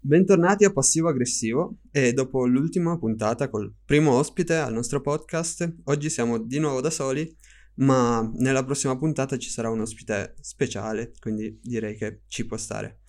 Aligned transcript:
Bentornati 0.00 0.64
a 0.64 0.72
Passivo 0.72 1.10
Aggressivo 1.10 1.76
e 1.90 2.14
dopo 2.14 2.46
l'ultima 2.46 2.98
puntata 2.98 3.50
col 3.50 3.70
primo 3.84 4.12
ospite 4.12 4.56
al 4.56 4.72
nostro 4.72 5.02
podcast, 5.02 5.70
oggi 5.84 6.08
siamo 6.08 6.38
di 6.38 6.58
nuovo 6.58 6.80
da 6.80 6.88
soli, 6.88 7.30
ma 7.74 8.26
nella 8.36 8.64
prossima 8.64 8.96
puntata 8.96 9.36
ci 9.36 9.50
sarà 9.50 9.68
un 9.68 9.80
ospite 9.80 10.36
speciale, 10.40 11.12
quindi 11.20 11.60
direi 11.62 11.98
che 11.98 12.22
ci 12.28 12.46
può 12.46 12.56
stare. 12.56 13.00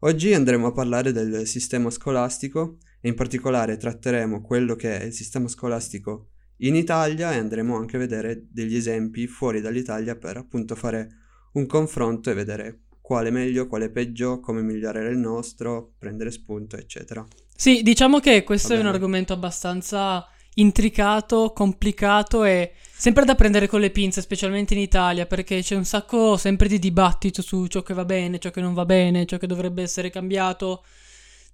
Oggi 0.00 0.34
andremo 0.34 0.66
a 0.66 0.72
parlare 0.72 1.12
del 1.12 1.46
sistema 1.46 1.90
scolastico 1.90 2.78
e 3.00 3.08
in 3.08 3.14
particolare 3.14 3.76
tratteremo 3.76 4.42
quello 4.42 4.74
che 4.74 4.98
è 4.98 5.04
il 5.04 5.12
sistema 5.12 5.46
scolastico 5.46 6.30
in 6.56 6.74
Italia 6.74 7.32
e 7.32 7.38
andremo 7.38 7.76
anche 7.76 7.94
a 7.94 8.00
vedere 8.00 8.48
degli 8.50 8.74
esempi 8.74 9.28
fuori 9.28 9.60
dall'Italia 9.60 10.16
per 10.16 10.38
appunto 10.38 10.74
fare 10.74 11.22
un 11.54 11.66
confronto 11.66 12.30
e 12.30 12.34
vedere 12.34 12.80
quale 13.00 13.30
meglio, 13.30 13.66
quale 13.66 13.90
peggio, 13.90 14.40
come 14.40 14.62
migliorare 14.62 15.10
il 15.10 15.18
nostro, 15.18 15.92
prendere 15.98 16.30
spunto, 16.30 16.76
eccetera. 16.76 17.26
Sì, 17.54 17.82
diciamo 17.82 18.18
che 18.18 18.44
questo 18.44 18.72
è 18.74 18.78
un 18.78 18.86
argomento 18.86 19.32
abbastanza 19.32 20.26
intricato, 20.54 21.52
complicato 21.52 22.44
e 22.44 22.72
sempre 22.90 23.24
da 23.24 23.34
prendere 23.34 23.66
con 23.66 23.80
le 23.80 23.90
pinze, 23.90 24.20
specialmente 24.20 24.74
in 24.74 24.80
Italia, 24.80 25.26
perché 25.26 25.60
c'è 25.60 25.76
un 25.76 25.84
sacco 25.84 26.36
sempre 26.36 26.66
di 26.66 26.78
dibattito 26.78 27.42
su 27.42 27.66
ciò 27.66 27.82
che 27.82 27.94
va 27.94 28.04
bene, 28.04 28.38
ciò 28.38 28.50
che 28.50 28.60
non 28.60 28.72
va 28.72 28.84
bene, 28.84 29.26
ciò 29.26 29.36
che 29.36 29.46
dovrebbe 29.46 29.82
essere 29.82 30.10
cambiato. 30.10 30.82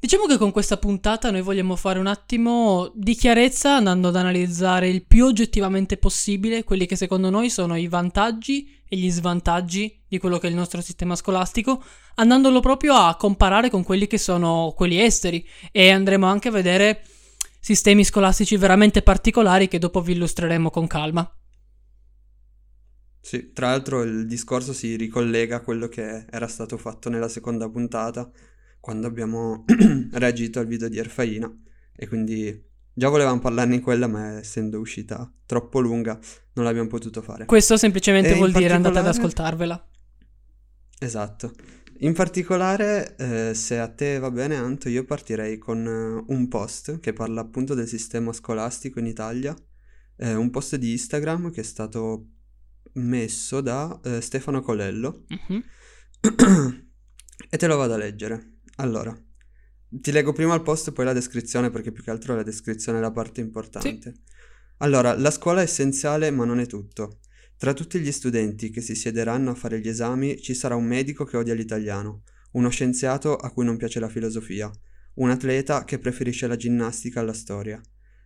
Diciamo 0.01 0.25
che 0.25 0.39
con 0.39 0.51
questa 0.51 0.79
puntata 0.79 1.31
noi 1.31 1.43
vogliamo 1.43 1.77
fare 1.77 1.99
un 1.99 2.07
attimo 2.07 2.91
di 2.95 3.15
chiarezza 3.15 3.77
andando 3.77 4.09
ad 4.09 4.17
analizzare 4.17 4.89
il 4.89 5.05
più 5.05 5.27
oggettivamente 5.27 5.99
possibile 5.99 6.65
quelli 6.65 6.87
che 6.87 6.97
secondo 6.97 7.29
noi 7.29 7.51
sono 7.51 7.77
i 7.77 7.87
vantaggi 7.87 8.81
e 8.89 8.97
gli 8.97 9.11
svantaggi 9.11 10.01
di 10.09 10.17
quello 10.17 10.39
che 10.39 10.47
è 10.47 10.51
il 10.51 10.57
nostro 10.57 10.81
sistema 10.81 11.15
scolastico, 11.17 11.85
andandolo 12.15 12.61
proprio 12.61 12.95
a 12.95 13.15
comparare 13.17 13.69
con 13.69 13.83
quelli 13.83 14.07
che 14.07 14.17
sono 14.17 14.73
quelli 14.75 14.99
esteri 14.99 15.47
e 15.71 15.91
andremo 15.91 16.25
anche 16.25 16.49
a 16.49 16.53
vedere 16.53 17.03
sistemi 17.61 18.03
scolastici 18.03 18.57
veramente 18.57 19.03
particolari 19.03 19.69
che 19.69 19.79
dopo 19.79 20.01
vi 20.01 20.13
illustreremo 20.13 20.71
con 20.71 20.87
calma. 20.87 21.31
Sì, 23.21 23.53
tra 23.53 23.69
l'altro 23.69 24.03
il 24.03 24.27
discorso 24.27 24.73
si 24.73 24.97
ricollega 24.97 25.57
a 25.57 25.61
quello 25.61 25.89
che 25.89 26.25
era 26.31 26.49
stato 26.49 26.79
fatto 26.79 27.11
nella 27.11 27.29
seconda 27.29 27.69
puntata 27.69 28.31
quando 28.81 29.07
abbiamo 29.07 29.65
reagito 30.13 30.59
al 30.59 30.67
video 30.67 30.89
di 30.89 30.99
Erfaina 30.99 31.53
e 31.95 32.09
quindi 32.09 32.69
già 32.93 33.09
volevamo 33.09 33.39
parlarne 33.39 33.77
in 33.77 33.83
quella 33.83 34.07
ma 34.07 34.39
essendo 34.39 34.81
uscita 34.81 35.31
troppo 35.47 35.81
lunga 35.81 36.19
non 36.55 36.65
l'abbiamo 36.65 36.89
potuto 36.89 37.23
fare. 37.23 37.45
Questo 37.45 37.77
semplicemente 37.77 38.33
e 38.33 38.35
vuol 38.35 38.53
dire 38.53 38.69
particolare... 38.69 38.99
andate 38.99 39.09
ad 39.09 39.15
ascoltarvela. 39.15 39.89
Esatto. 40.99 41.53
In 42.03 42.15
particolare, 42.15 43.15
eh, 43.17 43.55
se 43.55 43.79
a 43.79 43.89
te 43.89 44.19
va 44.19 44.31
bene, 44.31 44.57
Anto, 44.57 44.89
io 44.89 45.05
partirei 45.05 45.59
con 45.59 45.85
uh, 45.85 46.33
un 46.33 46.49
post 46.49 46.99
che 46.99 47.13
parla 47.13 47.43
appunto 47.43 47.75
del 47.75 47.87
sistema 47.87 48.33
scolastico 48.33 48.99
in 49.01 49.07
Italia, 49.07 49.55
eh, 50.17 50.35
un 50.35 50.49
post 50.49 50.77
di 50.77 50.93
Instagram 50.93 51.51
che 51.51 51.61
è 51.61 51.65
stato 51.65 52.29
messo 52.95 53.61
da 53.61 54.01
eh, 54.03 54.21
Stefano 54.23 54.63
Colello 54.63 55.25
mm-hmm. 55.33 55.61
e 57.51 57.57
te 57.57 57.67
lo 57.67 57.77
vado 57.77 57.95
a 57.95 57.99
leggere. 57.99 58.50
Allora, 58.81 59.17
ti 59.89 60.13
leggo 60.13 60.33
prima 60.33 60.55
il 60.55 60.63
post 60.63 60.89
e 60.89 60.93
poi 60.93 61.05
la 61.05 61.13
descrizione 61.13 61.71
perché 61.71 61.93
più 61.93 62.03
che 62.03 62.11
altro 62.11 62.35
la 62.35 62.43
descrizione 62.43 62.99
è 62.99 63.01
la 63.01 63.11
parte 63.11 63.41
importante. 63.41 64.13
Sì. 64.15 64.23
Allora, 64.79 65.17
la 65.17 65.31
scuola 65.31 65.61
è 65.61 65.65
essenziale 65.65 66.31
ma 66.31 66.45
non 66.45 66.61
è 66.61 66.67
tutto. 66.67 67.19
Tra 67.57 67.75
tutti 67.75 67.99
gli 68.01 68.11
studenti 68.11 68.71
che 68.71 68.81
si 68.81 68.95
siederanno 68.95 69.51
a 69.51 69.55
fare 69.55 69.81
gli 69.81 69.89
esami 69.89 70.41
ci 70.41 70.55
sarà 70.55 70.77
un 70.77 70.87
medico 70.87 71.25
che 71.25 71.37
odia 71.37 71.53
l'italiano, 71.53 72.23
uno 72.53 72.71
scienziato 72.71 73.37
a 73.37 73.51
cui 73.51 73.67
non 73.67 73.77
piace 73.77 74.01
la 74.01 74.09
filosofia, 74.09 74.71
un 75.15 75.29
atleta 75.29 75.85
che 75.85 75.99
preferisce 75.99 76.47
la 76.47 76.57
ginnastica 76.57 77.21
alla 77.21 77.35
storia. 77.35 77.79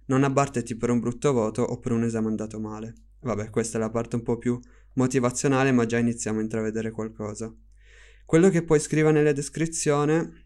Non 0.06 0.23
abbatterti 0.23 0.77
per 0.77 0.91
un 0.91 1.00
brutto 1.00 1.33
voto 1.33 1.62
o 1.62 1.81
per 1.81 1.91
un 1.91 2.05
esame 2.05 2.29
andato 2.29 2.61
male. 2.61 2.95
Vabbè, 3.23 3.50
questa 3.50 3.79
è 3.79 3.81
la 3.81 3.91
parte 3.91 4.17
un 4.17 4.23
po' 4.23 4.39
più 4.39 4.61
motivazionale, 4.93 5.73
ma 5.73 5.87
già 5.87 5.99
iniziamo 5.99 6.39
a 6.39 6.43
intravedere 6.43 6.91
qualcosa. 6.91 7.53
Quello 8.25 8.50
che 8.50 8.62
poi 8.62 8.79
scriva 8.79 9.11
nella 9.11 9.33
descrizione 9.33 10.44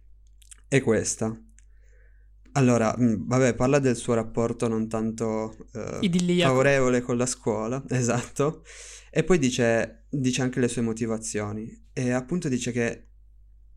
è 0.69 0.81
questa. 0.81 1.37
Allora, 2.53 2.95
mm, 2.99 3.27
vabbè, 3.27 3.55
parla 3.55 3.79
del 3.79 3.97
suo 3.97 4.15
rapporto 4.15 4.69
non 4.69 4.89
tanto 4.89 5.57
eh, 5.73 6.41
favorevole 6.41 7.01
con 7.01 7.17
la 7.17 7.27
scuola, 7.27 7.83
esatto, 7.89 8.65
e 9.11 9.25
poi 9.25 9.39
dice, 9.39 10.07
dice 10.11 10.43
anche 10.43 10.61
le 10.61 10.69
sue 10.69 10.83
motivazioni. 10.83 11.87
E 11.93 12.11
appunto 12.13 12.49
dice 12.49 12.73
che 12.73 13.07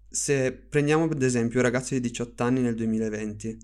se 0.10 0.52
prendiamo 0.52 1.06
ad 1.06 1.22
esempio 1.22 1.60
un 1.60 1.66
ragazzo 1.66 1.94
di 1.94 2.02
18 2.02 2.44
anni 2.44 2.62
nel 2.62 2.76
2020, 2.76 3.58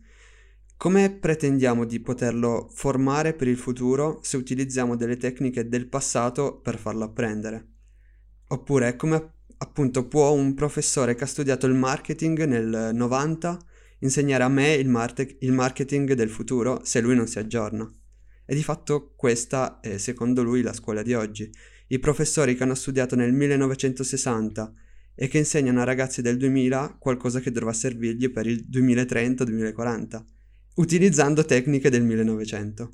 come 0.78 1.12
pretendiamo 1.12 1.86
di 1.86 2.00
poterlo 2.00 2.70
formare 2.72 3.34
per 3.34 3.48
il 3.48 3.58
futuro 3.58 4.20
se 4.22 4.38
utilizziamo 4.38 4.96
delle 4.96 5.18
tecniche 5.18 5.68
del 5.68 5.88
passato 5.88 6.60
per 6.60 6.78
farlo 6.78 7.06
apprendere? 7.06 7.68
Oppure 8.50 8.96
come 8.96 9.37
appunto 9.60 10.08
può 10.08 10.32
un 10.32 10.54
professore 10.54 11.16
che 11.16 11.24
ha 11.24 11.28
studiato 11.28 11.66
il 11.66 11.74
marketing 11.74 12.44
nel 12.46 12.92
90 12.94 13.60
insegnare 14.00 14.44
a 14.44 14.50
me 14.50 14.74
il, 14.74 14.90
marte- 14.90 15.38
il 15.40 15.52
marketing 15.52 16.14
del 16.14 16.30
futuro 16.30 16.82
se 16.84 17.02
lui 17.02 17.16
non 17.16 17.28
si 17.28 17.40
aggiorna? 17.40 17.90
E 18.46 18.56
di 18.56 18.64
fatto 18.64 19.14
questa 19.16 19.80
è 19.80 19.98
secondo 19.98 20.44
lui 20.44 20.62
la 20.62 20.74
scuola 20.74 21.02
di 21.02 21.14
oggi. 21.14 21.50
I 21.88 22.00
professori 22.00 22.56
che 22.56 22.64
hanno 22.64 22.76
studiato 22.76 23.16
nel 23.16 23.34
1960 23.34 24.74
e 25.16 25.28
che 25.28 25.38
insegnano 25.40 25.82
a 25.82 25.86
ragazzi 25.86 26.22
del 26.22 26.38
2000 26.38 26.98
qualcosa 27.00 27.40
che 27.40 27.52
dovrà 27.52 27.74
servirgli 27.74 28.30
per 28.30 28.46
il 28.46 28.68
2030-2040, 28.70 30.24
utilizzando 30.76 31.44
tecniche 31.44 31.90
del 31.90 32.04
1900. 32.04 32.92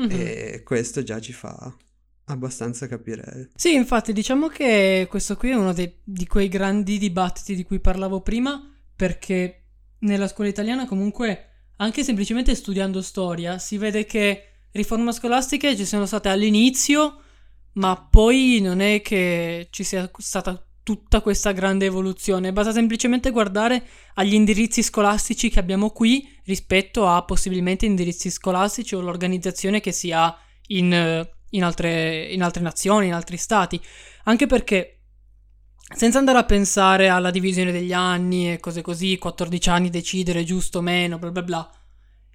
Mm-hmm. 0.00 0.10
E 0.10 0.62
questo 0.64 1.02
già 1.02 1.20
ci 1.20 1.32
fa 1.32 1.74
abbastanza 2.26 2.86
capire. 2.86 3.50
Sì, 3.54 3.74
infatti 3.74 4.12
diciamo 4.12 4.48
che 4.48 5.06
questo 5.08 5.36
qui 5.36 5.50
è 5.50 5.54
uno 5.54 5.72
dei, 5.72 6.00
di 6.02 6.26
quei 6.26 6.48
grandi 6.48 6.98
dibattiti 6.98 7.54
di 7.54 7.64
cui 7.64 7.80
parlavo 7.80 8.20
prima, 8.20 8.62
perché 8.94 9.64
nella 10.00 10.28
scuola 10.28 10.50
italiana 10.50 10.86
comunque, 10.86 11.70
anche 11.76 12.04
semplicemente 12.04 12.54
studiando 12.54 13.02
storia, 13.02 13.58
si 13.58 13.76
vede 13.78 14.04
che 14.04 14.48
riforme 14.72 15.12
scolastiche 15.12 15.76
ci 15.76 15.84
sono 15.84 16.06
state 16.06 16.28
all'inizio, 16.28 17.20
ma 17.74 17.96
poi 17.96 18.60
non 18.60 18.80
è 18.80 19.00
che 19.02 19.68
ci 19.70 19.84
sia 19.84 20.10
stata 20.18 20.64
tutta 20.82 21.22
questa 21.22 21.52
grande 21.52 21.86
evoluzione, 21.86 22.52
basta 22.52 22.70
semplicemente 22.70 23.30
guardare 23.30 23.86
agli 24.14 24.34
indirizzi 24.34 24.82
scolastici 24.82 25.48
che 25.48 25.58
abbiamo 25.58 25.90
qui 25.90 26.28
rispetto 26.44 27.08
a 27.08 27.24
possibilmente 27.24 27.86
indirizzi 27.86 28.30
scolastici 28.30 28.94
o 28.94 29.00
l'organizzazione 29.00 29.80
che 29.80 29.92
si 29.92 30.12
ha 30.12 30.36
in 30.68 31.26
in 31.54 31.64
altre, 31.64 32.26
in 32.26 32.42
altre 32.42 32.62
nazioni, 32.62 33.06
in 33.06 33.14
altri 33.14 33.36
stati. 33.36 33.80
Anche 34.24 34.46
perché, 34.46 35.00
senza 35.94 36.18
andare 36.18 36.38
a 36.38 36.44
pensare 36.44 37.08
alla 37.08 37.30
divisione 37.30 37.72
degli 37.72 37.92
anni 37.92 38.52
e 38.52 38.60
cose 38.60 38.82
così, 38.82 39.18
14 39.18 39.68
anni 39.70 39.90
decidere 39.90 40.44
giusto 40.44 40.78
o 40.78 40.82
meno, 40.82 41.18
bla 41.18 41.30
bla 41.30 41.42
bla, 41.42 41.70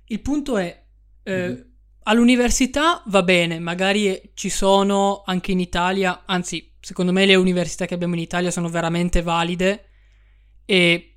il 0.05 0.21
punto 0.21 0.57
è... 0.57 0.85
Eh, 1.23 1.47
mm-hmm. 1.47 1.61
All'università 2.03 3.03
va 3.07 3.21
bene, 3.21 3.59
magari 3.59 4.31
ci 4.33 4.49
sono 4.49 5.21
anche 5.25 5.51
in 5.51 5.59
Italia, 5.59 6.23
anzi, 6.25 6.75
secondo 6.79 7.11
me 7.11 7.25
le 7.27 7.35
università 7.35 7.85
che 7.85 7.93
abbiamo 7.93 8.15
in 8.15 8.21
Italia 8.21 8.49
sono 8.49 8.67
veramente 8.67 9.21
valide 9.21 9.89
e 10.65 11.08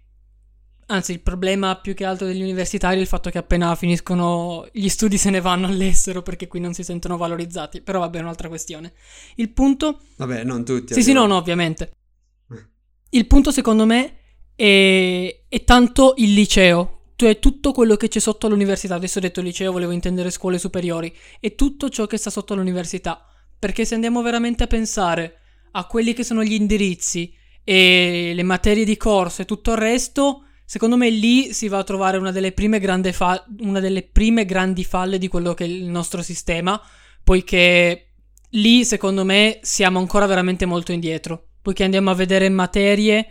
Anzi, 0.86 1.12
il 1.12 1.20
problema 1.20 1.76
più 1.76 1.94
che 1.94 2.04
altro 2.04 2.26
degli 2.26 2.42
universitari 2.42 2.98
è 2.98 3.00
il 3.00 3.06
fatto 3.06 3.30
che 3.30 3.38
appena 3.38 3.74
finiscono 3.76 4.68
gli 4.72 4.88
studi 4.88 5.16
se 5.16 5.30
ne 5.30 5.40
vanno 5.40 5.66
all'estero 5.68 6.22
perché 6.22 6.48
qui 6.48 6.60
non 6.60 6.74
si 6.74 6.82
sentono 6.82 7.16
valorizzati. 7.16 7.80
Però 7.80 8.00
vabbè, 8.00 8.18
è 8.18 8.22
un'altra 8.22 8.48
questione. 8.48 8.92
Il 9.36 9.50
punto... 9.50 10.00
Vabbè, 10.16 10.44
non 10.44 10.64
tutti. 10.64 10.94
Sì, 10.94 11.02
sì, 11.02 11.12
no, 11.12 11.26
no, 11.26 11.36
ovviamente. 11.36 11.92
Eh. 12.50 12.66
Il 13.10 13.26
punto 13.26 13.50
secondo 13.50 13.86
me 13.86 14.16
è, 14.54 15.44
è 15.48 15.64
tanto 15.64 16.14
il 16.16 16.34
liceo. 16.34 16.98
Cioè 17.14 17.38
tutto 17.38 17.72
quello 17.72 17.96
che 17.96 18.08
c'è 18.08 18.18
sotto 18.18 18.48
l'università. 18.48 18.96
Adesso 18.96 19.18
ho 19.18 19.22
detto 19.22 19.40
liceo, 19.40 19.72
volevo 19.72 19.92
intendere 19.92 20.30
scuole 20.30 20.58
superiori. 20.58 21.14
È 21.38 21.54
tutto 21.54 21.88
ciò 21.88 22.06
che 22.06 22.16
sta 22.16 22.30
sotto 22.30 22.54
l'università. 22.54 23.24
Perché 23.58 23.84
se 23.84 23.94
andiamo 23.94 24.22
veramente 24.22 24.64
a 24.64 24.66
pensare 24.66 25.38
a 25.72 25.86
quelli 25.86 26.12
che 26.12 26.24
sono 26.24 26.42
gli 26.42 26.52
indirizzi 26.52 27.32
e 27.64 28.32
le 28.34 28.42
materie 28.42 28.84
di 28.84 28.96
corso 28.96 29.42
e 29.42 29.44
tutto 29.44 29.70
il 29.70 29.78
resto 29.78 30.46
Secondo 30.72 30.96
me 30.96 31.10
lì 31.10 31.52
si 31.52 31.68
va 31.68 31.76
a 31.76 31.84
trovare 31.84 32.16
una 32.16 32.30
delle 32.30 32.52
prime, 32.52 32.80
fa- 33.12 33.44
una 33.58 33.78
delle 33.78 34.04
prime 34.04 34.46
grandi 34.46 34.84
falle 34.84 35.18
di 35.18 35.28
quello 35.28 35.52
che 35.52 35.64
è 35.64 35.66
il 35.66 35.84
nostro 35.84 36.22
sistema, 36.22 36.80
poiché 37.22 38.12
lì 38.52 38.82
secondo 38.82 39.22
me 39.22 39.58
siamo 39.60 39.98
ancora 39.98 40.24
veramente 40.24 40.64
molto 40.64 40.92
indietro, 40.92 41.48
poiché 41.60 41.84
andiamo 41.84 42.08
a 42.08 42.14
vedere 42.14 42.48
materie 42.48 43.26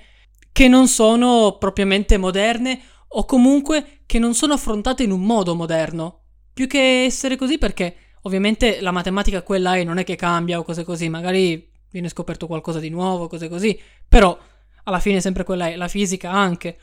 che 0.52 0.68
non 0.68 0.88
sono 0.88 1.58
propriamente 1.58 2.18
moderne 2.18 2.80
o 3.08 3.26
comunque 3.26 4.02
che 4.06 4.20
non 4.20 4.36
sono 4.36 4.54
affrontate 4.54 5.02
in 5.02 5.10
un 5.10 5.22
modo 5.22 5.56
moderno. 5.56 6.26
Più 6.54 6.68
che 6.68 7.06
essere 7.06 7.38
così 7.38 7.58
perché 7.58 7.96
ovviamente 8.22 8.82
la 8.82 8.92
matematica 8.92 9.42
quella 9.42 9.78
è, 9.78 9.84
non 9.84 9.98
è 9.98 10.04
che 10.04 10.16
cambia 10.16 10.60
o 10.60 10.64
cose 10.64 10.84
così, 10.84 11.10
magari 11.10 11.72
viene 11.90 12.08
scoperto 12.10 12.46
qualcosa 12.46 12.78
di 12.80 12.90
nuovo, 12.90 13.28
cose 13.28 13.50
così, 13.50 13.80
però 14.08 14.38
alla 14.84 15.00
fine 15.00 15.22
sempre 15.22 15.44
quella 15.44 15.70
è, 15.70 15.76
la 15.76 15.88
fisica 15.88 16.30
anche. 16.30 16.78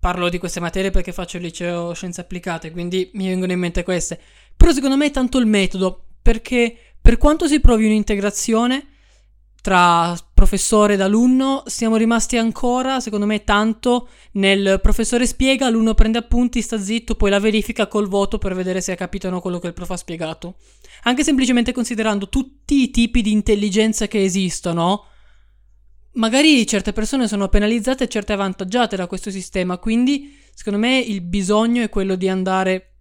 Parlo 0.00 0.28
di 0.28 0.38
queste 0.38 0.60
materie 0.60 0.90
perché 0.90 1.12
faccio 1.12 1.38
il 1.38 1.42
liceo 1.42 1.92
scienze 1.92 2.20
applicate, 2.20 2.70
quindi 2.70 3.10
mi 3.14 3.26
vengono 3.26 3.52
in 3.52 3.58
mente 3.58 3.82
queste. 3.82 4.20
Però 4.56 4.72
secondo 4.72 4.96
me 4.96 5.06
è 5.06 5.10
tanto 5.10 5.38
il 5.38 5.46
metodo, 5.46 6.04
perché 6.22 6.76
per 7.00 7.16
quanto 7.16 7.48
si 7.48 7.60
provi 7.60 7.86
un'integrazione 7.86 8.86
tra 9.60 10.16
professore 10.32 10.94
ed 10.94 11.00
alunno, 11.00 11.64
siamo 11.66 11.96
rimasti 11.96 12.36
ancora, 12.36 13.00
secondo 13.00 13.26
me, 13.26 13.44
tanto 13.44 14.08
nel 14.32 14.78
professore 14.80 15.26
spiega, 15.26 15.64
l'alunno 15.64 15.94
prende 15.94 16.18
appunti, 16.18 16.62
sta 16.62 16.78
zitto, 16.78 17.16
poi 17.16 17.30
la 17.30 17.40
verifica 17.40 17.88
col 17.88 18.08
voto 18.08 18.38
per 18.38 18.54
vedere 18.54 18.80
se 18.80 18.92
ha 18.92 18.96
capito 18.96 19.26
o 19.26 19.30
no 19.30 19.40
quello 19.40 19.58
che 19.58 19.66
il 19.66 19.74
prof 19.74 19.90
ha 19.90 19.96
spiegato. 19.96 20.54
Anche 21.02 21.24
semplicemente 21.24 21.72
considerando 21.72 22.28
tutti 22.28 22.82
i 22.82 22.90
tipi 22.90 23.20
di 23.20 23.32
intelligenza 23.32 24.06
che 24.06 24.22
esistono, 24.22 25.06
magari 26.18 26.66
certe 26.66 26.92
persone 26.92 27.26
sono 27.26 27.48
penalizzate 27.48 28.04
e 28.04 28.08
certe 28.08 28.34
avvantaggiate 28.34 28.96
da 28.96 29.06
questo 29.06 29.30
sistema, 29.30 29.78
quindi 29.78 30.36
secondo 30.52 30.78
me 30.78 30.98
il 30.98 31.20
bisogno 31.22 31.82
è 31.82 31.88
quello 31.88 32.16
di 32.16 32.28
andare 32.28 32.92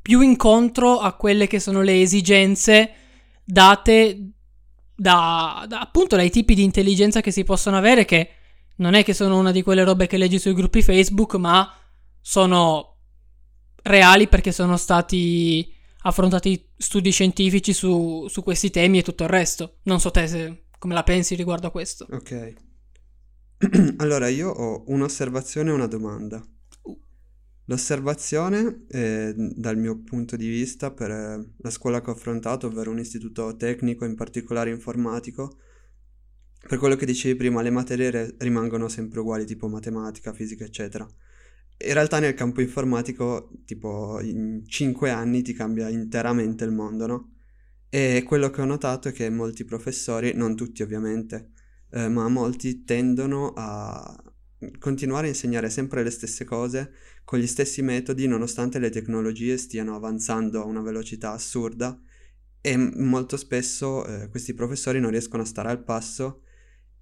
più 0.00 0.20
incontro 0.20 0.98
a 0.98 1.12
quelle 1.14 1.46
che 1.46 1.60
sono 1.60 1.82
le 1.82 2.00
esigenze 2.00 2.92
date 3.44 4.30
da, 4.94 5.64
da, 5.68 5.80
appunto 5.80 6.16
dai 6.16 6.30
tipi 6.30 6.54
di 6.54 6.64
intelligenza 6.64 7.20
che 7.20 7.30
si 7.30 7.44
possono 7.44 7.76
avere 7.76 8.04
che 8.04 8.30
non 8.76 8.94
è 8.94 9.04
che 9.04 9.12
sono 9.12 9.38
una 9.38 9.52
di 9.52 9.62
quelle 9.62 9.84
robe 9.84 10.06
che 10.06 10.16
leggi 10.16 10.38
sui 10.38 10.54
gruppi 10.54 10.82
Facebook, 10.82 11.34
ma 11.34 11.70
sono 12.20 12.96
reali 13.82 14.28
perché 14.28 14.52
sono 14.52 14.76
stati 14.76 15.70
affrontati 16.02 16.70
studi 16.76 17.10
scientifici 17.10 17.72
su, 17.72 18.26
su 18.28 18.42
questi 18.42 18.70
temi 18.70 18.98
e 18.98 19.02
tutto 19.02 19.24
il 19.24 19.28
resto. 19.28 19.78
Non 19.82 19.98
so 19.98 20.10
te 20.10 20.26
se, 20.28 20.67
come 20.78 20.94
la 20.94 21.02
pensi 21.02 21.34
riguardo 21.34 21.66
a 21.66 21.70
questo. 21.70 22.06
Ok. 22.10 22.54
allora, 23.98 24.28
io 24.28 24.50
ho 24.50 24.84
un'osservazione 24.86 25.70
e 25.70 25.72
una 25.72 25.86
domanda. 25.86 26.42
L'osservazione, 27.64 28.86
eh, 28.88 29.34
dal 29.36 29.76
mio 29.76 30.00
punto 30.02 30.36
di 30.36 30.48
vista, 30.48 30.90
per 30.90 31.10
eh, 31.10 31.52
la 31.58 31.70
scuola 31.70 32.00
che 32.00 32.10
ho 32.10 32.14
affrontato, 32.14 32.68
ovvero 32.68 32.90
un 32.90 32.98
istituto 32.98 33.56
tecnico, 33.56 34.06
in 34.06 34.14
particolare 34.14 34.70
informatico, 34.70 35.58
per 36.66 36.78
quello 36.78 36.96
che 36.96 37.04
dicevi 37.04 37.36
prima, 37.36 37.60
le 37.60 37.70
materie 37.70 38.10
re- 38.10 38.34
rimangono 38.38 38.88
sempre 38.88 39.20
uguali, 39.20 39.44
tipo 39.44 39.68
matematica, 39.68 40.32
fisica, 40.32 40.64
eccetera. 40.64 41.06
In 41.80 41.92
realtà 41.92 42.20
nel 42.20 42.34
campo 42.34 42.60
informatico, 42.60 43.50
tipo 43.64 44.18
in 44.20 44.62
5 44.66 45.10
anni 45.10 45.42
ti 45.42 45.52
cambia 45.52 45.88
interamente 45.88 46.64
il 46.64 46.72
mondo, 46.72 47.06
no? 47.06 47.32
E 47.90 48.22
quello 48.26 48.50
che 48.50 48.60
ho 48.60 48.66
notato 48.66 49.08
è 49.08 49.12
che 49.12 49.30
molti 49.30 49.64
professori, 49.64 50.32
non 50.34 50.54
tutti 50.54 50.82
ovviamente, 50.82 51.52
eh, 51.90 52.08
ma 52.08 52.28
molti 52.28 52.84
tendono 52.84 53.52
a 53.56 54.22
continuare 54.78 55.26
a 55.26 55.30
insegnare 55.30 55.70
sempre 55.70 56.02
le 56.02 56.10
stesse 56.10 56.44
cose 56.44 56.92
con 57.24 57.38
gli 57.38 57.46
stessi 57.46 57.80
metodi 57.80 58.26
nonostante 58.26 58.78
le 58.80 58.90
tecnologie 58.90 59.56
stiano 59.56 59.94
avanzando 59.94 60.60
a 60.60 60.64
una 60.64 60.80
velocità 60.80 61.32
assurda 61.32 61.98
e 62.60 62.76
molto 62.76 63.36
spesso 63.36 64.04
eh, 64.04 64.28
questi 64.28 64.52
professori 64.52 65.00
non 65.00 65.10
riescono 65.10 65.42
a 65.42 65.46
stare 65.46 65.70
al 65.70 65.82
passo. 65.82 66.42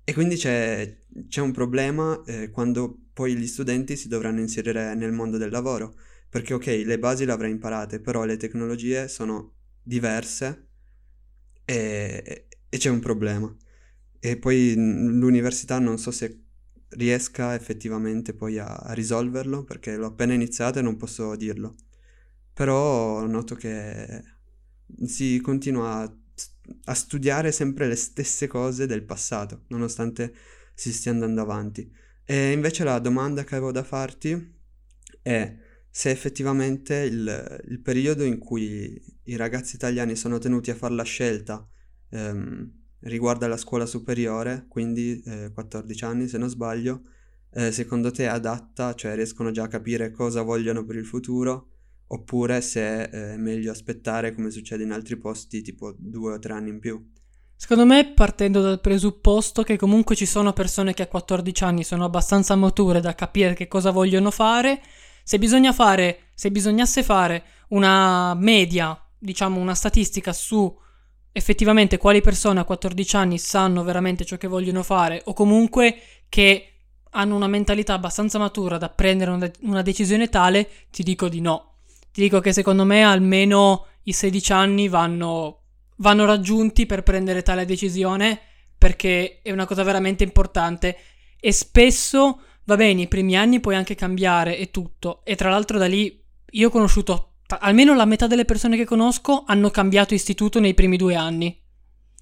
E 0.04 0.12
quindi 0.14 0.36
c'è, 0.36 0.98
c'è 1.28 1.40
un 1.40 1.52
problema 1.52 2.22
eh, 2.26 2.50
quando 2.50 3.06
poi 3.12 3.34
gli 3.36 3.46
studenti 3.46 3.96
si 3.96 4.08
dovranno 4.08 4.40
inserire 4.40 4.94
nel 4.94 5.12
mondo 5.12 5.36
del 5.38 5.50
lavoro. 5.50 5.96
Perché 6.28 6.54
ok 6.54 6.66
le 6.84 6.98
basi 6.98 7.24
le 7.24 7.32
avrai 7.32 7.50
imparate 7.50 8.00
però 8.00 8.24
le 8.24 8.36
tecnologie 8.36 9.08
sono 9.08 9.54
diverse 9.82 10.66
e, 11.66 12.46
e 12.68 12.78
c'è 12.78 12.88
un 12.88 13.00
problema 13.00 13.54
e 14.18 14.38
poi 14.38 14.74
l'università 14.74 15.78
non 15.78 15.98
so 15.98 16.10
se 16.10 16.44
riesca 16.90 17.54
effettivamente 17.54 18.32
poi 18.32 18.58
a, 18.58 18.66
a 18.66 18.92
risolverlo 18.92 19.64
perché 19.64 19.96
l'ho 19.96 20.06
appena 20.06 20.32
iniziato 20.32 20.78
e 20.78 20.82
non 20.82 20.96
posso 20.96 21.36
dirlo. 21.36 21.74
Però 22.52 23.26
noto 23.26 23.54
che 23.54 24.22
si 25.04 25.40
continua 25.42 26.00
a, 26.00 26.16
a 26.84 26.94
studiare 26.94 27.52
sempre 27.52 27.86
le 27.86 27.96
stesse 27.96 28.46
cose 28.46 28.86
del 28.86 29.02
passato, 29.04 29.64
nonostante 29.68 30.34
si 30.74 30.92
stia 30.92 31.10
andando 31.10 31.42
avanti. 31.42 31.90
E 32.24 32.52
invece 32.52 32.82
la 32.84 32.98
domanda 32.98 33.44
che 33.44 33.54
avevo 33.56 33.72
da 33.72 33.84
farti 33.84 34.54
è 35.22 35.56
se 35.96 36.10
effettivamente 36.10 36.94
il, 36.94 37.62
il 37.68 37.80
periodo 37.80 38.22
in 38.22 38.38
cui 38.38 39.02
i 39.24 39.36
ragazzi 39.36 39.76
italiani 39.76 40.14
sono 40.14 40.36
tenuti 40.36 40.70
a 40.70 40.74
fare 40.74 40.92
la 40.92 41.04
scelta 41.04 41.66
ehm, 42.10 42.70
riguarda 42.98 43.48
la 43.48 43.56
scuola 43.56 43.86
superiore, 43.86 44.66
quindi 44.68 45.22
eh, 45.24 45.52
14 45.54 46.04
anni 46.04 46.28
se 46.28 46.36
non 46.36 46.50
sbaglio, 46.50 47.00
eh, 47.54 47.72
secondo 47.72 48.10
te 48.10 48.24
è 48.24 48.26
adatta, 48.26 48.92
cioè 48.92 49.14
riescono 49.14 49.50
già 49.52 49.62
a 49.62 49.68
capire 49.68 50.10
cosa 50.10 50.42
vogliono 50.42 50.84
per 50.84 50.96
il 50.96 51.06
futuro, 51.06 51.68
oppure 52.08 52.60
se 52.60 53.04
eh, 53.04 53.32
è 53.32 53.36
meglio 53.38 53.70
aspettare 53.70 54.34
come 54.34 54.50
succede 54.50 54.82
in 54.82 54.92
altri 54.92 55.16
posti, 55.16 55.62
tipo 55.62 55.94
due 55.96 56.34
o 56.34 56.38
tre 56.38 56.52
anni 56.52 56.68
in 56.68 56.78
più? 56.78 57.02
Secondo 57.56 57.86
me, 57.86 58.12
partendo 58.12 58.60
dal 58.60 58.82
presupposto 58.82 59.62
che 59.62 59.78
comunque 59.78 60.14
ci 60.14 60.26
sono 60.26 60.52
persone 60.52 60.92
che 60.92 61.04
a 61.04 61.08
14 61.08 61.64
anni 61.64 61.84
sono 61.84 62.04
abbastanza 62.04 62.54
mature 62.54 63.00
da 63.00 63.14
capire 63.14 63.54
che 63.54 63.66
cosa 63.66 63.90
vogliono 63.90 64.30
fare, 64.30 64.82
se 65.28 65.72
fare, 65.72 66.18
se 66.34 66.52
bisognasse 66.52 67.02
fare 67.02 67.42
una 67.70 68.32
media, 68.34 68.96
diciamo 69.18 69.58
una 69.58 69.74
statistica 69.74 70.32
su 70.32 70.72
effettivamente 71.32 71.98
quali 71.98 72.20
persone 72.20 72.60
a 72.60 72.64
14 72.64 73.16
anni 73.16 73.36
sanno 73.36 73.82
veramente 73.82 74.24
ciò 74.24 74.36
che 74.36 74.46
vogliono 74.46 74.84
fare 74.84 75.20
o 75.24 75.32
comunque 75.32 76.00
che 76.28 76.74
hanno 77.10 77.34
una 77.34 77.48
mentalità 77.48 77.94
abbastanza 77.94 78.38
matura 78.38 78.78
da 78.78 78.88
prendere 78.88 79.32
una, 79.32 79.50
una 79.62 79.82
decisione 79.82 80.28
tale, 80.28 80.70
ti 80.92 81.02
dico 81.02 81.28
di 81.28 81.40
no. 81.40 81.78
Ti 82.12 82.20
dico 82.20 82.38
che 82.38 82.52
secondo 82.52 82.84
me 82.84 83.02
almeno 83.02 83.86
i 84.04 84.12
16 84.12 84.52
anni 84.52 84.86
vanno, 84.86 85.62
vanno 85.96 86.24
raggiunti 86.24 86.86
per 86.86 87.02
prendere 87.02 87.42
tale 87.42 87.64
decisione 87.64 88.40
perché 88.78 89.40
è 89.42 89.50
una 89.50 89.66
cosa 89.66 89.82
veramente 89.82 90.22
importante 90.22 90.96
e 91.40 91.50
spesso 91.50 92.42
va 92.66 92.76
bene, 92.76 93.02
i 93.02 93.08
primi 93.08 93.36
anni 93.36 93.60
puoi 93.60 93.74
anche 93.74 93.94
cambiare 93.94 94.58
e 94.58 94.70
tutto 94.70 95.24
e 95.24 95.34
tra 95.34 95.50
l'altro 95.50 95.78
da 95.78 95.86
lì 95.86 96.22
io 96.50 96.68
ho 96.68 96.70
conosciuto 96.70 97.36
almeno 97.60 97.94
la 97.94 98.04
metà 98.04 98.26
delle 98.26 98.44
persone 98.44 98.76
che 98.76 98.84
conosco 98.84 99.44
hanno 99.46 99.70
cambiato 99.70 100.14
istituto 100.14 100.60
nei 100.60 100.74
primi 100.74 100.96
due 100.96 101.14
anni. 101.14 101.62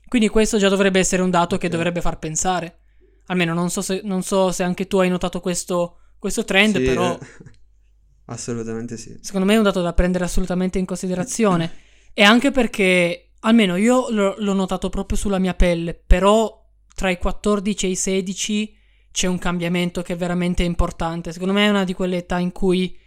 Quindi 0.06 0.28
questo 0.28 0.58
già 0.58 0.68
dovrebbe 0.68 0.98
essere 0.98 1.22
un 1.22 1.30
dato 1.30 1.56
che 1.56 1.68
dovrebbe 1.68 2.00
far 2.00 2.18
pensare. 2.18 2.78
Almeno 3.26 3.54
non 3.54 3.70
so 3.70 3.80
se, 3.80 4.02
non 4.04 4.22
so 4.22 4.52
se 4.52 4.62
anche 4.62 4.86
tu 4.86 4.98
hai 4.98 5.08
notato 5.08 5.40
questo, 5.40 5.98
questo 6.18 6.44
trend, 6.44 6.76
sì, 6.76 6.84
però... 6.84 7.18
Assolutamente 8.26 8.96
sì. 8.96 9.18
Secondo 9.20 9.46
me 9.46 9.54
è 9.54 9.58
un 9.58 9.64
dato 9.64 9.82
da 9.82 9.92
prendere 9.92 10.24
assolutamente 10.24 10.78
in 10.78 10.84
considerazione. 10.84 11.72
e 12.12 12.22
anche 12.22 12.50
perché, 12.50 13.32
almeno 13.40 13.76
io 13.76 14.08
l- 14.10 14.36
l'ho 14.38 14.52
notato 14.52 14.88
proprio 14.88 15.16
sulla 15.16 15.38
mia 15.38 15.54
pelle, 15.54 15.94
però 15.94 16.62
tra 16.94 17.10
i 17.10 17.18
14 17.18 17.86
e 17.86 17.88
i 17.88 17.96
16 17.96 18.76
c'è 19.14 19.28
un 19.28 19.38
cambiamento 19.38 20.02
che 20.02 20.14
è 20.14 20.16
veramente 20.16 20.64
importante. 20.64 21.30
Secondo 21.30 21.52
me 21.52 21.66
è 21.66 21.70
una 21.70 21.84
di 21.84 21.92
quelle 21.92 22.16
età 22.16 22.40
in 22.40 22.50
cui 22.50 22.98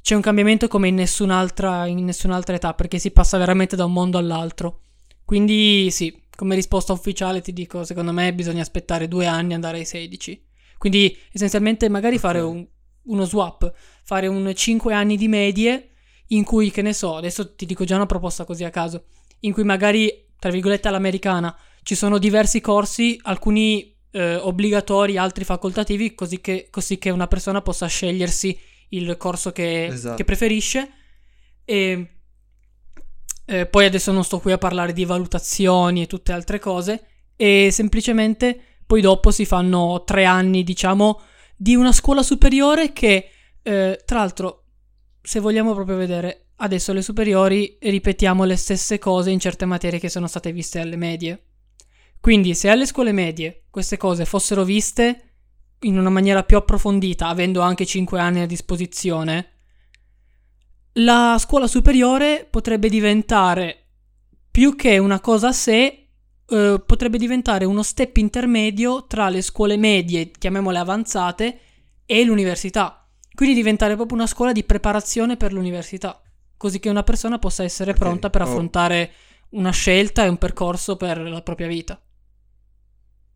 c'è 0.00 0.14
un 0.14 0.22
cambiamento 0.22 0.68
come 0.68 0.88
in 0.88 0.94
nessun'altra, 0.94 1.84
in 1.84 2.02
nessun'altra 2.02 2.54
età, 2.54 2.72
perché 2.72 2.98
si 2.98 3.10
passa 3.10 3.36
veramente 3.36 3.76
da 3.76 3.84
un 3.84 3.92
mondo 3.92 4.16
all'altro. 4.16 4.84
Quindi 5.22 5.90
sì, 5.90 6.18
come 6.34 6.54
risposta 6.54 6.94
ufficiale 6.94 7.42
ti 7.42 7.52
dico, 7.52 7.84
secondo 7.84 8.10
me 8.10 8.32
bisogna 8.32 8.62
aspettare 8.62 9.06
due 9.06 9.26
anni 9.26 9.50
e 9.50 9.54
andare 9.56 9.76
ai 9.76 9.84
16. 9.84 10.46
Quindi 10.78 11.14
essenzialmente 11.30 11.90
magari 11.90 12.16
fare 12.16 12.40
un, 12.40 12.66
uno 13.02 13.24
swap, 13.26 13.70
fare 14.02 14.28
un 14.28 14.50
5 14.54 14.94
anni 14.94 15.18
di 15.18 15.28
medie 15.28 15.90
in 16.28 16.42
cui, 16.42 16.70
che 16.70 16.80
ne 16.80 16.94
so, 16.94 17.16
adesso 17.16 17.54
ti 17.54 17.66
dico 17.66 17.84
già 17.84 17.96
una 17.96 18.06
proposta 18.06 18.46
così 18.46 18.64
a 18.64 18.70
caso, 18.70 19.04
in 19.40 19.52
cui 19.52 19.64
magari, 19.64 20.28
tra 20.38 20.50
virgolette, 20.50 20.88
all'americana 20.88 21.54
ci 21.82 21.94
sono 21.94 22.16
diversi 22.16 22.62
corsi, 22.62 23.18
alcuni 23.24 23.98
eh, 24.10 24.36
obbligatori, 24.36 25.16
altri 25.16 25.44
facoltativi, 25.44 26.14
così 26.14 26.40
che, 26.40 26.68
così 26.70 26.98
che 26.98 27.10
una 27.10 27.26
persona 27.26 27.62
possa 27.62 27.86
scegliersi 27.86 28.58
il 28.90 29.16
corso 29.16 29.52
che, 29.52 29.86
esatto. 29.86 30.16
che 30.16 30.24
preferisce. 30.24 30.90
E 31.64 32.08
eh, 33.44 33.66
poi 33.66 33.84
adesso 33.84 34.12
non 34.12 34.24
sto 34.24 34.40
qui 34.40 34.52
a 34.52 34.58
parlare 34.58 34.92
di 34.92 35.04
valutazioni 35.04 36.02
e 36.02 36.06
tutte 36.06 36.32
altre 36.32 36.58
cose. 36.58 37.04
E 37.36 37.70
semplicemente 37.72 38.60
poi 38.86 39.00
dopo 39.00 39.30
si 39.30 39.44
fanno 39.44 40.02
tre 40.04 40.24
anni, 40.24 40.64
diciamo, 40.64 41.20
di 41.56 41.74
una 41.74 41.92
scuola 41.92 42.22
superiore 42.22 42.92
che, 42.92 43.30
eh, 43.62 44.02
tra 44.04 44.18
l'altro, 44.18 44.64
se 45.22 45.38
vogliamo 45.40 45.74
proprio 45.74 45.96
vedere, 45.96 46.48
adesso 46.56 46.90
alle 46.90 47.02
superiori 47.02 47.76
ripetiamo 47.80 48.44
le 48.44 48.56
stesse 48.56 48.98
cose 48.98 49.30
in 49.30 49.38
certe 49.38 49.64
materie 49.64 49.98
che 49.98 50.08
sono 50.08 50.26
state 50.26 50.52
viste 50.52 50.80
alle 50.80 50.96
medie. 50.96 51.49
Quindi 52.20 52.54
se 52.54 52.68
alle 52.68 52.86
scuole 52.86 53.12
medie 53.12 53.64
queste 53.70 53.96
cose 53.96 54.24
fossero 54.24 54.62
viste 54.64 55.24
in 55.80 55.98
una 55.98 56.10
maniera 56.10 56.42
più 56.42 56.58
approfondita, 56.58 57.28
avendo 57.28 57.60
anche 57.60 57.86
5 57.86 58.20
anni 58.20 58.40
a 58.40 58.46
disposizione, 58.46 59.48
la 60.94 61.36
scuola 61.38 61.66
superiore 61.66 62.46
potrebbe 62.50 62.88
diventare 62.88 63.76
più 64.50 64.74
che 64.76 64.98
una 64.98 65.20
cosa 65.20 65.48
a 65.48 65.52
sé 65.52 66.08
eh, 66.46 66.82
potrebbe 66.84 67.16
diventare 67.16 67.64
uno 67.64 67.82
step 67.82 68.16
intermedio 68.16 69.06
tra 69.06 69.28
le 69.28 69.40
scuole 69.40 69.76
medie, 69.76 70.30
chiamiamole 70.30 70.78
avanzate, 70.78 71.60
e 72.04 72.24
l'università. 72.24 73.08
Quindi 73.32 73.54
diventare 73.54 73.94
proprio 73.94 74.18
una 74.18 74.26
scuola 74.26 74.52
di 74.52 74.64
preparazione 74.64 75.36
per 75.36 75.52
l'università, 75.52 76.20
così 76.56 76.80
che 76.80 76.90
una 76.90 77.04
persona 77.04 77.38
possa 77.38 77.62
essere 77.62 77.92
Ok, 77.92 77.98
pronta 77.98 78.28
per 78.28 78.42
o- 78.42 78.44
affrontare 78.44 79.12
una 79.50 79.70
scelta 79.70 80.24
e 80.24 80.28
un 80.28 80.36
percorso 80.36 80.96
per 80.96 81.18
la 81.20 81.40
propria 81.40 81.68
vita. 81.68 82.00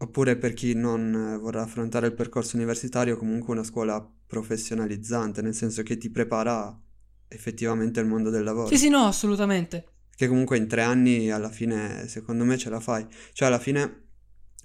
Oppure 0.04 0.36
per 0.36 0.52
chi 0.52 0.74
non 0.74 1.14
eh, 1.14 1.38
vorrà 1.38 1.62
affrontare 1.62 2.08
il 2.08 2.12
percorso 2.14 2.56
universitario, 2.56 3.16
comunque 3.16 3.54
una 3.54 3.64
scuola 3.64 4.06
professionalizzante, 4.26 5.40
nel 5.40 5.54
senso 5.54 5.82
che 5.82 5.96
ti 5.96 6.10
prepara 6.10 6.78
effettivamente 7.28 8.00
al 8.00 8.06
mondo 8.06 8.28
del 8.28 8.40
Sì, 8.40 8.44
lavoro. 8.44 8.76
sì, 8.76 8.88
no, 8.90 9.06
assolutamente. 9.06 9.86
Che 10.14 10.28
comunque 10.28 10.58
in 10.58 10.68
tre 10.68 10.82
anni 10.82 11.30
alla 11.30 11.48
fine, 11.48 12.06
secondo 12.06 12.44
me, 12.44 12.58
ce 12.58 12.68
la 12.68 12.80
fai. 12.80 13.06
Cioè, 13.32 13.48
alla 13.48 13.58
fine, 13.58 14.08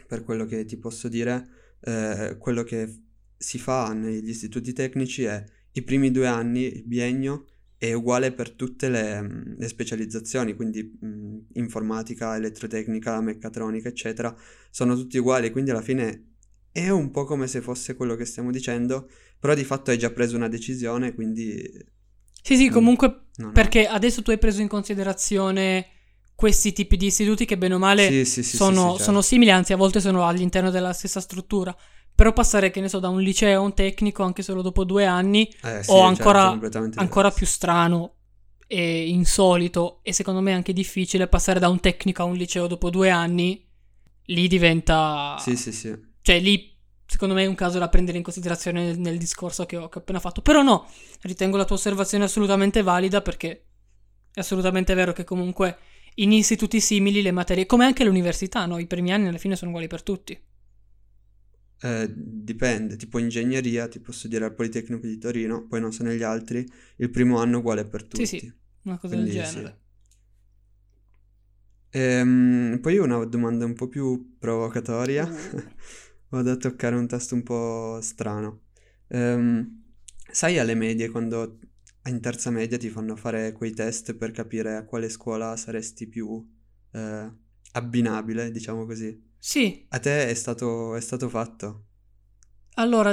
per 0.05 0.23
quello 0.25 0.45
che 0.45 0.65
ti 0.65 0.77
posso 0.77 1.07
dire, 1.07 1.47
eh, 1.81 2.35
quello 2.37 2.63
che 2.63 3.03
si 3.37 3.57
fa 3.59 3.93
negli 3.93 4.27
istituti 4.29 4.73
tecnici 4.73 5.23
è 5.23 5.41
i 5.71 5.81
primi 5.83 6.11
due 6.11 6.27
anni, 6.27 6.65
il 6.65 6.83
biennio, 6.85 7.45
è 7.79 7.93
uguale 7.93 8.33
per 8.33 8.51
tutte 8.51 8.89
le, 8.89 9.55
le 9.57 9.67
specializzazioni, 9.69 10.53
quindi 10.53 10.99
mm, 11.03 11.37
informatica, 11.53 12.35
elettrotecnica, 12.35 13.21
meccatronica, 13.21 13.87
eccetera, 13.87 14.35
sono 14.69 14.95
tutti 14.95 15.17
uguali, 15.17 15.49
quindi 15.49 15.71
alla 15.71 15.81
fine 15.81 16.25
è 16.73 16.89
un 16.89 17.09
po' 17.09 17.23
come 17.23 17.47
se 17.47 17.61
fosse 17.61 17.95
quello 17.95 18.15
che 18.15 18.25
stiamo 18.25 18.51
dicendo, 18.51 19.09
però 19.39 19.53
di 19.53 19.63
fatto 19.63 19.91
hai 19.91 19.97
già 19.97 20.11
preso 20.11 20.35
una 20.35 20.49
decisione, 20.49 21.15
quindi 21.15 21.63
Sì, 22.41 22.57
sì, 22.57 22.67
comunque 22.67 23.27
non 23.37 23.51
è... 23.51 23.53
perché 23.53 23.87
adesso 23.87 24.21
tu 24.21 24.31
hai 24.31 24.37
preso 24.37 24.59
in 24.61 24.67
considerazione 24.67 25.87
questi 26.35 26.73
tipi 26.73 26.97
di 26.97 27.05
istituti 27.05 27.45
che 27.45 27.57
bene 27.57 27.75
o 27.75 27.79
male 27.79 28.07
Sì, 28.07 28.25
sì, 28.25 28.43
sì, 28.43 28.57
sono, 28.57 28.73
sì, 28.97 29.03
sono 29.03 29.21
certo. 29.21 29.21
simili, 29.21 29.51
anzi 29.51 29.71
a 29.71 29.77
volte 29.77 30.01
sono 30.01 30.25
all'interno 30.27 30.69
della 30.69 30.91
stessa 30.91 31.21
struttura. 31.21 31.73
Però 32.19 32.33
passare, 32.33 32.69
che 32.69 32.81
ne 32.81 32.89
so, 32.89 32.99
da 32.99 33.07
un 33.07 33.21
liceo 33.21 33.61
a 33.61 33.63
un 33.63 33.73
tecnico 33.73 34.23
anche 34.23 34.41
solo 34.41 34.61
dopo 34.61 34.83
due 34.83 35.05
anni 35.05 35.49
Eh 35.63 35.83
sì, 35.83 35.89
o 35.89 35.93
certo, 35.93 36.03
ancora, 36.03 36.49
completamente 36.49 36.99
ancora 36.99 37.31
più 37.31 37.45
strano 37.45 38.15
e 38.67 39.07
insolito 39.07 40.01
e 40.03 40.11
secondo 40.11 40.41
me 40.41 40.51
anche 40.51 40.73
difficile 40.73 41.29
passare 41.29 41.61
da 41.61 41.69
un 41.69 41.79
tecnico 41.79 42.21
a 42.21 42.25
un 42.25 42.35
liceo 42.35 42.67
dopo 42.67 42.89
due 42.89 43.09
anni, 43.09 43.65
lì 44.25 44.49
diventa... 44.49 45.37
Sì, 45.39 45.55
sì, 45.55 45.71
sì. 45.71 45.97
Cioè 46.21 46.41
lì 46.41 46.77
secondo 47.05 47.35
me 47.35 47.43
è 47.43 47.47
un 47.47 47.55
caso 47.55 47.79
da 47.79 47.87
prendere 47.87 48.17
in 48.17 48.23
considerazione 48.23 48.83
nel, 48.83 48.99
nel 48.99 49.17
discorso 49.17 49.65
che 49.65 49.77
ho, 49.77 49.87
che 49.87 49.99
ho 49.99 50.01
appena 50.01 50.19
fatto. 50.19 50.41
Però 50.41 50.61
no, 50.61 50.87
ritengo 51.21 51.55
la 51.55 51.63
tua 51.63 51.77
osservazione 51.77 52.25
assolutamente 52.25 52.81
valida 52.81 53.21
perché 53.21 53.67
è 54.33 54.41
assolutamente 54.41 54.93
vero 54.93 55.13
che 55.13 55.23
comunque 55.23 55.77
in 56.15 56.33
istituti 56.33 56.81
simili 56.81 57.21
le 57.21 57.31
materie, 57.31 57.65
come 57.65 57.85
anche 57.85 58.03
l'università, 58.03 58.65
no? 58.65 58.77
I 58.77 58.87
primi 58.87 59.13
anni 59.13 59.29
alla 59.29 59.37
fine 59.37 59.55
sono 59.55 59.69
uguali 59.69 59.87
per 59.87 60.03
tutti. 60.03 60.37
Eh, 61.81 62.09
dipende, 62.13 62.97
tipo 62.97 63.19
ingegneria, 63.19 63.87
ti 63.87 63.99
posso 63.99 64.27
dire 64.27 64.45
al 64.45 64.53
Politecnico 64.53 65.05
di 65.07 65.17
Torino, 65.17 65.65
poi 65.67 65.79
non 65.79 65.91
so 65.93 66.03
negli 66.03 66.23
altri, 66.23 66.67
il 66.97 67.09
primo 67.09 67.39
anno 67.39 67.55
è 67.57 67.59
uguale 67.59 67.85
per 67.85 68.03
Sì, 68.11 68.27
tutti. 68.27 68.27
sì, 68.27 68.53
una 68.83 68.99
cosa 68.99 69.15
Quindi 69.15 69.31
del 69.31 69.43
sì. 69.43 69.59
genere. 69.61 69.77
Ehm, 71.91 72.79
poi 72.81 72.97
una 72.97 73.23
domanda 73.25 73.65
un 73.65 73.73
po' 73.73 73.87
più 73.87 74.35
provocatoria, 74.37 75.27
Uh. 75.27 75.69
vado 76.29 76.51
a 76.51 76.55
toccare 76.57 76.95
un 76.95 77.07
tasto 77.07 77.35
un 77.35 77.43
po' 77.43 77.99
strano. 78.01 78.61
Ehm, 79.07 79.83
sai 80.31 80.59
alle 80.59 80.75
medie 80.75 81.09
quando 81.09 81.59
in 82.05 82.19
terza 82.21 82.51
media 82.51 82.77
ti 82.77 82.89
fanno 82.89 83.15
fare 83.15 83.51
quei 83.53 83.71
test 83.73 84.15
per 84.15 84.31
capire 84.31 84.75
a 84.75 84.85
quale 84.85 85.09
scuola 85.09 85.55
saresti 85.57 86.07
più 86.07 86.47
eh, 86.91 87.31
abbinabile, 87.71 88.51
diciamo 88.51 88.85
così? 88.85 89.27
Sì, 89.39 89.87
A 89.89 89.99
te 89.99 90.27
è 90.29 90.33
stato, 90.33 90.95
è 90.95 91.01
stato 91.01 91.29
fatto? 91.29 91.83
allora, 92.75 93.11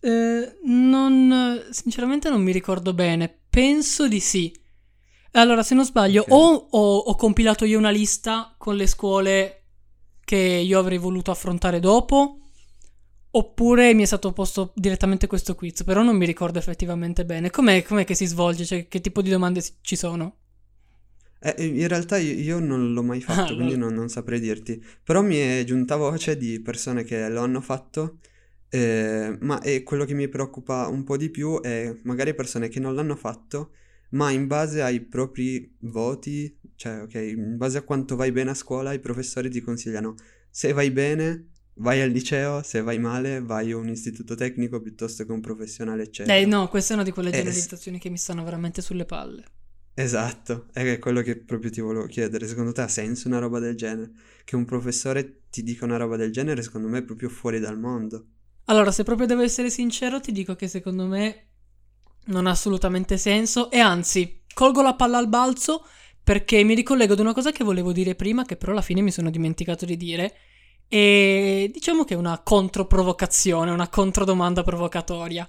eh, 0.00 0.58
non, 0.64 1.66
sinceramente 1.70 2.28
non 2.28 2.42
mi 2.42 2.52
ricordo 2.52 2.92
bene, 2.94 3.28
penso 3.48 4.08
di 4.08 4.20
sì. 4.20 4.52
Allora, 5.32 5.62
se 5.62 5.74
non 5.74 5.84
sbaglio, 5.84 6.26
Ok. 6.26 6.30
o 6.30 6.68
ho, 6.70 6.96
ho 6.98 7.16
compilato 7.16 7.64
io 7.64 7.78
una 7.78 7.90
lista 7.90 8.54
con 8.58 8.76
le 8.76 8.86
scuole 8.86 9.58
che 10.24 10.36
io 10.36 10.78
avrei 10.78 10.98
voluto 10.98 11.30
affrontare 11.30 11.80
dopo, 11.80 12.38
oppure 13.30 13.94
mi 13.94 14.02
è 14.02 14.06
stato 14.06 14.32
posto 14.32 14.72
direttamente 14.74 15.26
questo 15.26 15.54
quiz, 15.54 15.84
però 15.84 16.02
non 16.02 16.16
mi 16.16 16.26
ricordo 16.26 16.58
effettivamente 16.58 17.24
bene. 17.24 17.50
Com'è, 17.50 17.82
com'è 17.82 18.04
che 18.04 18.14
si 18.14 18.26
svolge? 18.26 18.64
Cioè, 18.66 18.88
che 18.88 19.00
tipo 19.00 19.22
di 19.22 19.30
domande 19.30 19.64
ci 19.80 19.96
sono? 19.96 20.36
Eh, 21.42 21.64
in 21.64 21.88
realtà 21.88 22.16
io, 22.18 22.58
non 22.60 22.92
l'ho 22.92 23.02
mai 23.02 23.20
fatto, 23.20 23.52
Ah, 23.52 23.54
quindi 23.54 23.72
lol. 23.72 23.80
non, 23.88 23.94
non 23.94 24.08
saprei 24.08 24.38
dirti. 24.40 24.82
Però 25.02 25.22
mi 25.22 25.36
è 25.36 25.64
giunta 25.64 25.96
voce 25.96 26.36
di 26.36 26.60
persone 26.60 27.04
che 27.04 27.28
lo 27.28 27.40
hanno 27.40 27.60
fatto, 27.60 28.18
eh, 28.68 29.36
ma 29.40 29.60
e 29.60 29.82
quello 29.82 30.04
che 30.04 30.14
mi 30.14 30.28
preoccupa 30.28 30.86
un 30.88 31.04
po' 31.04 31.16
di 31.16 31.28
più 31.30 31.60
è 31.60 31.94
magari 32.04 32.34
persone 32.34 32.68
che 32.68 32.80
non 32.80 32.94
l'hanno 32.94 33.16
fatto, 33.16 33.72
ma 34.10 34.30
in 34.30 34.46
base 34.46 34.82
ai 34.82 35.00
propri 35.00 35.74
voti, 35.80 36.58
cioè, 36.76 37.02
ok, 37.02 37.14
in 37.14 37.56
base 37.56 37.78
a 37.78 37.82
quanto 37.82 38.14
vai 38.16 38.30
bene 38.32 38.50
a 38.50 38.54
scuola, 38.54 38.92
i 38.92 39.00
professori 39.00 39.50
ti 39.50 39.60
consigliano 39.60 40.14
se 40.50 40.72
vai 40.72 40.90
bene, 40.90 41.48
vai 41.74 42.02
al 42.02 42.10
liceo, 42.10 42.62
se 42.62 42.82
vai 42.82 42.98
male, 42.98 43.40
vai 43.40 43.72
a 43.72 43.76
un 43.78 43.88
istituto 43.88 44.34
tecnico 44.34 44.80
piuttosto 44.80 45.24
che 45.24 45.32
un 45.32 45.40
professionale, 45.40 46.02
Eh, 46.02 46.06
eccetera. 46.06 46.46
no, 46.46 46.68
questa 46.68 46.92
è 46.92 46.96
una 46.96 47.04
di 47.04 47.10
quelle 47.10 47.30
Eh, 47.30 47.32
generalizzazioni 47.32 47.98
che 47.98 48.10
mi 48.10 48.18
stanno 48.18 48.44
veramente 48.44 48.82
sulle 48.82 49.06
palle. 49.06 49.44
Esatto, 49.94 50.68
è 50.72 50.98
quello 50.98 51.20
che 51.20 51.36
proprio 51.36 51.70
ti 51.70 51.80
volevo 51.80 52.06
chiedere. 52.06 52.46
Secondo 52.46 52.72
te 52.72 52.80
ha 52.80 52.88
senso 52.88 53.28
una 53.28 53.38
roba 53.38 53.58
del 53.58 53.76
genere? 53.76 54.10
Che 54.44 54.56
un 54.56 54.64
professore 54.64 55.42
ti 55.50 55.62
dica 55.62 55.84
una 55.84 55.98
roba 55.98 56.16
del 56.16 56.32
genere, 56.32 56.62
secondo 56.62 56.88
me 56.88 56.98
è 56.98 57.02
proprio 57.02 57.28
fuori 57.28 57.60
dal 57.60 57.78
mondo. 57.78 58.26
Allora, 58.66 58.90
se 58.90 59.02
proprio 59.02 59.26
devo 59.26 59.42
essere 59.42 59.68
sincero, 59.68 60.20
ti 60.20 60.32
dico 60.32 60.54
che 60.54 60.66
secondo 60.68 61.06
me 61.06 61.48
non 62.26 62.46
ha 62.46 62.50
assolutamente 62.50 63.18
senso 63.18 63.70
e 63.70 63.80
anzi, 63.80 64.44
colgo 64.54 64.80
la 64.80 64.94
palla 64.94 65.18
al 65.18 65.28
balzo 65.28 65.84
perché 66.22 66.62
mi 66.62 66.74
ricollego 66.74 67.14
ad 67.14 67.18
una 67.18 67.34
cosa 67.34 67.50
che 67.50 67.64
volevo 67.64 67.92
dire 67.92 68.14
prima, 68.14 68.44
che 68.44 68.56
però 68.56 68.72
alla 68.72 68.80
fine 68.80 69.00
mi 69.00 69.10
sono 69.10 69.28
dimenticato 69.28 69.84
di 69.84 69.96
dire. 69.96 70.34
E 70.88 71.70
diciamo 71.72 72.04
che 72.04 72.14
è 72.14 72.16
una 72.16 72.40
controprovocazione, 72.42 73.70
una 73.70 73.88
controdomanda 73.88 74.62
provocatoria. 74.62 75.48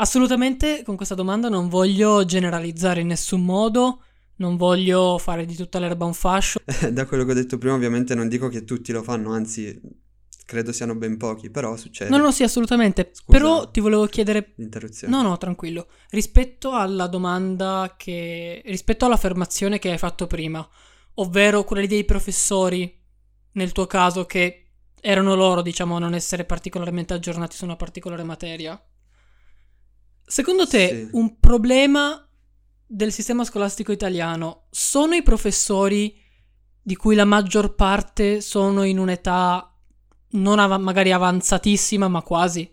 Assolutamente 0.00 0.82
con 0.84 0.94
questa 0.94 1.16
domanda 1.16 1.48
non 1.48 1.68
voglio 1.68 2.24
generalizzare 2.24 3.00
in 3.00 3.08
nessun 3.08 3.44
modo, 3.44 4.02
non 4.36 4.56
voglio 4.56 5.18
fare 5.18 5.44
di 5.44 5.56
tutta 5.56 5.80
l'erba 5.80 6.04
un 6.04 6.14
fascio. 6.14 6.60
Da 6.92 7.04
quello 7.04 7.24
che 7.24 7.32
ho 7.32 7.34
detto 7.34 7.58
prima, 7.58 7.74
ovviamente 7.74 8.14
non 8.14 8.28
dico 8.28 8.48
che 8.48 8.64
tutti 8.64 8.92
lo 8.92 9.02
fanno, 9.02 9.32
anzi, 9.32 9.80
credo 10.44 10.70
siano 10.70 10.94
ben 10.94 11.16
pochi, 11.16 11.50
però 11.50 11.76
succede. 11.76 12.10
No, 12.10 12.18
no, 12.18 12.30
sì, 12.30 12.44
assolutamente. 12.44 13.10
Scusa 13.12 13.36
Però 13.36 13.70
ti 13.70 13.80
volevo 13.80 14.06
chiedere 14.06 14.52
l'interruzione. 14.56 15.14
No, 15.14 15.22
no, 15.22 15.36
tranquillo. 15.36 15.88
Rispetto 16.10 16.70
alla 16.72 17.08
domanda 17.08 17.94
che... 17.96 18.62
rispetto 18.66 19.04
all'affermazione 19.04 19.80
che 19.80 19.90
hai 19.90 19.98
fatto 19.98 20.28
prima, 20.28 20.66
ovvero 21.14 21.64
quella 21.64 21.86
dei 21.86 22.04
professori, 22.04 22.96
nel 23.52 23.72
tuo 23.72 23.86
caso, 23.86 24.26
che 24.26 24.68
erano 25.00 25.34
loro, 25.34 25.60
diciamo, 25.60 25.96
a 25.96 25.98
non 25.98 26.14
essere 26.14 26.44
particolarmente 26.44 27.14
aggiornati 27.14 27.56
su 27.56 27.64
una 27.64 27.74
particolare 27.74 28.22
materia. 28.22 28.80
Secondo 30.28 30.66
te, 30.66 31.06
Sì. 31.06 31.08
un 31.12 31.38
problema 31.38 32.22
del 32.86 33.12
sistema 33.12 33.44
scolastico 33.44 33.92
italiano 33.92 34.66
sono 34.70 35.14
i 35.14 35.22
professori 35.22 36.14
di 36.82 36.96
cui 36.96 37.14
la 37.14 37.24
maggior 37.24 37.74
parte 37.74 38.40
sono 38.40 38.82
in 38.82 38.98
un'età 38.98 39.74
non 40.32 40.58
av- 40.58 40.80
magari 40.80 41.12
avanzatissima, 41.12 42.08
ma 42.08 42.22
quasi? 42.22 42.70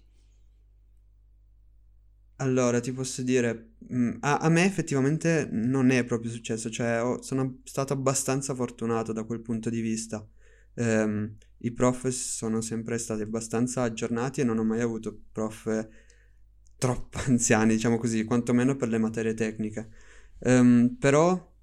Allora, 2.37 2.81
ti 2.81 2.91
posso 2.91 3.21
dire, 3.23 3.75
mm, 3.93 4.17
a, 4.21 4.37
a 4.39 4.49
me 4.49 4.65
effettivamente 4.65 5.47
non 5.51 5.89
è 5.89 6.03
proprio 6.03 6.29
successo, 6.31 6.69
cioè 6.69 7.01
ho- 7.01 7.21
sono 7.21 7.61
stato 7.63 7.93
abbastanza 7.93 8.53
fortunato 8.53 9.13
da 9.13 9.23
quel 9.23 9.41
punto 9.41 9.69
di 9.69 9.79
vista. 9.79 10.25
Ehm, 10.75 11.37
I 11.59 11.71
prof 11.71 12.07
sono 12.09 12.59
sempre 12.61 12.97
stati 12.97 13.21
abbastanza 13.21 13.83
aggiornati 13.83 14.41
e 14.41 14.43
non 14.43 14.57
ho 14.57 14.65
mai 14.65 14.81
avuto 14.81 15.17
prof 15.31 15.87
troppo 16.85 17.17
anziani, 17.25 17.73
diciamo 17.73 17.97
così, 17.97 18.23
quantomeno 18.23 18.75
per 18.75 18.89
le 18.89 18.99
materie 18.99 19.33
tecniche. 19.33 19.89
Ehm, 20.39 20.97
però, 20.99 21.53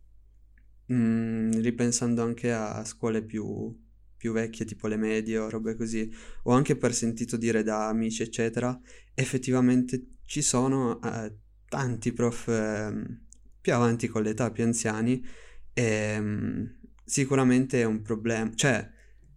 mm, 0.93 1.53
ripensando 1.61 2.23
anche 2.23 2.53
a 2.53 2.85
scuole 2.85 3.23
più, 3.23 3.73
più 4.17 4.33
vecchie, 4.33 4.67
tipo 4.67 4.89
le 4.89 4.97
medie 4.97 5.39
o 5.39 5.49
robe 5.49 5.77
così, 5.77 6.13
o 6.45 6.53
anche 6.53 6.77
per 6.77 6.93
sentito 6.95 7.37
dire 7.37 7.63
da 7.63 7.89
amici, 7.89 8.23
eccetera, 8.23 8.79
effettivamente 9.15 10.17
ci 10.25 10.43
sono 10.43 11.01
eh, 11.03 11.33
tanti 11.69 12.13
prof 12.13 12.49
ehm, 12.49 13.21
più 13.61 13.75
avanti 13.75 14.09
con 14.09 14.23
l'età, 14.23 14.51
più 14.51 14.65
anziani, 14.65 15.25
e 15.73 16.21
mm, 16.21 16.65
sicuramente 17.05 17.81
è 17.81 17.85
un 17.85 18.03
problema, 18.03 18.51
cioè 18.55 18.91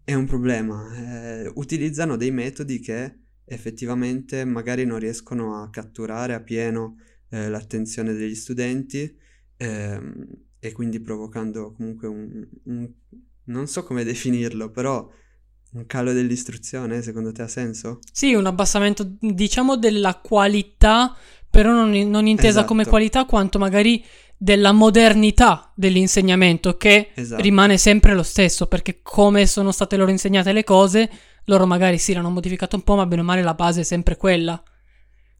è 0.03 0.13
un 0.15 0.25
problema. 0.25 1.43
eh, 1.43 1.51
utilizzano 1.55 2.15
dei 2.15 2.31
metodi 2.31 2.79
che 2.79 3.24
effettivamente 3.45 4.43
magari 4.45 4.85
non 4.85 4.99
riescono 4.99 5.61
a 5.61 5.69
catturare 5.69 6.33
a 6.33 6.41
pieno 6.41 6.97
eh, 7.29 7.47
l'attenzione 7.49 8.13
degli 8.13 8.35
studenti 8.35 9.15
ehm, 9.57 10.27
e 10.59 10.71
quindi 10.71 10.99
provocando 10.99 11.73
comunque 11.73 12.07
un, 12.07 12.47
un- 12.63 12.91
non 13.45 13.67
so 13.67 13.83
come 13.83 14.03
definirlo, 14.03 14.71
però 14.71 15.07
un 15.73 15.85
calo 15.85 16.13
dell'istruzione, 16.13 17.01
secondo 17.01 17.31
te 17.31 17.41
ha 17.43 17.47
senso? 17.47 17.99
Sì, 18.11 18.33
un 18.33 18.45
abbassamento, 18.45 19.17
diciamo, 19.19 19.75
della 19.77 20.15
qualità, 20.15 21.15
però 21.49 21.71
non, 21.71 21.91
non 22.09 22.27
intesa 22.27 22.49
Esatto. 22.49 22.67
come 22.67 22.85
qualità 22.85 23.25
quanto 23.25 23.59
magari 23.59 24.03
della 24.37 24.71
modernità 24.71 25.71
dell'insegnamento, 25.75 26.77
che 26.77 27.11
Esatto. 27.13 27.41
rimane 27.41 27.77
sempre 27.77 28.13
lo 28.13 28.23
stesso, 28.23 28.67
perché 28.67 29.01
come 29.01 29.45
sono 29.45 29.71
state 29.71 29.97
loro 29.97 30.11
insegnate 30.11 30.53
le 30.53 30.63
cose, 30.63 31.09
loro 31.45 31.65
magari 31.65 31.97
sì, 31.97 32.13
l'hanno 32.13 32.29
modificato 32.29 32.75
un 32.75 32.83
po', 32.83 32.95
ma 32.95 33.05
bene 33.05 33.21
o 33.21 33.25
male 33.25 33.41
la 33.43 33.53
base 33.53 33.81
è 33.81 33.83
sempre 33.83 34.17
quella. 34.17 34.61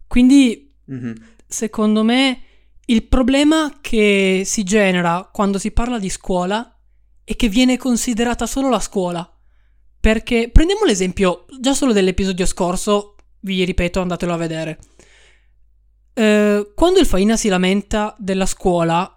Quindi 0.07 0.74
Mhm. 0.85 1.15
secondo 1.47 2.03
me 2.03 2.41
il 2.85 3.03
problema 3.03 3.79
che 3.81 4.43
si 4.45 4.63
genera 4.63 5.27
quando 5.31 5.57
si 5.57 5.71
parla 5.71 5.97
di 5.97 6.09
scuola 6.09 6.77
è 7.24 7.35
che 7.35 7.50
viene 7.50 7.77
considerata 7.77 8.45
solo 8.45 8.69
la 8.69 8.79
scuola. 8.79 9.27
Perché 10.00 10.50
prendiamo 10.51 10.85
l'esempio 10.85 11.45
già 11.59 11.74
solo 11.74 11.91
dell'episodio 11.91 12.45
scorso, 12.45 13.15
vi 13.39 13.63
ripeto, 13.65 14.00
andatelo 14.01 14.33
a 14.33 14.38
vedere. 14.38 14.79
Eh, 16.13 16.71
quando 16.75 17.00
il 17.00 17.05
Faina 17.07 17.35
si 17.35 17.47
lamenta 17.50 18.15
della 18.19 18.45
scuola, 18.45 19.12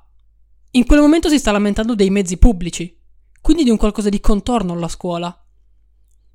in 0.72 0.86
quel 0.86 1.00
momento 1.00 1.28
si 1.28 1.38
sta 1.38 1.52
lamentando 1.52 1.94
dei 1.94 2.08
mezzi 2.10 2.38
pubblici, 2.38 2.98
quindi 3.42 3.64
di 3.64 3.70
un 3.70 3.76
qualcosa 3.76 4.08
di 4.08 4.20
contorno 4.20 4.72
alla 4.72 4.88
scuola. 4.88 5.38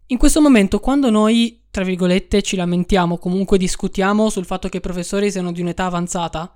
In 0.08 0.18
questo 0.18 0.42
momento, 0.42 0.80
quando 0.80 1.10
noi, 1.10 1.66
tra 1.72 1.84
virgolette, 1.84 2.42
ci 2.42 2.56
lamentiamo, 2.56 3.18
comunque 3.18 3.58
discutiamo 3.58 4.30
sul 4.30 4.46
fatto 4.46 4.68
che 4.70 4.78
i 4.78 4.82
professori 4.82 5.32
siano 5.32 5.52
di 5.52 5.62
un'età 5.62 5.86
avanzata, 5.86 6.56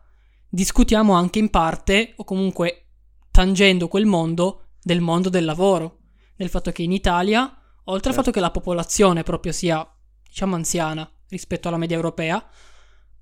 discutiamo 0.50 1.13
anche 1.13 1.39
in 1.39 1.50
parte, 1.50 2.13
o 2.18 2.24
comunque 2.24 2.88
tangendo 3.32 3.88
quel 3.88 4.06
mondo, 4.06 4.63
del 4.82 5.00
mondo 5.01 5.30
del 5.30 5.46
lavoro. 5.46 6.00
Del 6.36 6.50
fatto 6.50 6.72
che 6.72 6.84
in 6.84 6.92
Italia, 6.92 7.42
oltre 7.86 7.94
al 7.94 8.01
Certo. 8.01 8.13
fatto 8.13 8.32
che 8.32 8.39
la 8.39 8.51
popolazione 8.51 9.24
proprio 9.24 9.51
sia, 9.51 9.88
diciamo, 10.27 10.56
anziana 10.56 11.10
rispetto 11.30 11.68
alla 11.68 11.77
media 11.77 11.96
europea, 11.96 12.46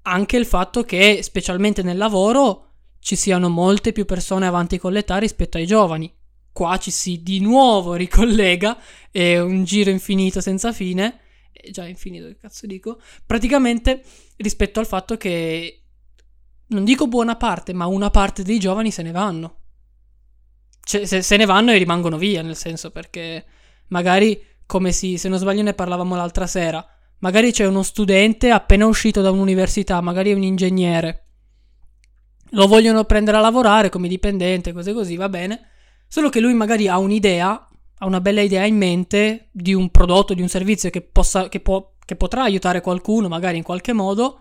anche 0.01 0.37
il 0.37 0.45
fatto 0.45 0.83
che, 0.83 1.21
specialmente 1.21 1.81
nel 1.81 1.97
lavoro, 1.97 2.71
ci 2.99 3.15
siano 3.15 3.47
molte 3.49 3.91
più 3.93 4.05
persone 4.05 4.47
avanti 4.47 4.79
con 4.79 4.91
l'età 4.91 5.17
rispetto 5.17 5.57
ai 5.57 5.65
giovani. 5.65 6.11
Qua 6.55 6.77
ci 6.77 6.89
si 6.89 7.21
di 7.21 7.41
nuovo 7.41 7.95
ricollega, 7.95 8.77
è 9.11 9.37
un 9.39 9.65
giro 9.65 9.89
infinito 9.89 10.39
senza 10.39 10.71
fine, 10.71 11.19
è 11.51 11.69
già 11.69 11.85
infinito, 11.85 12.27
che 12.27 12.37
cazzo 12.37 12.65
dico, 12.65 13.01
praticamente 13.25 14.01
rispetto 14.37 14.79
al 14.79 14.87
fatto 14.87 15.17
che, 15.17 15.83
non 16.67 16.85
dico 16.85 17.07
buona 17.07 17.35
parte, 17.35 17.73
ma 17.73 17.87
una 17.87 18.09
parte 18.09 18.43
dei 18.43 18.57
giovani 18.57 18.89
se 18.89 19.01
ne 19.01 19.11
vanno. 19.11 19.57
Cioè, 20.79 21.03
se, 21.03 21.21
se 21.21 21.35
ne 21.35 21.43
vanno 21.43 21.71
e 21.71 21.77
rimangono 21.77 22.17
via, 22.17 22.41
nel 22.41 22.55
senso 22.55 22.89
perché 22.89 23.43
magari, 23.87 24.41
come 24.65 24.93
si, 24.93 25.17
se 25.17 25.27
non 25.27 25.39
sbaglio 25.39 25.61
ne 25.61 25.73
parlavamo 25.73 26.15
l'altra 26.15 26.47
sera, 26.47 26.87
magari 27.17 27.51
c'è 27.51 27.65
uno 27.65 27.83
studente 27.83 28.49
appena 28.49 28.85
uscito 28.85 29.21
da 29.21 29.29
un'università, 29.29 29.99
magari 29.99 30.31
è 30.31 30.35
un 30.35 30.43
ingegnere, 30.43 31.25
lo 32.51 32.65
vogliono 32.65 33.03
prendere 33.03 33.35
a 33.35 33.41
lavorare 33.41 33.89
come 33.89 34.07
dipendente, 34.07 34.71
cose 34.71 34.93
così, 34.93 35.17
va 35.17 35.27
bene. 35.27 35.71
Solo 36.07 36.29
che 36.29 36.39
lui 36.39 36.53
magari 36.53 36.87
ha 36.87 36.97
un'idea, 36.97 37.67
ha 37.97 38.05
una 38.05 38.21
bella 38.21 38.41
idea 38.41 38.65
in 38.65 38.77
mente 38.77 39.49
di 39.51 39.73
un 39.73 39.89
prodotto, 39.89 40.33
di 40.33 40.41
un 40.41 40.47
servizio 40.47 40.89
che, 40.89 41.01
possa, 41.01 41.49
che, 41.49 41.59
può, 41.59 41.93
che 42.03 42.15
potrà 42.15 42.43
aiutare 42.43 42.81
qualcuno, 42.81 43.27
magari 43.27 43.57
in 43.57 43.63
qualche 43.63 43.93
modo. 43.93 44.39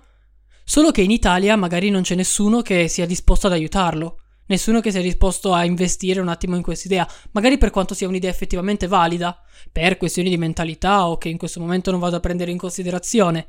Solo 0.64 0.90
che 0.90 1.02
in 1.02 1.10
Italia 1.10 1.56
magari 1.56 1.90
non 1.90 2.02
c'è 2.02 2.14
nessuno 2.14 2.62
che 2.62 2.88
sia 2.88 3.06
disposto 3.06 3.46
ad 3.46 3.52
aiutarlo. 3.52 4.18
Nessuno 4.46 4.80
che 4.80 4.90
sia 4.90 5.00
disposto 5.00 5.54
a 5.54 5.64
investire 5.64 6.20
un 6.20 6.28
attimo 6.28 6.54
in 6.54 6.62
quest'idea, 6.62 7.08
magari 7.30 7.56
per 7.56 7.70
quanto 7.70 7.94
sia 7.94 8.08
un'idea 8.08 8.30
effettivamente 8.30 8.86
valida, 8.86 9.40
per 9.72 9.96
questioni 9.96 10.28
di 10.28 10.36
mentalità 10.36 11.08
o 11.08 11.16
che 11.16 11.30
in 11.30 11.38
questo 11.38 11.60
momento 11.60 11.90
non 11.90 12.00
vado 12.00 12.16
a 12.16 12.20
prendere 12.20 12.50
in 12.50 12.58
considerazione. 12.58 13.48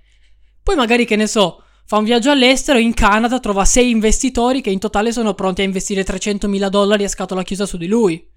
Poi 0.63 0.75
magari, 0.75 1.05
che 1.05 1.17
ne 1.17 1.27
so, 1.27 1.61
fa 1.85 1.97
un 1.97 2.03
viaggio 2.03 2.31
all'estero, 2.31 2.77
in 2.79 2.93
Canada 2.93 3.39
trova 3.39 3.63
sei 3.65 3.89
investitori 3.89 4.61
che 4.61 4.69
in 4.71 4.79
totale 4.79 5.11
sono 5.11 5.33
pronti 5.33 5.61
a 5.61 5.65
investire 5.65 6.03
300.000 6.03 6.67
dollari 6.69 7.03
a 7.03 7.09
scatola 7.09 7.43
chiusa 7.43 7.65
su 7.65 7.77
di 7.77 7.87
lui. 7.87 8.27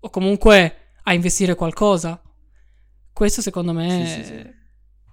O 0.00 0.10
comunque 0.10 0.76
a 1.02 1.12
investire 1.12 1.54
qualcosa. 1.54 2.20
Questo 3.12 3.42
secondo 3.42 3.72
me 3.72 4.06
Sì, 4.06 4.22
sì, 4.24 4.24
sì. 4.24 4.46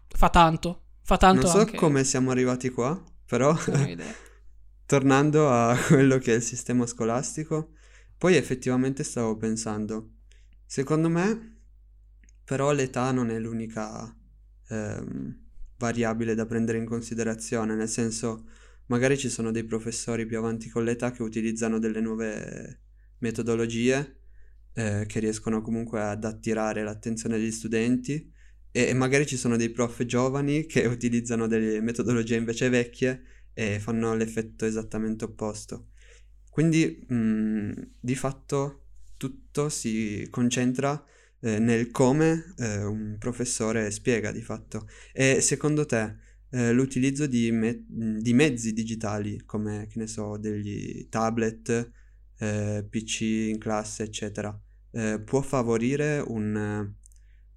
fa 0.07 0.29
tanto. 0.29 0.83
Fa 1.03 1.17
tanto 1.17 1.43
Non 1.43 1.51
so 1.51 1.59
anche. 1.59 1.75
come 1.77 2.03
siamo 2.03 2.31
arrivati 2.31 2.69
qua, 2.69 3.01
però 3.25 3.53
tornando 4.85 5.49
a 5.51 5.75
quello 5.87 6.17
che 6.17 6.33
è 6.33 6.35
il 6.37 6.41
sistema 6.41 6.85
scolastico, 6.85 7.71
poi 8.17 8.35
effettivamente 8.35 9.03
stavo 9.03 9.35
pensando, 9.37 10.11
secondo 10.65 11.09
me 11.09 11.59
però 12.43 12.71
l'età 12.71 13.11
non 13.11 13.29
è 13.29 13.37
l'unica 13.39 14.13
ehm, 14.69 15.46
variabile 15.77 16.35
da 16.35 16.45
prendere 16.45 16.77
in 16.77 16.85
considerazione, 16.85 17.75
nel 17.75 17.89
senso 17.89 18.45
magari 18.87 19.17
ci 19.17 19.29
sono 19.29 19.51
dei 19.51 19.63
professori 19.63 20.25
più 20.25 20.37
avanti 20.37 20.69
con 20.69 20.83
l'età 20.83 21.11
che 21.11 21.23
utilizzano 21.23 21.79
delle 21.79 22.01
nuove 22.01 22.81
metodologie 23.19 24.17
eh, 24.73 25.05
che 25.07 25.19
riescono 25.19 25.61
comunque 25.61 26.01
ad 26.01 26.23
attirare 26.23 26.83
l'attenzione 26.83 27.37
degli 27.37 27.51
studenti 27.51 28.31
e, 28.71 28.87
e 28.89 28.93
magari 28.93 29.25
ci 29.25 29.37
sono 29.37 29.57
dei 29.57 29.69
prof 29.69 30.05
giovani 30.05 30.65
che 30.65 30.85
utilizzano 30.87 31.47
delle 31.47 31.81
metodologie 31.81 32.35
invece 32.35 32.69
vecchie 32.69 33.23
e 33.53 33.79
fanno 33.79 34.13
l'effetto 34.15 34.65
esattamente 34.65 35.25
opposto. 35.25 35.89
Quindi 36.49 37.05
mh, 37.07 37.71
di 37.99 38.15
fatto 38.15 38.83
tutto 39.17 39.69
si 39.69 40.27
concentra 40.29 41.03
eh, 41.41 41.59
nel 41.59 41.91
come 41.91 42.53
eh, 42.57 42.83
un 42.83 43.15
professore 43.19 43.91
spiega 43.91 44.31
di 44.31 44.41
fatto. 44.41 44.87
E 45.13 45.41
secondo 45.41 45.85
te 45.85 46.15
eh, 46.49 46.71
l'utilizzo 46.71 47.27
di, 47.27 47.51
me- 47.51 47.83
di 47.87 48.33
mezzi 48.33 48.73
digitali 48.73 49.43
come, 49.45 49.87
che 49.89 49.99
ne 49.99 50.07
so, 50.07 50.37
degli 50.37 51.07
tablet, 51.09 51.91
eh, 52.39 52.85
PC 52.89 53.21
in 53.21 53.57
classe, 53.57 54.03
eccetera, 54.03 54.57
eh, 54.91 55.19
può 55.19 55.41
favorire 55.41 56.23
un, 56.25 56.93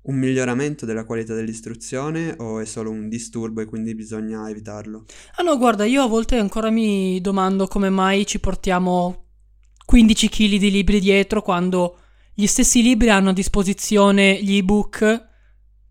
un 0.02 0.14
miglioramento 0.16 0.86
della 0.86 1.04
qualità 1.04 1.34
dell'istruzione 1.34 2.34
o 2.38 2.58
è 2.58 2.64
solo 2.64 2.90
un 2.90 3.08
disturbo 3.08 3.60
e 3.60 3.66
quindi 3.66 3.94
bisogna 3.94 4.48
evitarlo? 4.48 5.04
Ah 5.36 5.42
no, 5.42 5.56
guarda, 5.56 5.84
io 5.84 6.02
a 6.02 6.08
volte 6.08 6.36
ancora 6.36 6.70
mi 6.70 7.20
domando 7.20 7.66
come 7.66 7.90
mai 7.90 8.26
ci 8.26 8.40
portiamo 8.40 9.26
15 9.84 10.28
kg 10.28 10.56
di 10.56 10.70
libri 10.70 11.00
dietro 11.00 11.42
quando 11.42 11.96
gli 12.40 12.46
stessi 12.46 12.80
libri 12.80 13.10
hanno 13.10 13.30
a 13.30 13.34
disposizione 13.34 14.42
gli 14.42 14.56
ebook 14.56 15.28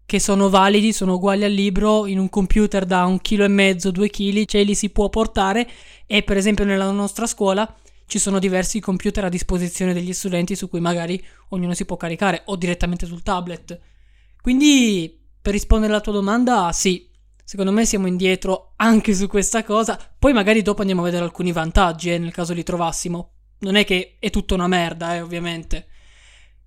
che 0.04 0.20
sono 0.20 0.50
validi, 0.50 0.92
sono 0.94 1.14
uguali 1.14 1.44
al 1.44 1.52
libro 1.52 2.08
in 2.08 2.18
un 2.18 2.28
computer 2.28 2.86
da 2.86 3.06
un 3.06 3.22
chilo 3.22 3.44
e 3.44 3.48
mezzo, 3.48 3.92
due 3.92 4.10
chili, 4.10 4.48
ce 4.48 4.64
li 4.64 4.74
si 4.74 4.90
può 4.90 5.10
portare 5.10 5.70
e 6.08 6.24
per 6.24 6.38
esempio 6.38 6.66
nella 6.66 6.90
nostra 6.90 7.28
scuola 7.28 7.72
ci 8.08 8.18
sono 8.18 8.40
diversi 8.40 8.80
computer 8.80 9.26
a 9.26 9.30
disposizione 9.30 9.94
degli 9.94 10.12
studenti 10.12 10.56
su 10.56 10.68
cui 10.70 10.80
magari 10.80 11.24
ognuno 11.50 11.76
si 11.76 11.86
può 11.86 11.98
caricare 11.98 12.42
o 12.46 12.56
direttamente 12.56 13.06
sul 13.06 13.22
tablet. 13.22 13.80
Quindi 14.42 15.22
per 15.40 15.54
rispondere 15.54 15.94
alla 15.94 16.02
tua 16.02 16.14
domanda, 16.14 16.72
sì, 16.74 17.12
secondo 17.44 17.72
me 17.72 17.86
siamo 17.86 18.08
indietro 18.08 18.74
anche 18.78 19.14
su 19.14 19.28
questa 19.28 19.64
cosa. 19.64 20.00
Poi 20.18 20.34
magari 20.34 20.64
dopo 20.64 20.80
andiamo 20.82 21.02
a 21.02 21.06
vedere 21.06 21.26
alcuni 21.26 21.52
vantaggi, 21.52 22.12
eh, 22.12 22.18
nel 22.18 22.32
caso 22.32 22.54
li 22.54 22.64
trovassimo. 22.64 23.34
Non 23.60 23.76
è 23.76 23.86
che 23.86 24.16
è 24.18 24.32
tutta 24.32 24.56
una 24.56 24.68
merda, 24.68 25.14
eh, 25.14 25.22
ovviamente. 25.22 25.89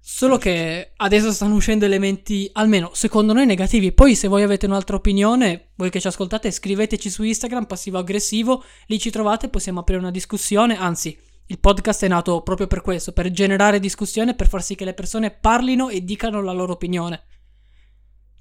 Solo 0.04 0.36
che 0.36 0.94
adesso 0.96 1.30
stanno 1.30 1.54
uscendo 1.54 1.84
elementi, 1.84 2.50
almeno 2.54 2.90
secondo 2.92 3.32
noi, 3.32 3.46
negativi. 3.46 3.92
Poi, 3.92 4.16
se 4.16 4.26
voi 4.26 4.42
avete 4.42 4.66
un'altra 4.66 4.96
opinione, 4.96 5.70
voi 5.76 5.90
che 5.90 6.00
ci 6.00 6.08
ascoltate, 6.08 6.50
scriveteci 6.50 7.08
su 7.08 7.22
Instagram, 7.22 7.66
passivo-aggressivo. 7.66 8.64
Lì 8.86 8.98
ci 8.98 9.10
trovate, 9.10 9.48
possiamo 9.48 9.78
aprire 9.78 10.00
una 10.00 10.10
discussione. 10.10 10.76
Anzi, 10.76 11.16
il 11.46 11.60
podcast 11.60 12.02
è 12.02 12.08
nato 12.08 12.42
proprio 12.42 12.66
per 12.66 12.80
questo, 12.80 13.12
per 13.12 13.30
generare 13.30 13.78
discussione, 13.78 14.34
per 14.34 14.48
far 14.48 14.64
sì 14.64 14.74
che 14.74 14.84
le 14.84 14.92
persone 14.92 15.30
parlino 15.30 15.88
e 15.88 16.02
dicano 16.02 16.42
la 16.42 16.52
loro 16.52 16.72
opinione. 16.72 17.22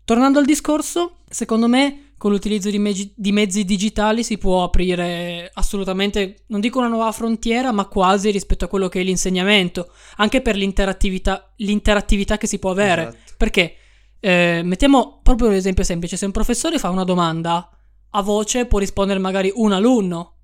Tornando 0.04 0.40
al 0.40 0.46
discorso, 0.46 1.20
secondo 1.30 1.68
me 1.68 2.11
con 2.22 2.30
l'utilizzo 2.30 2.70
di, 2.70 2.78
me- 2.78 2.94
di, 3.16 3.32
mezzi 3.32 3.66
digitali 3.66 4.24
si 4.24 4.38
può 4.38 4.62
aprire 4.62 5.50
assolutamente, 5.56 6.44
non 6.50 6.60
dico 6.60 6.78
una 6.78 6.88
nuova 6.88 7.12
frontiera, 7.12 7.72
ma 7.72 7.88
quasi 7.88 8.30
rispetto 8.30 8.64
a 8.64 8.68
quello 8.68 8.90
che 8.90 9.00
è 9.00 9.04
l'insegnamento, 9.04 9.92
anche 10.18 10.44
per 10.44 10.56
l'interattività, 10.56 11.52
l'interattività 11.56 12.38
che 12.38 12.46
si 12.46 12.60
può 12.60 12.70
avere. 12.70 13.08
Esatto. 13.08 13.34
Perché, 13.38 13.76
eh, 14.20 14.62
mettiamo 14.64 15.20
proprio 15.24 15.48
un 15.48 15.56
esempio 15.56 15.84
semplice, 15.84 16.16
se 16.16 16.26
un 16.26 16.32
professore 16.32 16.78
fa 16.78 16.92
una 16.92 17.04
domanda 17.04 17.68
a 18.12 18.22
voce 18.22 18.68
può 18.68 18.78
rispondere 18.78 19.18
magari 19.18 19.52
un 19.56 19.72
alunno, 19.72 20.36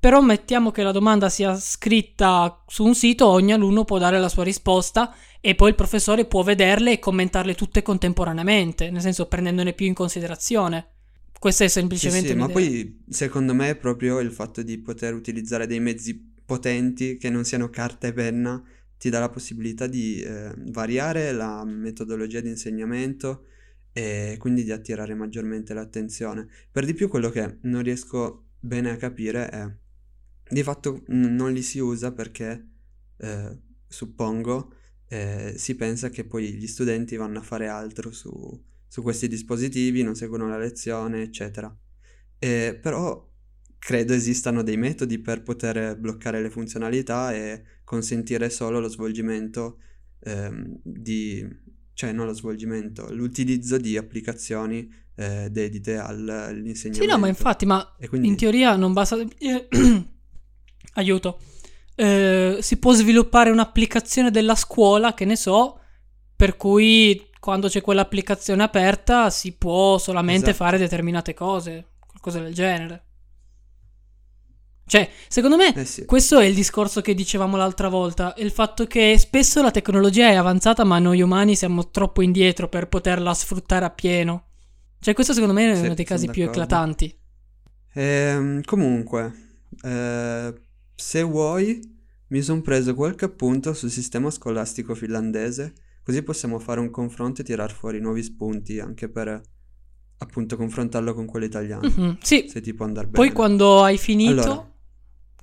però 0.00 0.20
mettiamo 0.20 0.72
che 0.72 0.82
la 0.82 0.90
domanda 0.90 1.28
sia 1.28 1.54
scritta 1.54 2.64
su 2.66 2.84
un 2.84 2.96
sito, 2.96 3.28
ogni 3.28 3.52
alunno 3.52 3.84
può 3.84 3.98
dare 3.98 4.18
la 4.18 4.28
sua 4.28 4.42
risposta 4.42 5.14
e 5.40 5.54
poi 5.54 5.68
il 5.68 5.74
professore 5.76 6.24
può 6.24 6.42
vederle 6.42 6.90
e 6.90 6.98
commentarle 6.98 7.54
tutte 7.54 7.82
contemporaneamente, 7.82 8.90
nel 8.90 9.00
senso 9.00 9.26
prendendone 9.26 9.74
più 9.74 9.86
in 9.86 9.94
considerazione. 9.94 10.94
Questa 11.40 11.64
è 11.64 11.68
Sì, 11.92 12.10
semplicemente 12.10 12.28
sì, 12.28 12.34
ma 12.34 12.44
un'idea. 12.44 12.54
poi 12.54 13.04
secondo 13.08 13.54
me 13.54 13.70
è 13.70 13.76
proprio 13.76 14.20
il 14.20 14.30
fatto 14.32 14.62
di 14.62 14.78
poter 14.78 15.14
utilizzare 15.14 15.66
dei 15.66 15.80
mezzi 15.80 16.14
potenti 16.44 17.16
che 17.16 17.30
non 17.30 17.44
siano 17.44 17.68
carta 17.70 18.06
e 18.06 18.12
penna 18.12 18.62
ti 18.98 19.10
dà 19.10 19.18
la 19.20 19.30
possibilità 19.30 19.86
di 19.86 20.20
eh, 20.22 20.54
variare 20.68 21.32
la 21.32 21.64
metodologia 21.64 22.40
di 22.40 22.48
insegnamento 22.50 23.46
e 23.92 24.36
quindi 24.38 24.64
di 24.64 24.72
attirare 24.72 25.14
maggiormente 25.14 25.74
l'attenzione. 25.74 26.48
Per 26.70 26.84
di 26.84 26.94
più 26.94 27.08
quello 27.08 27.30
che 27.30 27.58
non 27.62 27.82
riesco 27.82 28.50
bene 28.60 28.90
a 28.90 28.96
capire 28.96 29.48
è 29.48 29.68
di 30.50 30.62
fatto 30.62 31.02
non 31.08 31.52
li 31.52 31.62
si 31.62 31.78
usa 31.78 32.12
perché 32.12 32.68
eh, 33.18 33.58
suppongo 33.88 34.74
eh, 35.08 35.54
si 35.56 35.74
pensa 35.76 36.10
che 36.10 36.24
poi 36.24 36.54
gli 36.54 36.66
studenti 36.66 37.16
vanno 37.16 37.38
a 37.38 37.42
fare 37.42 37.68
altro 37.68 38.10
su, 38.12 38.62
su 38.90 39.02
questi 39.02 39.28
dispositivi, 39.28 40.02
non 40.02 40.16
seguono 40.16 40.48
la 40.48 40.58
lezione, 40.58 41.22
eccetera. 41.22 41.72
Eh, 42.40 42.76
però 42.82 43.24
credo 43.78 44.12
esistano 44.14 44.64
dei 44.64 44.76
metodi 44.76 45.20
per 45.20 45.42
poter 45.42 45.96
bloccare 45.96 46.42
le 46.42 46.50
funzionalità 46.50 47.32
e 47.32 47.62
consentire 47.84 48.50
solo 48.50 48.80
lo 48.80 48.88
svolgimento 48.88 49.78
ehm, 50.24 50.80
di, 50.82 51.46
cioè 51.94 52.10
non 52.10 52.26
lo 52.26 52.32
svolgimento, 52.32 53.14
l'utilizzo 53.14 53.78
di 53.78 53.96
applicazioni 53.96 54.92
eh, 55.14 55.48
dedite 55.50 55.96
all'insegnamento. 55.96 57.00
Sì, 57.00 57.06
no, 57.06 57.18
ma 57.18 57.28
infatti, 57.28 57.66
ma 57.66 57.96
quindi... 58.08 58.26
in 58.26 58.36
teoria 58.36 58.74
non 58.74 58.92
basta... 58.92 59.16
Aiuto. 60.94 61.40
Eh, 61.94 62.58
si 62.60 62.76
può 62.78 62.92
sviluppare 62.92 63.50
un'applicazione 63.50 64.32
della 64.32 64.56
scuola, 64.56 65.14
che 65.14 65.24
ne 65.24 65.36
so, 65.36 65.78
per 66.34 66.56
cui 66.56 67.29
quando 67.40 67.68
c'è 67.68 67.80
quell'applicazione 67.80 68.62
aperta 68.62 69.30
si 69.30 69.52
può 69.52 69.98
solamente 69.98 70.50
esatto. 70.50 70.64
fare 70.64 70.78
determinate 70.78 71.34
cose, 71.34 71.86
qualcosa 72.06 72.40
del 72.40 72.54
genere. 72.54 73.04
Cioè, 74.90 75.08
secondo 75.28 75.56
me, 75.56 75.72
eh 75.74 75.84
sì. 75.84 76.04
questo 76.04 76.40
è 76.40 76.44
il 76.44 76.54
discorso 76.54 77.00
che 77.00 77.14
dicevamo 77.14 77.56
l'altra 77.56 77.88
volta. 77.88 78.34
Il 78.38 78.50
fatto 78.50 78.86
che 78.86 79.16
spesso 79.18 79.62
la 79.62 79.70
tecnologia 79.70 80.28
è 80.28 80.34
avanzata, 80.34 80.82
ma 80.82 80.98
noi 80.98 81.22
umani 81.22 81.54
siamo 81.54 81.90
troppo 81.90 82.22
indietro 82.22 82.68
per 82.68 82.88
poterla 82.88 83.32
sfruttare 83.32 83.84
appieno. 83.84 84.48
Cioè, 84.98 85.14
questo 85.14 85.32
secondo 85.32 85.54
me 85.54 85.70
è 85.70 85.76
sì, 85.76 85.84
uno 85.84 85.94
dei 85.94 86.04
casi 86.04 86.28
più 86.28 86.42
eclatanti. 86.42 87.16
Ehm, 87.94 88.62
comunque, 88.64 89.32
eh, 89.82 90.54
se 90.94 91.22
vuoi, 91.22 91.80
mi 92.26 92.42
sono 92.42 92.60
preso 92.60 92.92
qualche 92.94 93.26
appunto 93.26 93.72
sul 93.72 93.90
sistema 93.90 94.28
scolastico 94.28 94.94
finlandese, 94.94 95.72
così 96.10 96.24
possiamo 96.24 96.58
fare 96.58 96.80
un 96.80 96.90
confronto 96.90 97.40
e 97.40 97.44
tirar 97.44 97.72
fuori 97.72 98.00
nuovi 98.00 98.24
spunti 98.24 98.80
anche 98.80 99.08
per 99.08 99.40
appunto 100.18 100.56
confrontarlo 100.56 101.14
con 101.14 101.24
quello 101.24 101.46
italiano. 101.46 101.88
Mm-hmm, 101.88 102.14
sì. 102.20 102.48
Se 102.48 102.60
ti 102.60 102.74
può 102.74 102.84
andare 102.84 103.06
bene. 103.06 103.24
Poi 103.24 103.32
quando 103.32 103.84
hai 103.84 103.96
finito, 103.96 104.42
allora, 104.42 104.72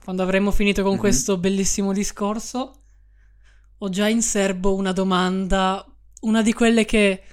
quando 0.04 0.24
avremo 0.24 0.52
finito 0.52 0.82
con 0.82 0.92
mm-hmm. 0.92 1.00
questo 1.00 1.38
bellissimo 1.38 1.94
discorso, 1.94 2.84
ho 3.78 3.90
già 3.90 4.10
in 4.10 4.22
serbo 4.22 4.76
una 4.76 4.92
domanda, 4.92 5.86
una 6.22 6.42
di 6.42 6.52
quelle 6.52 6.84
che, 6.84 7.24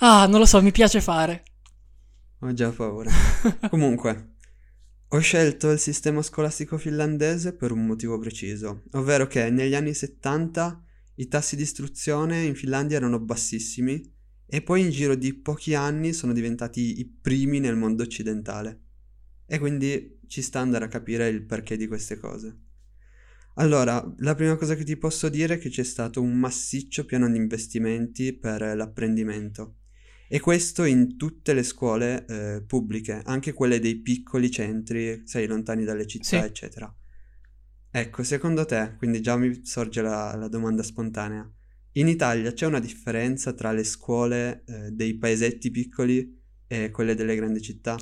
ah, 0.00 0.26
non 0.26 0.40
lo 0.40 0.46
so, 0.46 0.60
mi 0.60 0.72
piace 0.72 1.00
fare. 1.00 1.44
Ho 2.40 2.52
già 2.52 2.70
paura. 2.70 3.12
Comunque, 3.70 4.38
ho 5.06 5.18
scelto 5.20 5.70
il 5.70 5.78
sistema 5.78 6.20
scolastico 6.20 6.76
finlandese 6.78 7.54
per 7.54 7.70
un 7.70 7.86
motivo 7.86 8.18
preciso, 8.18 8.82
ovvero 8.94 9.28
che 9.28 9.50
negli 9.50 9.76
anni 9.76 9.94
70 9.94 10.82
i 11.16 11.28
tassi 11.28 11.56
di 11.56 11.62
istruzione 11.62 12.42
in 12.44 12.54
Finlandia 12.54 12.96
erano 12.96 13.20
bassissimi 13.20 14.00
e 14.46 14.62
poi 14.62 14.82
in 14.82 14.90
giro 14.90 15.14
di 15.14 15.34
pochi 15.34 15.74
anni 15.74 16.12
sono 16.12 16.32
diventati 16.32 17.00
i 17.00 17.06
primi 17.06 17.58
nel 17.58 17.76
mondo 17.76 18.02
occidentale. 18.02 18.80
E 19.46 19.58
quindi 19.58 20.20
ci 20.26 20.42
sta 20.42 20.60
andare 20.60 20.86
a 20.86 20.88
capire 20.88 21.28
il 21.28 21.44
perché 21.44 21.76
di 21.76 21.86
queste 21.86 22.18
cose. 22.18 22.58
Allora, 23.56 24.14
la 24.18 24.34
prima 24.34 24.56
cosa 24.56 24.74
che 24.74 24.84
ti 24.84 24.96
posso 24.96 25.28
dire 25.28 25.54
è 25.54 25.58
che 25.58 25.68
c'è 25.68 25.82
stato 25.82 26.22
un 26.22 26.38
massiccio 26.38 27.04
piano 27.04 27.30
di 27.30 27.36
investimenti 27.36 28.32
per 28.32 28.74
l'apprendimento. 28.74 29.76
E 30.26 30.40
questo 30.40 30.84
in 30.84 31.18
tutte 31.18 31.52
le 31.52 31.62
scuole 31.62 32.24
eh, 32.26 32.62
pubbliche, 32.62 33.20
anche 33.24 33.52
quelle 33.52 33.78
dei 33.78 33.96
piccoli 33.96 34.50
centri, 34.50 35.22
sai, 35.26 35.46
lontani 35.46 35.84
dalle 35.84 36.06
città, 36.06 36.24
sì. 36.24 36.36
eccetera. 36.36 36.94
Ecco, 37.94 38.22
secondo 38.22 38.64
te, 38.64 38.94
quindi 38.96 39.20
già 39.20 39.36
mi 39.36 39.64
sorge 39.64 40.00
la, 40.00 40.34
la, 40.34 40.48
domanda 40.48 40.82
spontanea, 40.82 41.48
in 41.92 42.08
Italia 42.08 42.52
c'è 42.52 42.66
una 42.66 42.80
differenza 42.80 43.52
tra 43.52 43.70
le 43.70 43.84
scuole 43.84 44.64
eh, 44.66 44.90
dei 44.90 45.18
paesetti 45.18 45.70
piccoli 45.70 46.40
e 46.66 46.90
quelle 46.90 47.14
delle 47.14 47.36
grandi 47.36 47.60
città? 47.60 47.98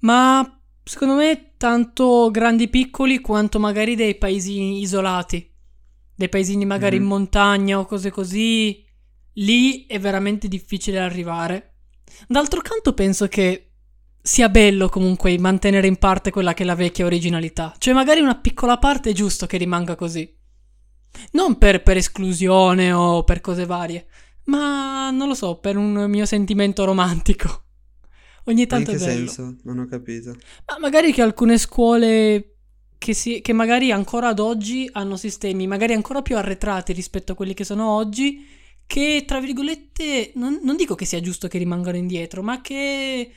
Ma 0.00 0.56
Secondo 0.88 1.16
me 1.16 1.54
tanto 1.56 2.30
grandi 2.30 2.68
piccoli 2.68 3.20
quanto 3.20 3.58
magari 3.58 3.96
dei 3.96 4.16
paesini 4.16 4.82
isolati, 4.82 5.52
dei 6.14 6.28
paesini 6.28 6.64
magari 6.64 6.94
mm-hmm. 6.94 7.02
in 7.02 7.10
montagna 7.10 7.78
o 7.80 7.86
cose 7.86 8.12
così, 8.12 8.84
lì 9.32 9.84
è 9.86 9.98
veramente 9.98 10.46
difficile 10.46 11.00
arrivare. 11.00 11.78
D'altro 12.28 12.60
canto 12.60 12.94
penso 12.94 13.26
che 13.26 13.65
sia 14.26 14.48
bello 14.48 14.88
comunque 14.88 15.38
mantenere 15.38 15.86
in 15.86 15.98
parte 15.98 16.32
quella 16.32 16.52
che 16.52 16.64
è 16.64 16.66
la 16.66 16.74
vecchia 16.74 17.04
originalità, 17.04 17.72
cioè 17.78 17.94
magari 17.94 18.18
una 18.18 18.36
piccola 18.36 18.76
parte 18.76 19.10
è 19.10 19.12
giusto 19.12 19.46
che 19.46 19.56
rimanga 19.56 19.94
così. 19.94 20.28
Non 21.30 21.58
per, 21.58 21.84
per 21.84 21.96
esclusione 21.96 22.90
o 22.92 23.22
per 23.22 23.40
cose 23.40 23.66
varie, 23.66 24.08
ma 24.46 25.10
non 25.12 25.28
lo 25.28 25.34
so, 25.34 25.58
per 25.58 25.76
un 25.76 26.06
mio 26.08 26.26
sentimento 26.26 26.84
romantico. 26.84 27.62
Ogni 28.46 28.66
tanto 28.66 28.90
In 28.90 28.98
che 28.98 29.04
è 29.04 29.06
bello. 29.06 29.30
senso? 29.30 29.56
Non 29.62 29.78
ho 29.78 29.86
capito. 29.86 30.30
Ma 30.66 30.78
magari 30.80 31.12
che 31.12 31.22
alcune 31.22 31.56
scuole 31.56 32.56
che, 32.98 33.14
si, 33.14 33.40
che 33.40 33.52
magari 33.52 33.92
ancora 33.92 34.28
ad 34.28 34.40
oggi 34.40 34.88
hanno 34.92 35.16
sistemi 35.16 35.68
magari 35.68 35.92
ancora 35.92 36.22
più 36.22 36.36
arretrati 36.36 36.92
rispetto 36.92 37.30
a 37.30 37.34
quelli 37.36 37.54
che 37.54 37.64
sono 37.64 37.90
oggi, 37.90 38.44
che 38.86 39.22
tra 39.24 39.38
virgolette 39.38 40.32
non, 40.34 40.58
non 40.64 40.74
dico 40.74 40.96
che 40.96 41.04
sia 41.04 41.20
giusto 41.20 41.46
che 41.46 41.58
rimangano 41.58 41.96
indietro, 41.96 42.42
ma 42.42 42.60
che 42.60 43.30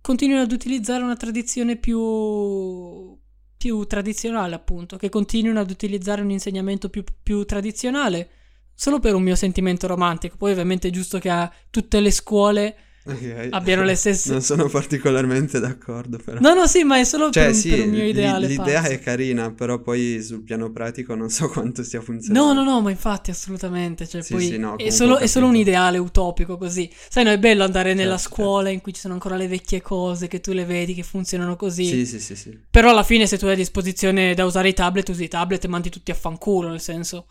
continuino 0.00 0.42
ad 0.42 0.52
utilizzare 0.52 1.02
una 1.02 1.16
tradizione 1.16 1.76
più, 1.76 3.16
più 3.56 3.84
tradizionale, 3.84 4.54
appunto, 4.54 4.96
che 4.96 5.08
continuino 5.08 5.60
ad 5.60 5.70
utilizzare 5.70 6.22
un 6.22 6.30
insegnamento 6.30 6.88
più, 6.88 7.04
più 7.22 7.44
tradizionale, 7.44 8.30
solo 8.74 9.00
per 9.00 9.14
un 9.14 9.22
mio 9.22 9.34
sentimento 9.34 9.86
romantico. 9.86 10.36
Poi 10.36 10.52
ovviamente 10.52 10.88
è 10.88 10.90
giusto 10.90 11.18
che 11.18 11.30
a 11.30 11.52
tutte 11.70 12.00
le 12.00 12.10
scuole 12.10 12.76
Okay. 13.10 13.48
abbiano 13.50 13.84
le 13.84 13.94
stesse... 13.96 14.30
Non 14.30 14.42
sono 14.42 14.68
particolarmente 14.68 15.58
d'accordo 15.60 16.18
però. 16.22 16.40
No, 16.40 16.52
no, 16.52 16.66
sì, 16.66 16.84
ma 16.84 16.98
è 16.98 17.04
solo 17.04 17.30
cioè, 17.30 17.46
per, 17.46 17.54
sì, 17.54 17.70
per 17.70 17.80
un 17.80 17.90
mio 17.90 18.04
ideale. 18.04 18.46
L'idea 18.46 18.82
pazzo. 18.82 18.92
è 18.92 19.00
carina, 19.00 19.50
però 19.50 19.78
poi 19.78 20.22
sul 20.22 20.42
piano 20.42 20.70
pratico 20.70 21.14
non 21.14 21.30
so 21.30 21.48
quanto 21.50 21.82
stia 21.82 22.00
funzionando. 22.02 22.52
No, 22.52 22.62
no, 22.62 22.70
no, 22.70 22.80
ma 22.82 22.90
infatti 22.90 23.30
assolutamente. 23.30 24.06
Cioè, 24.06 24.22
sì, 24.22 24.32
poi 24.34 24.46
sì, 24.46 24.58
no, 24.58 24.76
è, 24.76 24.90
solo, 24.90 25.16
è, 25.16 25.26
solo, 25.26 25.46
un 25.46 25.56
ideale 25.56 25.98
utopico 25.98 26.58
così. 26.58 26.90
Sai, 27.08 27.24
no, 27.24 27.30
è 27.30 27.38
bello 27.38 27.64
andare 27.64 27.94
nella 27.94 28.18
certo, 28.18 28.34
scuola 28.34 28.64
certo. 28.64 28.74
in 28.74 28.80
cui 28.80 28.92
ci 28.92 29.00
sono 29.00 29.14
ancora 29.14 29.36
le 29.36 29.48
vecchie 29.48 29.80
cose, 29.80 30.28
che 30.28 30.40
tu 30.40 30.52
le 30.52 30.66
vedi, 30.66 30.92
che 30.92 31.02
funzionano 31.02 31.56
così. 31.56 31.86
Sì, 31.86 32.06
sì, 32.06 32.20
sì, 32.20 32.36
sì. 32.36 32.58
Però 32.70 32.90
alla 32.90 33.02
fine 33.02 33.26
se 33.26 33.38
tu 33.38 33.46
hai 33.46 33.52
a 33.52 33.56
disposizione 33.56 34.34
da 34.34 34.44
usare 34.44 34.68
i 34.68 34.74
tablet, 34.74 35.08
usi 35.08 35.24
i 35.24 35.28
tablet 35.28 35.64
e 35.64 35.68
mandi 35.68 35.88
tutti 35.88 36.10
a 36.10 36.14
fanculo, 36.14 36.68
nel 36.68 36.80
senso. 36.80 37.26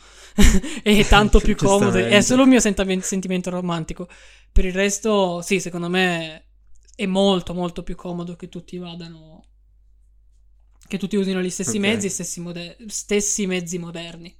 è 0.81 1.05
tanto 1.07 1.39
più 1.39 1.55
comodo. 1.55 1.97
È 1.97 2.21
solo 2.21 2.43
il 2.43 2.49
mio 2.49 2.59
sentimento 2.59 3.49
romantico. 3.49 4.07
Per 4.51 4.65
il 4.65 4.73
resto, 4.73 5.41
sì, 5.41 5.59
secondo 5.59 5.89
me 5.89 6.47
è 6.95 7.05
molto 7.05 7.53
molto 7.53 7.83
più 7.83 7.95
comodo 7.95 8.35
che 8.35 8.49
tutti 8.49 8.77
vadano 8.77 9.45
che 10.87 10.97
tutti 10.97 11.15
usino 11.15 11.41
gli 11.41 11.49
stessi 11.49 11.77
okay. 11.77 11.91
mezzi 11.91 12.09
stessi, 12.09 12.39
moder- 12.39 12.75
stessi 12.87 13.45
mezzi 13.45 13.77
moderni 13.77 14.35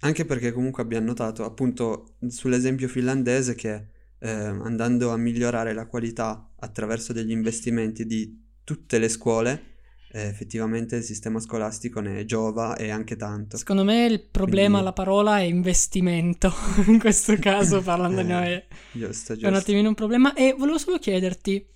anche 0.00 0.24
perché 0.24 0.52
comunque 0.52 0.82
abbiamo 0.82 1.06
notato 1.06 1.44
appunto 1.44 2.18
sull'esempio 2.28 2.86
finlandese 2.86 3.56
che 3.56 3.88
eh, 4.18 4.30
andando 4.30 5.10
a 5.10 5.16
migliorare 5.16 5.72
la 5.72 5.86
qualità 5.86 6.52
attraverso 6.56 7.12
degli 7.12 7.32
investimenti 7.32 8.06
di 8.06 8.42
tutte 8.62 8.98
le 8.98 9.08
scuole 9.08 9.72
eh, 10.14 10.28
effettivamente 10.28 10.94
il 10.94 11.02
sistema 11.02 11.40
scolastico 11.40 11.98
ne 11.98 12.24
giova 12.24 12.76
e 12.76 12.90
anche 12.90 13.16
tanto. 13.16 13.56
Secondo 13.56 13.82
me 13.82 14.06
il 14.06 14.20
problema, 14.22 14.78
Quindi... 14.78 14.84
la 14.84 14.92
parola 14.92 15.38
è 15.38 15.42
investimento, 15.42 16.52
in 16.86 17.00
questo 17.00 17.36
caso 17.36 17.82
parlando 17.82 18.22
di 18.22 18.28
noi. 18.28 18.62
Giusto, 18.92 19.32
giusto. 19.32 19.46
È 19.46 19.48
un 19.48 19.56
attimino 19.56 19.88
un 19.88 19.94
problema 19.94 20.32
e 20.34 20.54
volevo 20.56 20.78
solo 20.78 20.98
chiederti, 20.98 21.66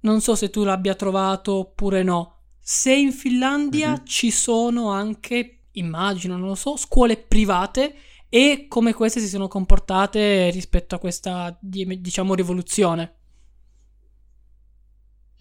non 0.00 0.20
so 0.20 0.34
se 0.34 0.50
tu 0.50 0.62
l'abbia 0.62 0.94
trovato 0.94 1.54
oppure 1.54 2.02
no, 2.02 2.42
se 2.60 2.92
in 2.92 3.12
Finlandia 3.12 3.92
mm-hmm. 3.92 4.04
ci 4.04 4.30
sono 4.30 4.90
anche, 4.90 5.60
immagino, 5.72 6.36
non 6.36 6.48
lo 6.48 6.54
so, 6.56 6.76
scuole 6.76 7.16
private 7.16 7.94
e 8.28 8.66
come 8.68 8.92
queste 8.92 9.20
si 9.20 9.28
sono 9.28 9.48
comportate 9.48 10.50
rispetto 10.50 10.96
a 10.96 10.98
questa, 10.98 11.58
diciamo, 11.58 12.34
rivoluzione. 12.34 13.14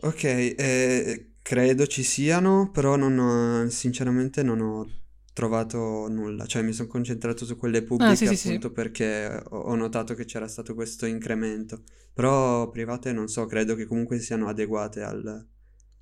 Ok, 0.02 0.23
eh, 0.23 1.29
Credo 1.50 1.88
ci 1.88 2.04
siano, 2.04 2.70
però 2.72 2.96
non 2.96 3.18
ho, 3.18 3.70
sinceramente 3.72 4.44
non 4.44 4.62
ho 4.62 4.88
trovato 5.34 6.08
nulla, 6.08 6.46
cioè 6.46 6.62
mi 6.62 6.74
sono 6.74 6.88
concentrato 6.88 7.44
su 7.44 7.58
quelle 7.58 7.82
pubbliche 7.82 8.28
ah, 8.28 8.34
sì, 8.36 8.48
appunto 8.48 8.68
sì, 8.68 8.74
perché 8.76 9.44
ho 9.50 9.74
notato 9.74 10.14
che 10.14 10.26
c'era 10.26 10.48
stato 10.48 10.76
questo 10.76 11.08
incremento, 11.08 11.82
però 12.14 12.70
private 12.70 13.12
non 13.14 13.30
so, 13.30 13.48
credo 13.48 13.74
che 13.74 13.88
comunque 13.88 14.20
siano 14.20 14.48
adeguate 14.48 15.02
al... 15.02 15.44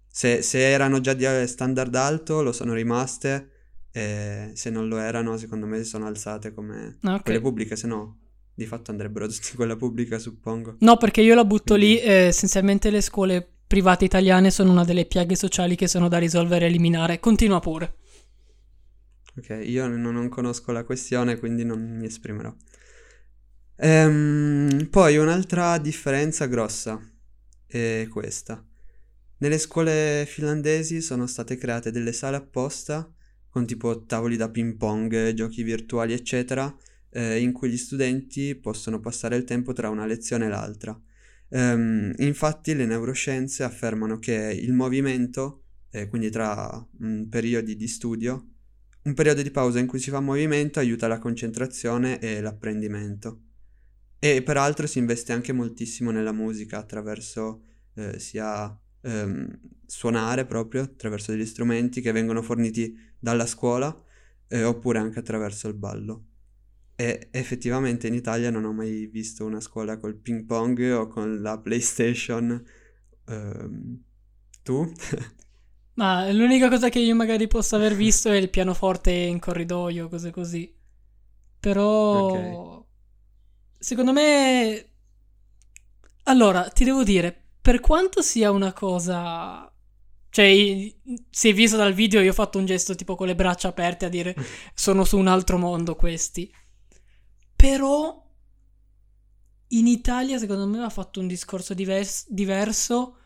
Se, 0.05 0.41
se 0.41 0.69
erano 0.69 0.99
già 0.99 1.13
di 1.13 1.25
standard 1.47 1.95
alto 1.95 2.41
lo 2.41 2.51
sono 2.51 2.73
rimaste, 2.73 3.51
e 3.89 4.51
se 4.53 4.69
non 4.69 4.89
lo 4.89 4.97
erano, 4.97 5.37
secondo 5.37 5.65
me 5.65 5.77
si 5.77 5.85
sono 5.85 6.07
alzate 6.07 6.53
come 6.53 6.97
Ah, 7.03 7.13
ok. 7.13 7.23
quelle 7.23 7.39
pubbliche, 7.39 7.77
se 7.77 7.87
no 7.87 8.17
di 8.53 8.65
fatto 8.65 8.91
andrebbero 8.91 9.27
tutte 9.31 9.55
quella 9.55 9.77
pubblica, 9.77 10.19
suppongo. 10.19 10.75
No, 10.79 10.97
perché 10.97 11.21
io 11.21 11.35
la 11.35 11.45
butto 11.45 11.75
lì, 11.75 11.93
Quindi- 11.93 12.05
eh, 12.05 12.25
essenzialmente 12.25 12.89
le 12.89 12.99
scuole 12.99 13.51
private 13.67 14.05
italiane 14.05 14.49
sono 14.49 14.71
una 14.71 14.85
delle 14.85 15.05
piaghe 15.05 15.35
sociali 15.35 15.75
che 15.75 15.87
sono 15.87 16.07
da 16.07 16.17
risolvere 16.17 16.65
e 16.65 16.69
eliminare. 16.69 17.19
Continua 17.19 17.59
pure. 17.59 17.97
Ok, 19.37 19.59
io 19.63 19.85
non, 19.87 20.29
conosco 20.29 20.71
la 20.71 20.83
questione, 20.83 21.37
quindi 21.37 21.63
non 21.63 21.79
mi 21.79 22.05
esprimerò. 22.05 22.53
Ehm, 23.75 24.87
poi 24.89 25.17
un'altra 25.17 25.77
differenza 25.77 26.45
grossa 26.47 26.99
è 27.67 28.07
questa. 28.09 28.65
Nelle 29.39 29.59
scuole 29.59 30.25
finlandesi 30.25 31.01
sono 31.01 31.27
state 31.27 31.57
create 31.57 31.91
delle 31.91 32.13
sale 32.13 32.37
apposta 32.37 33.07
con 33.49 33.65
tipo 33.67 34.05
tavoli 34.05 34.37
da 34.37 34.49
ping 34.49 34.77
pong, 34.77 35.33
giochi 35.33 35.63
virtuali, 35.63 36.13
eccetera, 36.13 36.75
eh, 37.11 37.39
in 37.39 37.51
cui 37.51 37.69
gli 37.69 37.77
studenti 37.77 38.55
possono 38.55 38.99
passare 38.99 39.35
il 39.35 39.43
tempo 39.43 39.73
tra 39.73 39.89
una 39.89 40.05
lezione 40.05 40.45
e 40.45 40.49
l'altra. 40.49 40.99
Ehm, 41.49 42.13
infatti 42.17 42.75
le 42.75 42.85
neuroscienze 42.85 43.63
affermano 43.63 44.19
che 44.19 44.57
il 44.59 44.73
movimento, 44.73 45.63
eh, 45.91 46.07
quindi 46.07 46.29
tra 46.29 46.85
mm, 47.03 47.23
periodi 47.23 47.75
di 47.75 47.87
studio, 47.87 48.47
un 49.03 49.13
periodo 49.13 49.41
di 49.41 49.51
pausa 49.51 49.79
in 49.79 49.87
cui 49.87 49.99
si 49.99 50.09
fa 50.09 50.19
movimento 50.19 50.79
aiuta 50.79 51.07
la 51.07 51.19
concentrazione 51.19 52.19
e 52.19 52.41
l'apprendimento. 52.41 53.41
E 54.19 54.41
peraltro 54.43 54.87
si 54.87 54.99
investe 54.99 55.31
anche 55.31 55.53
moltissimo 55.53 56.11
nella 56.11 56.31
musica 56.31 56.79
attraverso 56.79 57.63
eh, 57.93 58.19
sia 58.19 58.77
ehm, 59.01 59.59
suonare 59.85 60.45
proprio, 60.45 60.83
attraverso 60.83 61.31
degli 61.31 61.45
strumenti 61.45 62.01
che 62.01 62.11
vengono 62.11 62.41
forniti 62.41 62.97
dalla 63.17 63.45
scuola, 63.45 63.95
eh, 64.47 64.63
oppure 64.63 64.99
anche 64.99 65.19
attraverso 65.19 65.67
il 65.67 65.75
ballo. 65.75 66.26
E 66.99 67.27
effettivamente 67.29 68.07
in 68.07 68.15
Italia 68.15 68.49
non 68.49 68.65
ho 68.65 68.73
mai 68.73 69.05
visto 69.05 69.45
una 69.45 69.59
scuola 69.59 69.99
col 69.99 70.15
ping 70.15 70.45
pong 70.45 70.79
o 70.93 71.07
con 71.07 71.41
la 71.41 71.59
PlayStation. 71.59 72.65
Ehm, 73.27 74.03
tu? 74.63 74.91
Ma 75.93 76.31
l'unica 76.31 76.69
cosa 76.69 76.89
che 76.89 76.97
io 76.97 77.13
magari 77.13 77.47
posso 77.47 77.75
aver 77.75 77.95
visto 77.95 78.31
è 78.31 78.37
il 78.37 78.49
pianoforte 78.49 79.11
in 79.11 79.39
corridoio, 79.39 80.09
cose 80.09 80.31
così. 80.31 80.75
Però, 81.59 82.83
secondo 83.77 84.11
me... 84.11 84.85
Allora, 86.23 86.67
ti 86.69 86.83
devo 86.83 87.03
dire, 87.03 87.49
per 87.61 87.79
quanto 87.79 88.23
sia 88.23 88.49
una 88.49 88.73
cosa... 88.73 89.71
Cioè, 90.29 90.93
si 91.29 91.49
è 91.49 91.53
visto 91.53 91.77
dal 91.77 91.93
video, 91.93 92.21
io 92.21 92.31
ho 92.31 92.33
fatto 92.33 92.57
un 92.57 92.65
gesto 92.65 92.95
tipo 92.95 93.15
con 93.15 93.27
le 93.27 93.35
braccia 93.35 93.67
aperte 93.67 94.05
a 94.05 94.09
dire 94.09 94.35
sono 94.73 95.03
su 95.03 95.17
un 95.17 95.27
altro 95.27 95.57
mondo 95.57 95.95
questi. 95.95 96.51
Però 97.57 98.23
in 99.69 99.87
Italia, 99.87 100.37
secondo 100.37 100.65
me, 100.67 100.77
va 100.79 100.89
fatto 100.89 101.19
un 101.19 101.27
discorso 101.27 101.73
divers- 101.73 102.25
diverso 102.29 103.17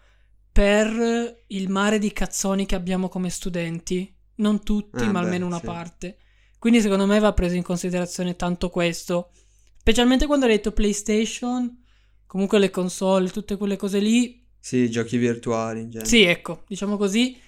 per 0.52 1.44
il 1.48 1.70
mare 1.70 2.00
di 2.00 2.12
cazzoni 2.12 2.66
che 2.66 2.76
abbiamo 2.76 3.10
come 3.10 3.30
studenti. 3.30 4.12
Non 4.36 4.64
tutti, 4.64 5.04
Ah, 5.04 5.12
ma 5.12 5.20
beh, 5.20 5.26
almeno 5.26 5.46
una 5.46 5.60
sì. 5.60 5.66
parte. 5.66 6.18
Quindi, 6.58 6.82
secondo 6.82 7.06
me, 7.06 7.20
va 7.20 7.34
preso 7.34 7.56
in 7.56 7.62
considerazione 7.64 8.36
tanto 8.36 8.70
questo. 8.70 9.32
Specialmente 9.78 10.26
quando 10.26 10.46
hai 10.46 10.52
detto 10.54 10.72
PlayStation, 10.72 11.84
comunque 12.26 12.58
le 12.58 12.70
console, 12.72 13.30
tutte 13.30 13.58
quelle 13.58 13.76
cose 13.78 14.00
lì, 14.00 14.48
Sì, 14.60 14.90
giochi 14.90 15.18
virtuali 15.18 15.82
in 15.82 15.90
genere. 15.90 16.10
sì, 16.10 16.22
ecco, 16.24 16.64
diciamo 16.68 16.98
così. 16.98 17.40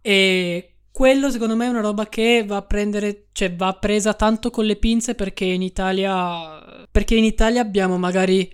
E 0.00 0.73
quello 0.94 1.28
secondo 1.28 1.56
me 1.56 1.66
è 1.66 1.70
una 1.70 1.80
roba 1.80 2.06
che 2.06 2.44
va 2.46 2.58
a 2.58 2.62
prendere, 2.62 3.24
cioè 3.32 3.52
va 3.52 3.72
presa 3.72 4.14
tanto 4.14 4.50
con 4.50 4.64
le 4.64 4.76
pinze 4.76 5.16
perché 5.16 5.44
in 5.44 5.60
Italia, 5.60 6.86
perché 6.88 7.16
in 7.16 7.24
Italia 7.24 7.62
abbiamo 7.62 7.98
magari 7.98 8.48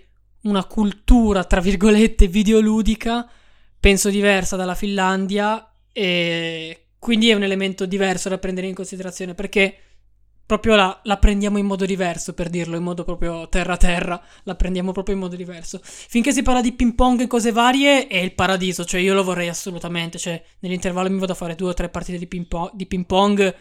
una 0.45 0.65
cultura, 0.65 1.43
tra 1.43 1.61
virgolette, 1.61 2.25
videoludica, 2.25 3.29
penso 3.79 4.09
diversa 4.09 4.55
dalla 4.55 4.73
Finlandia 4.73 5.71
e 5.93 6.87
quindi 6.97 7.29
è 7.29 7.35
un 7.35 7.43
elemento 7.43 7.85
diverso 7.85 8.27
da 8.27 8.39
prendere 8.39 8.65
in 8.65 8.73
considerazione 8.73 9.35
perché 9.35 9.75
proprio 10.51 10.75
la, 10.75 10.99
la 11.03 11.17
prendiamo 11.17 11.57
in 11.59 11.65
modo 11.65 11.85
diverso, 11.85 12.33
per 12.33 12.49
dirlo, 12.49 12.75
in 12.75 12.83
modo 12.83 13.05
proprio 13.05 13.47
terra-terra, 13.47 14.21
la 14.43 14.55
prendiamo 14.55 14.91
proprio 14.91 15.15
in 15.15 15.21
modo 15.21 15.37
diverso. 15.37 15.79
Finché 15.81 16.33
si 16.33 16.41
parla 16.41 16.59
di 16.59 16.73
ping 16.73 16.93
pong 16.93 17.21
e 17.21 17.27
cose 17.27 17.53
varie 17.53 18.07
è 18.07 18.17
il 18.17 18.33
paradiso, 18.33 18.83
cioè 18.83 18.99
io 18.99 19.13
lo 19.13 19.23
vorrei 19.23 19.47
assolutamente, 19.47 20.17
cioè 20.17 20.43
nell'intervallo 20.59 21.09
mi 21.09 21.19
vado 21.19 21.31
a 21.31 21.35
fare 21.35 21.55
due 21.55 21.69
o 21.69 21.73
tre 21.73 21.87
partite 21.87 22.17
di 22.17 22.27
ping 22.27 22.47
pong, 22.47 22.71
di 22.73 22.85
ping 22.85 23.05
pong 23.05 23.55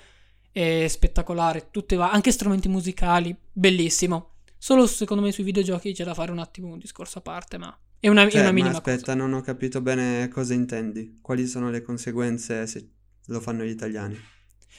è 0.50 0.86
spettacolare, 0.88 1.68
tutte 1.70 1.94
va- 1.94 2.10
anche 2.10 2.32
strumenti 2.32 2.68
musicali, 2.68 3.36
bellissimo. 3.52 4.30
Solo 4.58 4.86
secondo 4.88 5.22
me 5.22 5.30
sui 5.30 5.44
videogiochi 5.44 5.92
c'è 5.92 6.02
da 6.04 6.12
fare 6.14 6.32
un 6.32 6.40
attimo 6.40 6.72
un 6.72 6.78
discorso 6.78 7.18
a 7.18 7.22
parte, 7.22 7.56
ma 7.56 7.72
è 8.00 8.08
una, 8.08 8.24
è 8.26 8.30
Cioè, 8.30 8.40
una 8.40 8.50
ma 8.50 8.52
minima 8.52 8.78
aspetta, 8.78 9.12
cosa. 9.12 9.14
non 9.14 9.32
ho 9.34 9.42
capito 9.42 9.80
bene 9.80 10.28
cosa 10.28 10.54
intendi. 10.54 11.18
Quali 11.22 11.46
sono 11.46 11.70
le 11.70 11.82
conseguenze 11.82 12.66
se 12.66 12.88
lo 13.26 13.40
fanno 13.40 13.62
gli 13.64 13.70
italiani? 13.70 14.18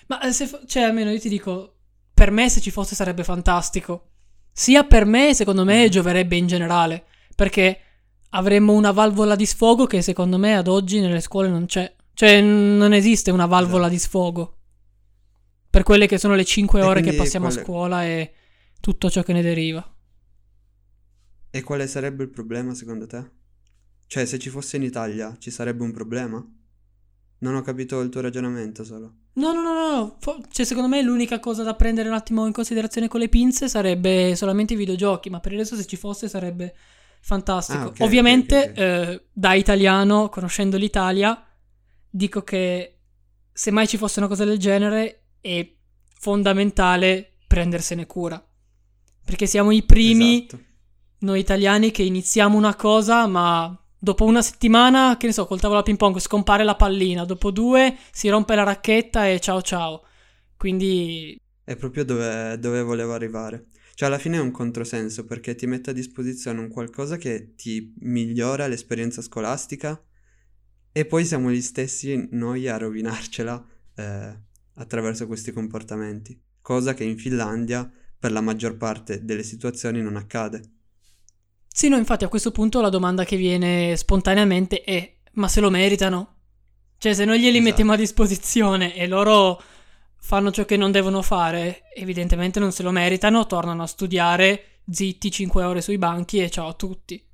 Ma 0.07 0.19
eh, 0.21 0.31
se, 0.33 0.47
fa- 0.47 0.61
cioè 0.65 0.83
almeno 0.83 1.11
io 1.11 1.19
ti 1.19 1.29
dico, 1.29 1.80
per 2.13 2.31
me 2.31 2.49
se 2.49 2.59
ci 2.61 2.71
fosse 2.71 2.95
sarebbe 2.95 3.23
fantastico. 3.23 4.07
Sia 4.51 4.83
per 4.83 5.05
me, 5.05 5.33
secondo 5.33 5.63
me, 5.63 5.83
Mhm. 5.83 5.89
gioverebbe 5.89 6.35
in 6.35 6.47
generale, 6.47 7.05
perché 7.35 7.79
avremmo 8.31 8.73
una 8.73 8.91
valvola 8.91 9.35
di 9.35 9.45
sfogo 9.45 9.85
che 9.85 10.01
secondo 10.01 10.37
me 10.37 10.55
ad 10.55 10.67
oggi 10.67 10.99
nelle 10.99 11.21
scuole 11.21 11.49
non 11.49 11.65
c'è. 11.65 11.93
Cioè 12.13 12.41
non 12.41 12.93
esiste 12.93 13.31
una 13.31 13.45
valvola 13.45 13.87
Esatto. 13.87 13.93
di 13.93 13.99
sfogo. 13.99 14.57
Per 15.69 15.83
quelle 15.83 16.05
che 16.07 16.17
sono 16.17 16.35
le 16.35 16.43
5 16.45 16.81
E 16.81 16.83
ore 16.83 17.01
che 17.01 17.13
passiamo 17.13 17.45
quale- 17.47 17.61
a 17.61 17.63
scuola 17.63 18.05
e 18.05 18.33
tutto 18.81 19.09
ciò 19.09 19.23
che 19.23 19.33
ne 19.33 19.41
deriva. 19.41 19.85
E 21.49 21.61
quale 21.63 21.87
sarebbe 21.87 22.23
il 22.23 22.29
problema 22.29 22.73
secondo 22.73 23.07
te? 23.07 23.29
Cioè, 24.07 24.25
se 24.25 24.37
ci 24.39 24.49
fosse 24.49 24.75
in 24.77 24.83
Italia, 24.83 25.35
ci 25.39 25.49
sarebbe 25.51 25.83
un 25.83 25.91
problema? 25.93 26.45
Non 27.41 27.55
ho 27.55 27.61
capito 27.61 27.99
il 28.01 28.09
tuo 28.09 28.21
ragionamento 28.21 28.83
solo. 28.83 29.13
No, 29.33 29.53
no, 29.53 29.61
no, 29.61 29.73
no, 29.73 29.95
no. 29.95 30.17
Cioè, 30.51 30.65
secondo 30.65 30.87
me 30.89 31.01
l'unica 31.01 31.39
cosa 31.39 31.63
da 31.63 31.73
prendere 31.73 32.07
un 32.09 32.13
attimo 32.15 32.45
in 32.45 32.53
considerazione 32.53 33.07
con 33.07 33.19
le 33.19 33.29
pinze 33.29 33.67
sarebbe 33.67 34.35
solamente 34.35 34.73
i 34.73 34.77
videogiochi, 34.77 35.29
ma 35.29 35.39
per 35.39 35.53
il 35.53 35.59
resto 35.59 35.75
se 35.75 35.85
ci 35.85 35.95
fosse 35.97 36.27
sarebbe 36.29 36.75
fantastico. 37.21 37.79
Ah, 37.79 37.85
ok, 37.87 37.91
ok, 37.93 37.99
Ovviamente, 38.01 38.57
ok, 38.59 38.69
ok. 38.69 38.77
eh, 38.77 39.25
da 39.33 39.53
italiano, 39.55 40.29
conoscendo 40.29 40.77
l'Italia, 40.77 41.43
dico 42.09 42.43
che 42.43 42.99
se 43.51 43.71
mai 43.71 43.87
ci 43.87 43.97
fosse 43.97 44.19
una 44.19 44.27
cosa 44.27 44.45
del 44.45 44.59
genere 44.59 45.29
è 45.41 45.67
fondamentale 46.19 47.37
prendersene 47.47 48.05
cura. 48.05 48.43
Perché 49.25 49.45
siamo 49.47 49.71
i 49.71 49.83
primi, 49.83 50.45
Esatto. 50.45 50.63
noi 51.19 51.39
italiani, 51.39 51.91
che 51.91 52.03
iniziamo 52.03 52.57
una 52.57 52.75
cosa, 52.75 53.25
ma 53.27 53.75
dopo 54.03 54.25
una 54.25 54.41
settimana, 54.41 55.15
che 55.17 55.27
ne 55.27 55.31
so, 55.31 55.45
col 55.45 55.59
tavolo 55.59 55.79
a 55.79 55.83
ping 55.83 55.97
pong 55.97 56.17
scompare 56.17 56.63
la 56.63 56.75
pallina, 56.75 57.23
dopo 57.23 57.51
due 57.51 57.95
si 58.11 58.29
rompe 58.29 58.55
la 58.55 58.63
racchetta 58.63 59.27
e 59.27 59.39
ciao 59.39 59.61
ciao. 59.61 60.03
Quindi 60.57 61.39
È 61.63 61.75
proprio 61.75 62.03
dove, 62.03 62.57
dove 62.59 62.81
volevo 62.81 63.13
arrivare. 63.13 63.67
Cioè, 63.93 64.07
alla 64.07 64.17
fine 64.17 64.37
è 64.37 64.41
un 64.41 64.49
controsenso 64.49 65.25
perché 65.25 65.53
ti 65.53 65.67
mette 65.67 65.91
a 65.91 65.93
disposizione 65.93 66.59
un 66.59 66.69
qualcosa 66.69 67.17
che 67.17 67.53
ti 67.55 67.93
migliora 67.99 68.65
l'esperienza 68.65 69.21
scolastica 69.21 70.01
e 70.91 71.05
poi 71.05 71.23
siamo 71.23 71.51
gli 71.51 71.61
stessi 71.61 72.27
noi 72.31 72.67
a 72.67 72.77
rovinarcela 72.77 73.65
eh, 73.95 74.39
attraverso 74.73 75.27
questi 75.27 75.51
comportamenti. 75.51 76.39
Cosa 76.59 76.95
che 76.95 77.03
in 77.03 77.17
Finlandia, 77.17 77.89
per 78.17 78.31
la 78.31 78.41
maggior 78.41 78.77
parte 78.77 79.23
delle 79.23 79.43
situazioni, 79.43 80.01
non 80.01 80.15
accade. 80.15 80.61
Sì, 81.73 81.87
no, 81.89 81.97
infatti 81.97 82.23
a 82.23 82.27
questo 82.27 82.51
punto 82.51 82.81
la 82.81 82.89
domanda 82.89 83.23
che 83.23 83.37
viene 83.37 83.95
spontaneamente 83.95 84.83
è: 84.83 85.17
ma 85.33 85.47
se 85.47 85.61
lo 85.61 85.69
meritano? 85.69 86.35
Cioè, 86.97 87.13
se 87.13 87.25
noi 87.25 87.37
glieli 87.39 87.49
Esatto. 87.57 87.63
mettiamo 87.63 87.91
a 87.93 87.95
disposizione 87.97 88.95
e 88.95 89.07
loro 89.07 89.61
fanno 90.17 90.51
ciò 90.51 90.65
che 90.65 90.77
non 90.77 90.91
devono 90.91 91.21
fare, 91.21 91.83
evidentemente 91.95 92.59
non 92.59 92.71
se 92.71 92.83
lo 92.83 92.91
meritano, 92.91 93.47
tornano 93.47 93.83
a 93.83 93.87
studiare 93.87 94.81
zitti 94.87 95.31
5 95.31 95.63
ore 95.63 95.81
sui 95.81 95.97
banchi 95.97 96.39
e 96.39 96.49
ciao 96.49 96.67
a 96.67 96.73
tutti. 96.73 97.25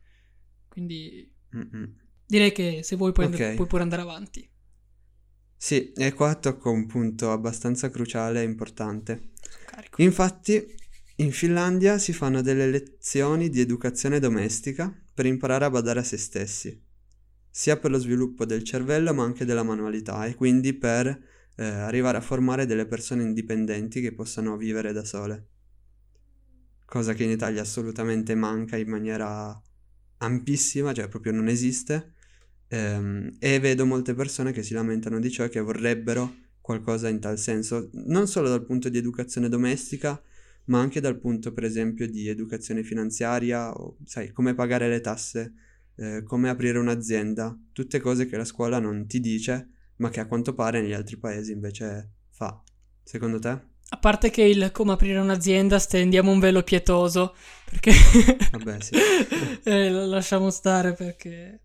Quindi 0.70 1.30
Mm-mm. 1.56 1.96
direi 2.26 2.52
che 2.52 2.82
se 2.84 2.96
vuoi 2.96 3.12
puoi, 3.12 3.26
and- 3.26 3.34
Ok. 3.36 3.54
puoi 3.56 3.68
pure 3.68 3.82
andare 3.84 4.02
avanti. 4.04 4.48
Sì, 5.60 5.92
e 5.94 6.14
qua 6.14 6.36
tocco 6.36 6.70
un 6.72 6.86
punto 6.86 7.32
abbastanza 7.32 7.90
cruciale 7.90 8.42
e 8.42 8.46
importante. 8.46 9.32
Carico. 9.66 10.02
Infatti, 10.02 10.66
in 11.20 11.32
Finlandia 11.32 11.98
si 11.98 12.14
fanno 12.14 12.42
delle 12.42 12.70
lezioni 12.70 13.50
di 13.50 13.60
educazione 13.60 14.20
domestica 14.20 14.94
per 15.14 15.26
imparare 15.26 15.66
a 15.66 15.70
badare 15.70 16.02
a 16.02 16.04
se 16.04 16.18
stessi, 16.18 16.80
sia 17.50 17.78
per 17.78 17.90
lo 17.90 17.98
sviluppo 17.98 18.46
del 18.46 18.64
cervello 18.64 19.14
ma 19.16 19.24
anche 19.24 19.46
della 19.46 19.64
manualità 19.64 20.26
e 20.26 20.36
quindi 20.36 20.74
per 20.74 21.08
eh, 21.56 21.66
arrivare 21.66 22.18
a 22.18 22.22
formare 22.22 22.68
delle 22.68 22.86
persone 22.86 23.24
indipendenti 23.24 24.00
che 24.00 24.14
possano 24.14 24.58
vivere 24.58 24.94
da 24.94 25.04
sole. 25.04 25.48
Cosa 26.86 27.14
che 27.14 27.24
in 27.24 27.32
Italia 27.32 27.62
assolutamente 27.62 28.36
manca 28.36 28.78
in 28.78 28.88
maniera 28.88 29.60
ampissima, 30.20 30.94
cioè 30.94 31.08
proprio 31.08 31.32
non 31.32 31.48
esiste. 31.48 32.14
Ehm, 32.68 33.38
e 33.40 33.60
vedo 33.60 33.86
molte 33.86 34.14
persone 34.14 34.52
che 34.52 34.62
si 34.62 34.74
lamentano 34.74 35.20
di 35.20 35.32
ciò 35.32 35.46
e 35.46 35.50
che 35.50 35.62
vorrebbero 35.62 36.46
qualcosa 36.62 37.08
in 37.10 37.20
tal 37.20 37.40
senso, 37.40 37.90
non 37.94 38.28
solo 38.28 38.50
dal 38.50 38.66
punto 38.66 38.88
di 38.90 38.98
educazione 38.98 39.50
domestica, 39.50 40.22
ma 40.68 40.80
anche 40.80 41.00
dal 41.00 41.20
punto, 41.20 41.54
per 41.54 41.64
esempio, 41.64 42.08
di 42.08 42.28
educazione 42.28 42.84
finanziaria, 42.84 43.72
o 43.72 43.98
sai, 44.06 44.32
come 44.32 44.54
pagare 44.54 44.88
le 44.88 45.02
tasse, 45.02 45.54
eh, 45.96 46.24
come 46.24 46.50
aprire 46.50 46.78
un'azienda, 46.78 47.58
tutte 47.74 48.00
cose 48.00 48.28
che 48.28 48.38
la 48.38 48.46
scuola 48.46 48.80
non 48.80 49.08
ti 49.08 49.20
dice, 49.20 49.70
ma 49.98 50.10
che 50.10 50.20
a 50.20 50.28
quanto 50.28 50.54
pare 50.54 50.82
negli 50.82 50.94
altri 50.94 51.18
paesi 51.18 51.52
invece 51.52 52.12
fa. 52.32 52.62
Secondo 53.04 53.40
te? 53.40 53.76
A 53.90 53.98
parte 53.98 54.30
che 54.30 54.44
il 54.44 54.72
come 54.74 54.92
aprire 54.92 55.20
un'azienda 55.20 55.80
stendiamo 55.80 56.32
un 56.32 56.40
velo 56.40 56.62
pietoso, 56.64 57.34
perché... 57.70 57.92
Vabbè, 58.52 58.82
sì. 58.82 58.96
eh, 59.64 59.90
lo 59.90 60.06
lasciamo 60.06 60.50
stare 60.50 60.94
perché 60.94 61.62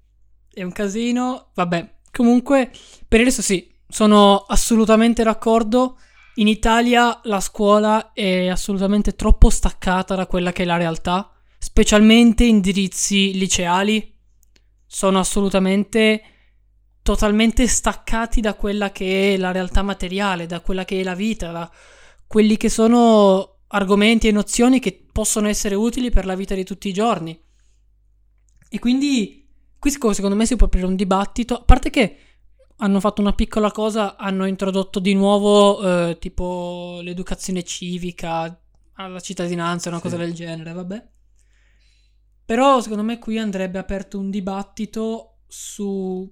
è 0.49 0.63
un 0.63 0.71
casino. 0.71 1.51
Vabbè, 1.55 1.99
comunque, 2.13 2.71
per 3.09 3.21
adesso 3.21 3.43
sì, 3.43 3.69
sono 3.89 4.37
assolutamente 4.37 5.25
d'accordo. 5.25 5.99
In 6.37 6.49
Italia 6.49 7.21
la 7.25 7.41
scuola 7.41 8.13
è 8.13 8.49
assolutamente 8.49 9.15
troppo 9.15 9.51
staccata 9.51 10.15
da 10.15 10.27
quella 10.27 10.51
che 10.51 10.63
è 10.63 10.67
la 10.67 10.79
realtà, 10.79 11.31
specialmente 11.59 12.45
indirizzi 12.45 13.37
liceali. 13.37 14.17
Sono 14.87 15.19
assolutamente 15.19 16.23
totalmente 17.03 17.67
staccati 17.67 18.41
da 18.41 18.55
quella 18.55 18.93
che 18.93 19.35
è 19.35 19.37
la 19.37 19.53
realtà 19.53 19.83
materiale, 19.83 20.47
da 20.47 20.61
quella 20.61 20.87
che 20.87 21.01
è 21.01 21.03
la 21.03 21.15
vita, 21.15 21.51
da 21.51 21.71
quelli 22.27 22.57
che 22.57 22.71
sono 22.71 23.59
argomenti 23.67 24.29
e 24.29 24.33
nozioni 24.33 24.79
che 24.79 25.07
possono 25.13 25.49
essere 25.49 25.75
utili 25.75 26.11
per 26.11 26.25
la 26.25 26.35
vita 26.35 26.55
di 26.55 26.65
tutti 26.65 26.89
i 26.89 26.95
giorni. 26.95 27.39
E 28.71 28.79
quindi 28.79 29.47
qui 29.79 29.91
secondo 29.91 30.35
me 30.35 30.47
si 30.47 30.57
può 30.57 30.67
aprire 30.67 30.87
un 30.87 30.97
dibattito, 30.97 31.57
a 31.57 31.63
parte 31.63 31.91
che 31.91 32.17
hanno 32.77 33.01
fatto 33.01 33.21
una 33.21 33.33
piccola 33.33 33.71
cosa, 33.71 34.17
hanno 34.17 34.47
introdotto 34.47 34.99
di 34.99 35.15
nuovo 35.15 36.09
eh, 36.09 36.19
tipo 36.19 37.01
l'educazione 37.03 37.63
civica, 37.63 38.61
alla 38.95 39.21
cittadinanza, 39.21 39.89
una 39.89 39.99
sì. 39.99 40.05
cosa 40.05 40.17
del 40.17 40.35
genere, 40.35 40.73
vabbè. 40.73 41.09
Però 42.45 42.81
secondo 42.81 43.03
me 43.03 43.19
qui 43.19 43.39
andrebbe 43.39 43.79
aperto 43.79 44.19
un 44.19 44.31
dibattito 44.31 45.39
su 45.47 46.31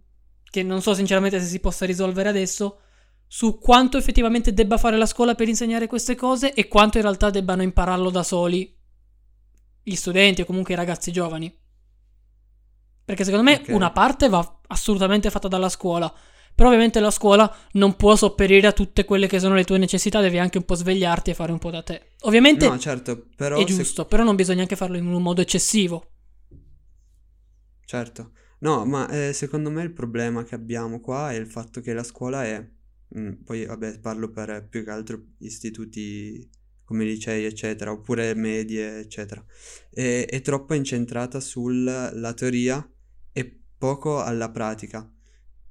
che 0.50 0.62
non 0.62 0.82
so 0.82 0.94
sinceramente 0.94 1.38
se 1.38 1.46
si 1.46 1.60
possa 1.60 1.86
risolvere 1.86 2.28
adesso 2.28 2.80
su 3.26 3.58
quanto 3.60 3.96
effettivamente 3.96 4.52
debba 4.52 4.76
fare 4.76 4.96
la 4.96 5.06
scuola 5.06 5.36
per 5.36 5.46
insegnare 5.46 5.86
queste 5.86 6.16
cose 6.16 6.52
e 6.52 6.66
quanto 6.66 6.96
in 6.96 7.04
realtà 7.04 7.30
debbano 7.30 7.62
impararlo 7.62 8.10
da 8.10 8.24
soli 8.24 8.76
gli 9.82 9.94
studenti 9.94 10.40
o 10.40 10.44
comunque 10.44 10.74
i 10.74 10.76
ragazzi 10.76 11.12
giovani. 11.12 11.56
Perché 13.04 13.24
secondo 13.24 13.48
me 13.48 13.60
okay. 13.60 13.74
una 13.74 13.92
parte 13.92 14.28
va 14.28 14.59
assolutamente 14.70 15.30
fatta 15.30 15.48
dalla 15.48 15.68
scuola, 15.68 16.12
però 16.54 16.68
ovviamente 16.68 16.98
la 17.00 17.10
scuola 17.10 17.54
non 17.72 17.96
può 17.96 18.16
sopperire 18.16 18.66
a 18.66 18.72
tutte 18.72 19.04
quelle 19.04 19.26
che 19.26 19.38
sono 19.38 19.54
le 19.54 19.64
tue 19.64 19.78
necessità, 19.78 20.20
devi 20.20 20.38
anche 20.38 20.58
un 20.58 20.64
po' 20.64 20.74
svegliarti 20.74 21.30
e 21.30 21.34
fare 21.34 21.52
un 21.52 21.58
po' 21.58 21.70
da 21.70 21.82
te. 21.82 22.12
Ovviamente 22.22 22.68
no, 22.68 22.78
certo, 22.78 23.26
però 23.36 23.58
è 23.58 23.64
giusto, 23.64 24.02
se... 24.02 24.08
però 24.08 24.24
non 24.24 24.36
bisogna 24.36 24.62
anche 24.62 24.76
farlo 24.76 24.96
in 24.96 25.06
un 25.06 25.22
modo 25.22 25.40
eccessivo. 25.40 26.10
Certo. 27.84 28.32
No, 28.60 28.84
ma 28.84 29.08
eh, 29.08 29.32
secondo 29.32 29.70
me 29.70 29.82
il 29.82 29.92
problema 29.92 30.44
che 30.44 30.54
abbiamo 30.54 31.00
qua 31.00 31.30
è 31.32 31.36
il 31.36 31.46
fatto 31.46 31.80
che 31.80 31.94
la 31.94 32.02
scuola 32.02 32.44
è 32.44 32.62
Mm, 33.18 33.42
poi 33.44 33.66
vabbè 33.66 33.98
parlo 33.98 34.30
per 34.30 34.68
più 34.68 34.84
che 34.84 34.90
altro 34.90 35.20
istituti 35.38 36.48
come 36.84 37.04
licei 37.04 37.44
eccetera 37.44 37.90
oppure 37.90 38.34
medie 38.34 39.00
eccetera 39.00 39.44
è, 39.90 40.26
è 40.28 40.40
troppo 40.42 40.74
incentrata 40.74 41.40
sulla 41.40 42.32
teoria 42.34 42.88
poco 43.80 44.20
alla 44.20 44.50
pratica. 44.50 45.10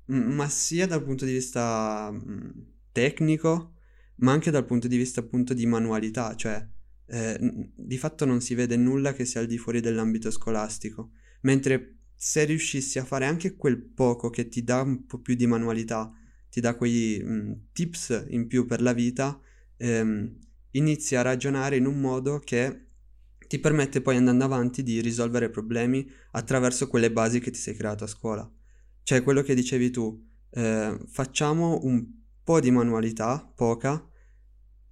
Ma 0.05 0.49
sia 0.49 0.87
dal 0.87 1.03
punto 1.03 1.23
di 1.23 1.33
vista 1.33 2.09
mm, 2.11 2.49
tecnico 2.91 3.75
ma 4.21 4.31
anche 4.31 4.49
dal 4.49 4.65
punto 4.65 4.87
di 4.87 4.97
vista 4.97 5.19
appunto 5.19 5.53
di 5.53 5.67
manualità 5.67 6.35
cioè 6.35 6.67
eh, 7.05 7.37
di 7.75 7.97
fatto 7.99 8.25
non 8.25 8.41
si 8.41 8.55
vede 8.55 8.75
nulla 8.75 9.13
che 9.13 9.25
sia 9.25 9.39
al 9.39 9.45
di 9.45 9.59
fuori 9.59 9.81
dell'ambito 9.81 10.31
scolastico. 10.31 11.11
Mentre 11.41 11.97
se 12.15 12.43
riuscissi 12.43 12.97
a 12.97 13.05
fare 13.05 13.25
anche 13.25 13.55
quel 13.55 13.79
poco 13.79 14.29
che 14.29 14.47
ti 14.47 14.63
dà 14.63 14.81
un 14.81 15.05
po' 15.05 15.19
più 15.19 15.35
di 15.35 15.47
manualità 15.47 16.11
ti 16.49 16.59
dà 16.59 16.75
quei 16.75 17.21
mh, 17.23 17.31
mm, 17.31 17.51
tips 17.71 18.25
in 18.29 18.47
più 18.47 18.65
per 18.65 18.81
la 18.81 18.93
vita, 18.93 19.39
ehm, 19.77 20.37
inizi 20.71 21.15
a 21.15 21.21
ragionare 21.21 21.77
in 21.77 21.85
un 21.85 21.99
modo 21.99 22.39
che 22.39 22.87
ti 23.49 23.57
permette 23.57 23.99
poi 24.01 24.15
andando 24.15 24.43
avanti 24.43 24.83
di 24.83 25.01
risolvere 25.01 25.49
problemi 25.49 26.07
attraverso 26.33 26.87
quelle 26.87 27.11
basi 27.11 27.39
che 27.39 27.49
ti 27.49 27.57
sei 27.57 27.73
creato 27.73 28.03
a 28.03 28.07
scuola. 28.07 28.47
Cioè 29.01 29.23
quello 29.23 29.41
che 29.41 29.55
dicevi 29.55 29.89
tu, 29.89 30.23
eh, 30.51 30.95
facciamo 31.07 31.79
un 31.81 32.05
po' 32.43 32.59
di 32.59 32.69
manualità, 32.69 33.51
poca, 33.55 34.07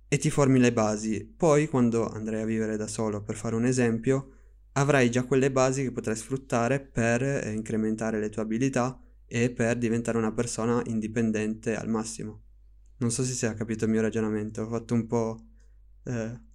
e 0.07 0.17
ti 0.17 0.31
formi 0.31 0.57
le 0.57 0.73
basi. 0.73 1.23
Poi 1.23 1.67
quando 1.67 2.09
andrai 2.09 2.41
a 2.41 2.45
vivere 2.45 2.77
da 2.77 2.87
solo, 2.87 3.21
per 3.21 3.35
fare 3.35 3.53
un 3.53 3.63
esempio, 3.63 4.31
avrai 4.71 5.11
già 5.11 5.23
quelle 5.23 5.51
basi 5.51 5.83
che 5.83 5.91
potrai 5.91 6.15
sfruttare 6.15 6.79
per 6.79 7.21
eh, 7.21 7.51
incrementare 7.51 8.19
le 8.19 8.29
tue 8.29 8.41
abilità 8.41 8.99
e 9.27 9.51
per 9.51 9.77
diventare 9.77 10.17
una 10.17 10.33
persona 10.33 10.81
indipendente 10.87 11.75
al 11.75 11.89
massimo. 11.89 12.41
Non 12.97 13.11
so 13.11 13.23
se 13.23 13.33
si 13.33 13.45
è 13.45 13.53
capito 13.53 13.85
il 13.85 13.91
mio 13.91 14.01
ragionamento, 14.01 14.63
ho 14.63 14.67
fatto 14.67 14.95
un 14.95 15.05
po' 15.05 15.45
eh, 16.05 16.45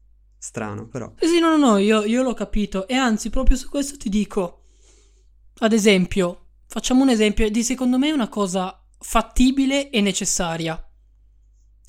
strano, 0.43 0.89
però. 0.89 1.13
Sì, 1.21 1.39
no, 1.39 1.57
no, 1.57 1.57
no, 1.57 1.77
io, 1.77 2.03
io 2.05 2.23
l'ho 2.23 2.35
capito 2.35 2.89
e 2.89 2.95
anzi 2.95 3.31
proprio 3.31 3.57
su 3.57 3.69
questo 3.69 3.97
ti 3.97 4.09
dico, 4.09 4.63
ad 5.59 5.73
esempio, 5.73 6.47
facciamo 6.67 7.03
un 7.03 7.11
esempio 7.11 7.49
di 7.49 7.63
secondo 7.63 7.97
me 7.97 8.11
una 8.11 8.29
cosa 8.29 8.77
fattibile 8.99 9.91
e 9.91 10.01
necessaria, 10.01 10.85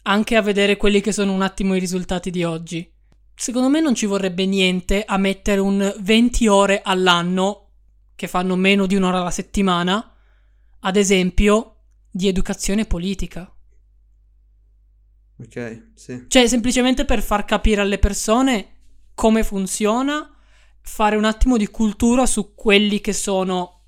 anche 0.03 0.35
a 0.35 0.41
vedere 0.43 0.77
quelli 0.77 1.01
che 1.01 1.11
sono 1.11 1.33
un 1.33 1.41
attimo 1.41 1.73
i 1.75 1.79
risultati 1.79 2.29
di 2.29 2.43
oggi. 2.43 2.87
Secondo 3.33 3.69
me 3.69 3.81
non 3.81 3.95
ci 3.95 4.05
vorrebbe 4.05 4.45
niente 4.45 5.03
a 5.03 5.17
mettere 5.17 5.59
un 5.59 5.91
20 5.99 6.47
ore 6.47 6.81
all'anno, 6.83 7.71
che 8.13 8.27
fanno 8.27 8.55
meno 8.55 8.85
di 8.85 8.95
un'ora 8.95 9.19
alla 9.21 9.31
settimana, 9.31 10.15
ad 10.81 10.95
esempio, 10.95 11.77
di 12.11 12.27
educazione 12.27 12.85
politica. 12.85 13.51
Ok, 15.43 15.91
sì. 15.95 16.25
Cioè, 16.27 16.47
semplicemente 16.47 17.05
per 17.05 17.21
far 17.21 17.45
capire 17.45 17.81
alle 17.81 17.99
persone 17.99 18.69
come 19.13 19.43
funziona, 19.43 20.29
fare 20.81 21.15
un 21.15 21.25
attimo 21.25 21.57
di 21.57 21.67
cultura 21.67 22.25
su 22.25 22.53
quelli 22.55 23.01
che 23.01 23.13
sono 23.13 23.81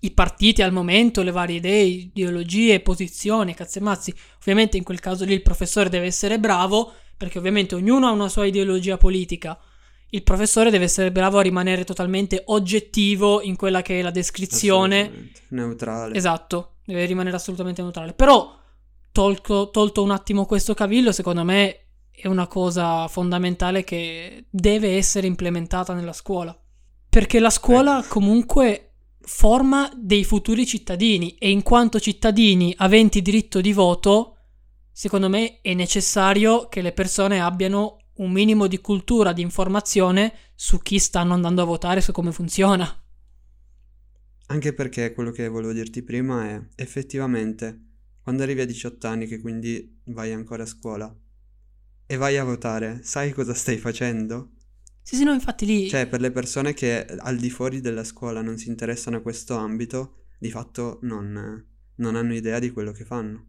i 0.00 0.12
partiti 0.12 0.62
al 0.62 0.72
momento, 0.72 1.22
le 1.22 1.32
varie 1.32 1.56
idee, 1.56 1.84
ideologie, 1.84 2.80
posizioni, 2.80 3.54
cazzemazzi. 3.54 4.14
Ovviamente 4.38 4.76
in 4.76 4.84
quel 4.84 5.00
caso 5.00 5.24
lì 5.24 5.32
il 5.32 5.42
professore 5.42 5.88
deve 5.88 6.06
essere 6.06 6.38
bravo, 6.38 6.92
perché 7.16 7.38
ovviamente 7.38 7.74
ognuno 7.74 8.06
ha 8.06 8.12
una 8.12 8.28
sua 8.28 8.46
ideologia 8.46 8.96
politica 8.96 9.58
il 10.10 10.22
professore 10.22 10.70
deve 10.70 10.84
essere 10.84 11.12
bravo 11.12 11.38
a 11.38 11.42
rimanere 11.42 11.84
totalmente 11.84 12.42
oggettivo 12.46 13.42
in 13.42 13.56
quella 13.56 13.82
che 13.82 13.98
è 13.98 14.02
la 14.02 14.10
descrizione. 14.10 15.30
Neutrale. 15.48 16.14
Esatto, 16.14 16.76
deve 16.84 17.04
rimanere 17.04 17.36
assolutamente 17.36 17.82
neutrale. 17.82 18.14
Però, 18.14 18.58
tolto, 19.18 19.70
tolto 19.70 20.04
un 20.04 20.12
attimo 20.12 20.46
questo 20.46 20.74
cavillo, 20.74 21.10
secondo 21.10 21.42
me 21.42 21.86
è 22.12 22.28
una 22.28 22.46
cosa 22.46 23.08
fondamentale 23.08 23.82
che 23.82 24.44
deve 24.48 24.96
essere 24.96 25.26
implementata 25.26 25.92
nella 25.92 26.12
scuola. 26.12 26.56
Perché 27.08 27.40
la 27.40 27.50
scuola 27.50 28.04
eh. 28.04 28.06
comunque 28.06 28.92
forma 29.20 29.90
dei 29.96 30.22
futuri 30.22 30.64
cittadini 30.64 31.34
e 31.34 31.50
in 31.50 31.64
quanto 31.64 31.98
cittadini 31.98 32.72
aventi 32.76 33.20
diritto 33.20 33.60
di 33.60 33.72
voto, 33.72 34.36
secondo 34.92 35.28
me 35.28 35.58
è 35.62 35.74
necessario 35.74 36.68
che 36.68 36.80
le 36.80 36.92
persone 36.92 37.40
abbiano 37.40 37.96
un 38.18 38.30
minimo 38.30 38.68
di 38.68 38.80
cultura, 38.80 39.32
di 39.32 39.42
informazione 39.42 40.32
su 40.54 40.78
chi 40.78 41.00
stanno 41.00 41.34
andando 41.34 41.62
a 41.62 41.64
votare, 41.64 42.00
su 42.00 42.12
come 42.12 42.30
funziona. 42.30 42.88
Anche 44.46 44.72
perché 44.72 45.12
quello 45.12 45.32
che 45.32 45.48
volevo 45.48 45.72
dirti 45.72 46.04
prima 46.04 46.50
è 46.50 46.62
effettivamente 46.76 47.86
quando 48.28 48.44
arrivi 48.44 48.60
a 48.60 48.66
18 48.66 49.06
anni, 49.06 49.26
che 49.26 49.40
quindi 49.40 50.00
vai 50.08 50.34
ancora 50.34 50.64
a 50.64 50.66
scuola 50.66 51.16
e 52.06 52.16
vai 52.16 52.36
a 52.36 52.44
votare, 52.44 53.00
sai 53.02 53.32
cosa 53.32 53.54
stai 53.54 53.78
facendo? 53.78 54.50
Sì, 55.00 55.16
sì, 55.16 55.24
no, 55.24 55.32
infatti 55.32 55.64
lì. 55.64 55.88
Cioè, 55.88 56.06
per 56.08 56.20
le 56.20 56.30
persone 56.30 56.74
che 56.74 57.06
al 57.06 57.38
di 57.38 57.48
fuori 57.48 57.80
della 57.80 58.04
scuola 58.04 58.42
non 58.42 58.58
si 58.58 58.68
interessano 58.68 59.16
a 59.16 59.20
questo 59.22 59.56
ambito, 59.56 60.24
di 60.38 60.50
fatto 60.50 60.98
non, 61.04 61.64
non 61.94 62.16
hanno 62.16 62.34
idea 62.34 62.58
di 62.58 62.70
quello 62.70 62.92
che 62.92 63.06
fanno. 63.06 63.46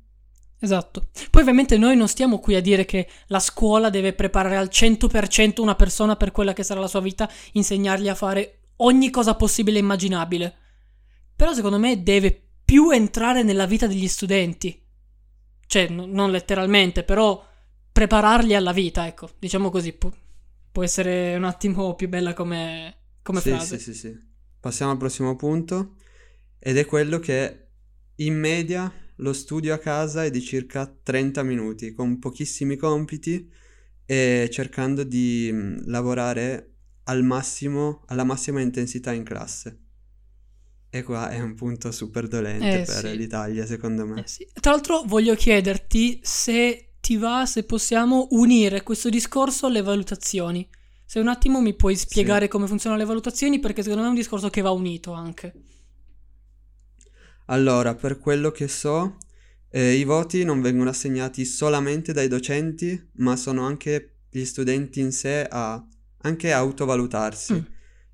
Esatto. 0.62 1.10
Poi 1.30 1.42
ovviamente 1.42 1.78
noi 1.78 1.98
non 1.98 2.08
stiamo 2.08 2.40
qui 2.40 2.56
a 2.56 2.62
dire 2.62 2.86
che 2.86 3.06
la 3.28 3.40
scuola 3.42 3.90
deve 3.90 4.14
preparare 4.14 4.56
al 4.56 4.70
100% 4.72 5.60
una 5.60 5.76
persona 5.76 6.16
per 6.16 6.32
quella 6.32 6.54
che 6.54 6.64
sarà 6.64 6.80
la 6.80 6.88
sua 6.88 7.02
vita, 7.02 7.30
insegnargli 7.52 8.08
a 8.08 8.16
fare 8.16 8.70
ogni 8.78 9.10
cosa 9.10 9.36
possibile 9.36 9.78
e 9.78 9.82
immaginabile. 9.82 10.56
Però 11.36 11.54
secondo 11.54 11.80
me 11.80 12.02
deve 12.02 12.49
più 12.70 12.92
entrare 12.92 13.42
nella 13.42 13.66
vita 13.66 13.88
degli 13.88 14.08
studenti. 14.08 14.80
Cioè, 15.66 15.90
n- 15.90 16.12
non 16.12 16.30
letteralmente, 16.30 17.04
però 17.04 17.44
prepararli 17.92 18.54
alla 18.54 18.74
vita, 18.74 19.08
ecco, 19.08 19.32
diciamo 19.40 19.72
così. 19.72 19.92
Pu- 19.94 20.14
può 20.72 20.84
essere 20.84 21.36
un 21.36 21.46
attimo 21.46 21.96
più 21.96 22.08
bella 22.08 22.36
come, 22.36 22.96
come 23.24 23.40
sì, 23.42 23.50
frase. 23.50 23.80
Sì, 23.80 23.94
sì, 23.94 24.00
sì. 24.00 24.20
Passiamo 24.60 24.92
al 24.92 25.00
prossimo 25.00 25.36
punto 25.36 25.96
ed 26.60 26.78
è 26.78 26.86
quello 26.86 27.18
che 27.18 27.70
in 28.18 28.38
media 28.38 28.94
lo 29.16 29.34
studio 29.34 29.74
a 29.74 29.80
casa 29.80 30.24
è 30.24 30.30
di 30.30 30.40
circa 30.40 30.86
30 30.86 31.42
minuti, 31.42 31.92
con 31.92 32.20
pochissimi 32.20 32.76
compiti 32.76 33.52
e 34.06 34.48
cercando 34.52 35.04
di 35.04 35.52
lavorare 35.86 36.74
al 37.06 37.24
massimo, 37.24 38.04
alla 38.06 38.24
massima 38.24 38.62
intensità 38.62 39.12
in 39.12 39.24
classe. 39.24 39.86
E 40.92 41.04
qua 41.04 41.30
è 41.30 41.40
un 41.40 41.54
punto 41.54 41.92
super 41.92 42.28
dolente 42.28 42.82
Eh, 42.82 42.86
per 42.86 43.06
sì. 43.06 43.16
l'Italia, 43.16 43.66
secondo 43.66 44.06
me. 44.08 44.24
Eh 44.24 44.28
sì. 44.28 44.48
Tra 44.60 44.72
l'altro 44.72 45.04
voglio 45.06 45.36
chiederti 45.36 46.20
se 46.24 46.94
ti 47.00 47.16
va, 47.18 47.46
se 47.46 47.64
possiamo 47.64 48.28
unire 48.32 48.82
questo 48.84 49.10
discorso 49.10 49.68
alle 49.68 49.82
valutazioni. 49.82 50.68
Se 51.06 51.20
un 51.20 51.28
attimo 51.28 51.62
mi 51.62 51.76
puoi 51.76 51.96
spiegare 51.96 52.48
come 52.48 52.68
funzionano 52.68 53.02
le 53.02 53.08
valutazioni, 53.08 53.60
perché 53.60 53.82
secondo 53.82 54.02
me 54.02 54.08
è 54.08 54.12
un 54.12 54.18
discorso 54.18 54.50
che 54.50 54.62
va 54.62 54.72
unito 54.72 55.12
anche. 55.12 55.54
Allora, 57.46 57.96
per 57.96 58.20
quello 58.20 58.52
che 58.52 58.68
so, 58.68 59.18
eh, 59.72 59.94
i 59.94 60.04
voti 60.04 60.44
non 60.44 60.62
vengono 60.62 60.90
assegnati 60.90 61.46
solamente 61.46 62.14
dai 62.14 62.28
docenti, 62.28 63.10
ma 63.14 63.36
sono 63.36 63.66
anche 63.66 64.18
gli 64.30 64.46
studenti 64.46 65.00
in 65.00 65.12
sé 65.12 65.48
a 65.50 65.84
anche 66.22 66.52
autovalutarsi. 66.52 67.54
Mm. 67.54 67.60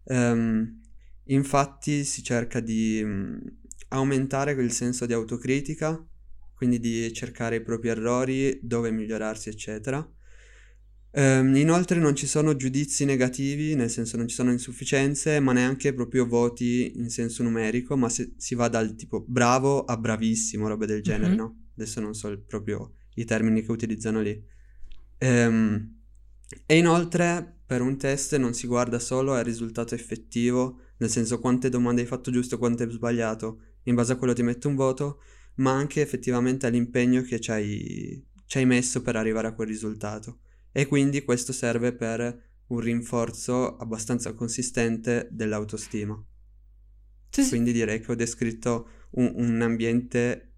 Ehm, 0.06 0.82
infatti 1.26 2.04
si 2.04 2.24
cerca 2.24 2.60
di 2.60 3.02
mm, 3.04 3.38
aumentare 3.90 4.54
quel 4.54 4.72
senso 4.72 5.06
di 5.06 5.14
autocritica, 5.14 6.04
quindi 6.54 6.80
di 6.80 7.12
cercare 7.14 7.58
i 7.58 7.62
propri 7.62 7.90
errori, 7.90 8.60
dove 8.62 8.92
migliorarsi, 8.92 9.50
eccetera. 9.50 10.08
Ehm, 11.18 11.56
inoltre 11.56 12.00
non 12.00 12.14
ci 12.16 12.28
sono 12.28 12.56
giudizi 12.56 13.06
negativi, 13.06 13.74
nel 13.76 13.90
senso 13.90 14.18
non 14.18 14.28
ci 14.28 14.36
sono 14.36 14.52
insufficienze, 14.52 15.40
ma 15.40 15.54
neanche 15.54 15.94
proprio 15.94 16.26
voti 16.28 16.98
in 16.98 17.10
senso 17.10 17.42
numerico, 17.44 17.96
ma 17.96 18.10
se- 18.10 18.34
si 18.38 18.54
va 18.56 18.68
dal 18.68 18.96
tipo 18.96 19.24
bravo 19.26 19.86
a 19.86 19.96
bravissimo, 19.98 20.68
robe 20.68 20.86
del 20.86 21.02
genere, 21.02 21.32
Mhm. 21.32 21.38
no? 21.38 21.60
Adesso 21.78 22.02
non 22.02 22.14
so 22.14 22.28
il- 22.28 22.40
proprio 22.40 22.94
i 23.16 23.24
termini 23.26 23.62
che 23.62 23.72
utilizzano 23.72 24.22
lì. 24.22 24.42
Ehm, 25.20 25.94
e 26.66 26.78
inoltre 26.78 27.60
per 27.66 27.82
un 27.82 27.98
test 27.98 28.36
non 28.38 28.54
si 28.54 28.68
guarda 28.68 29.00
solo 29.00 29.34
al 29.34 29.44
risultato 29.44 29.96
effettivo, 29.96 30.80
nel 30.98 31.10
senso 31.10 31.40
quante 31.40 31.70
domande 31.70 32.02
hai 32.02 32.08
fatto 32.08 32.32
giusto, 32.32 32.58
quante 32.58 32.84
hai 32.84 32.92
sbagliato, 32.92 33.62
in 33.84 33.96
base 33.96 34.14
a 34.14 34.16
quello 34.16 34.34
ti 34.34 34.44
mette 34.44 34.68
un 34.68 34.76
voto, 34.76 35.22
ma 35.56 35.72
anche 35.72 36.02
effettivamente 36.02 36.66
all'impegno 36.66 37.22
che 37.22 37.40
ci 37.40 37.52
hai, 37.52 38.26
ci 38.46 38.58
hai 38.58 38.66
messo 38.66 39.02
per 39.02 39.16
arrivare 39.16 39.48
a 39.48 39.54
quel 39.54 39.68
risultato. 39.68 40.40
E 40.72 40.88
quindi 40.88 41.24
questo 41.24 41.54
serve 41.54 41.94
per 41.94 42.44
un 42.68 42.80
rinforzo 42.80 43.78
abbastanza 43.78 44.34
consistente 44.34 45.28
dell'autostima. 45.32 46.22
Sì. 47.30 47.48
Quindi 47.48 47.72
direi 47.72 48.00
che 48.00 48.12
ho 48.12 48.16
descritto 48.16 48.90
un, 49.12 49.32
un 49.36 49.62
ambiente 49.62 50.54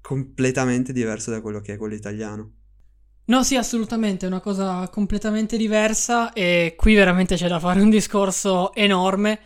completamente 0.00 0.92
diverso 0.92 1.30
da 1.30 1.40
quello 1.40 1.60
che 1.60 1.74
è 1.74 1.76
quello 1.76 1.94
italiano. 1.94 2.52
No, 3.28 3.42
sì, 3.42 3.56
assolutamente, 3.56 4.24
è 4.24 4.28
una 4.28 4.40
cosa 4.40 4.88
completamente 4.88 5.56
diversa 5.56 6.32
e 6.32 6.74
qui 6.76 6.94
veramente 6.94 7.34
c'è 7.34 7.48
da 7.48 7.58
fare 7.58 7.80
un 7.80 7.90
discorso 7.90 8.72
enorme 8.72 9.40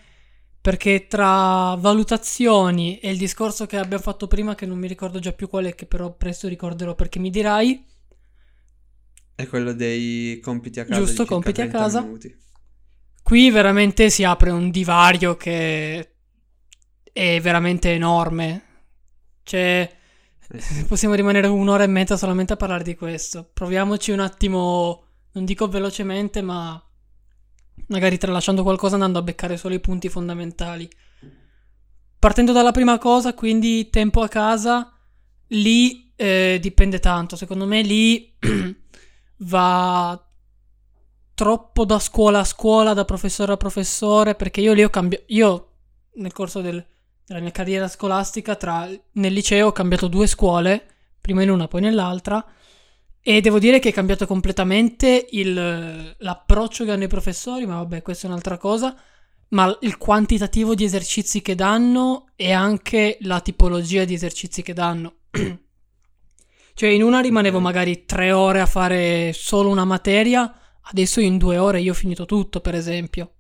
perché 0.61 1.07
tra 1.07 1.75
valutazioni 1.77 2.99
e 2.99 3.11
il 3.11 3.19
discorso 3.19 3.67
che 3.67 3.77
abbiamo 3.79 4.03
fatto 4.03 4.27
prima, 4.29 4.55
che 4.55 4.67
non 4.67 4.79
mi 4.79 4.89
ricordo 4.89 5.19
già 5.19 5.33
più 5.33 5.49
qual 5.49 5.67
è, 5.67 5.75
che 5.75 5.87
però 5.87 6.15
presto 6.17 6.49
ricorderò 6.49 6.95
perché 6.95 7.19
mi 7.19 7.31
dirai, 7.31 7.85
È 9.35 9.47
quello 9.49 9.73
dei 9.73 10.39
compiti 10.41 10.79
a 10.79 10.85
casa. 10.87 11.01
Giusto, 11.05 11.25
compiti 11.25 11.63
a 11.63 11.67
30 11.67 11.79
casa. 11.79 12.01
minuti. 12.01 12.37
qui 13.23 13.51
veramente 13.51 14.11
si 14.11 14.25
apre 14.25 14.51
un 14.51 14.71
divario 14.71 15.37
che 15.37 16.15
è 17.13 17.41
veramente 17.41 17.93
enorme. 17.93 18.65
Cioè, 19.43 19.97
Eh 20.53 20.59
possiamo 20.87 21.15
rimanere 21.15 21.47
un'ora 21.47 21.85
e 21.85 21.87
mezza 21.87 22.17
solamente 22.17 22.53
a 22.55 22.57
parlare 22.57 22.85
di 22.85 22.95
questo. 22.97 23.51
Proviamoci 23.53 24.11
un 24.11 24.21
attimo, 24.21 25.05
non 25.33 25.45
dico 25.45 25.69
velocemente, 25.69 26.43
ma 26.43 26.83
magari 27.89 28.19
tralasciando 28.19 28.63
qualcosa 28.63 28.95
andando 28.95 29.19
a 29.19 29.23
beccare 29.23 29.57
solo 29.57 29.75
i 29.75 29.81
punti 29.81 30.09
fondamentali. 30.09 30.89
Partendo 32.19 32.53
dalla 32.53 32.73
prima 32.73 32.99
cosa, 32.99 33.35
quindi 33.35 33.89
tempo 33.91 34.21
a 34.23 34.29
casa, 34.29 34.93
lì 35.49 36.13
eh, 36.17 36.59
dipende 36.61 36.99
tanto. 36.99 37.37
Secondo 37.37 37.67
me 37.67 37.83
lì 37.83 38.37
va 39.39 40.23
troppo 41.35 41.85
da 41.85 41.99
scuola 41.99 42.41
a 42.41 42.45
scuola, 42.45 42.93
da 42.93 43.05
professore 43.05 43.53
a 43.53 43.57
professore, 43.57 44.35
perché 44.35 44.61
io 44.61 44.73
lì 44.73 44.85
ho 44.85 44.91
cambiato... 44.91 45.25
Io 45.29 45.67
nel 46.15 46.33
corso 46.33 46.61
del- 46.61 46.85
della 47.31 47.43
mia 47.43 47.53
carriera 47.53 47.87
scolastica, 47.87 48.57
tra, 48.57 48.89
nel 49.13 49.33
liceo 49.33 49.69
ho 49.69 49.73
cambiato 49.73 50.09
due 50.09 50.27
scuole, 50.27 50.85
prima 51.21 51.43
in 51.43 51.51
una 51.51 51.69
poi 51.69 51.81
nell'altra, 51.81 52.45
e 53.23 53.41
devo 53.41 53.59
dire 53.59 53.79
che 53.79 53.91
è 53.91 53.93
cambiato 53.93 54.27
completamente 54.27 55.27
il- 55.31 56.15
l'approccio 56.19 56.85
che 56.85 56.93
hanno 56.93 57.05
i 57.05 57.09
professori, 57.09 57.67
ma 57.67 57.77
vabbè, 57.77 58.03
questa 58.03 58.27
è 58.27 58.31
un'altra 58.31 58.57
cosa, 58.57 58.97
ma 59.49 59.77
il 59.81 59.99
quantitativo 59.99 60.75
di 60.75 60.85
esercizi 60.85 61.43
che 61.43 61.55
danno 61.55 62.27
e 62.37 62.53
anche 62.53 63.19
la 63.23 63.41
tipologia 63.41 64.05
di 64.05 64.15
esercizi 64.15 64.63
che 64.63 64.73
danno. 64.73 65.17
cioè 66.75 66.89
in 66.89 67.03
una 67.03 67.21
rimanevo 67.21 67.61
magari 67.61 68.05
tre 68.05 68.33
ore 68.33 68.61
a 68.61 68.67
fare 68.67 69.33
solo 69.35 69.69
una 69.69 69.85
materia, 69.85 70.53
adesso 70.83 71.21
in 71.21 71.37
due 71.37 71.59
ore 71.59 71.81
io 71.81 71.93
ho 71.93 71.95
finito 71.97 72.25
tutto, 72.25 72.61
per 72.61 72.75
esempio. 72.75 73.35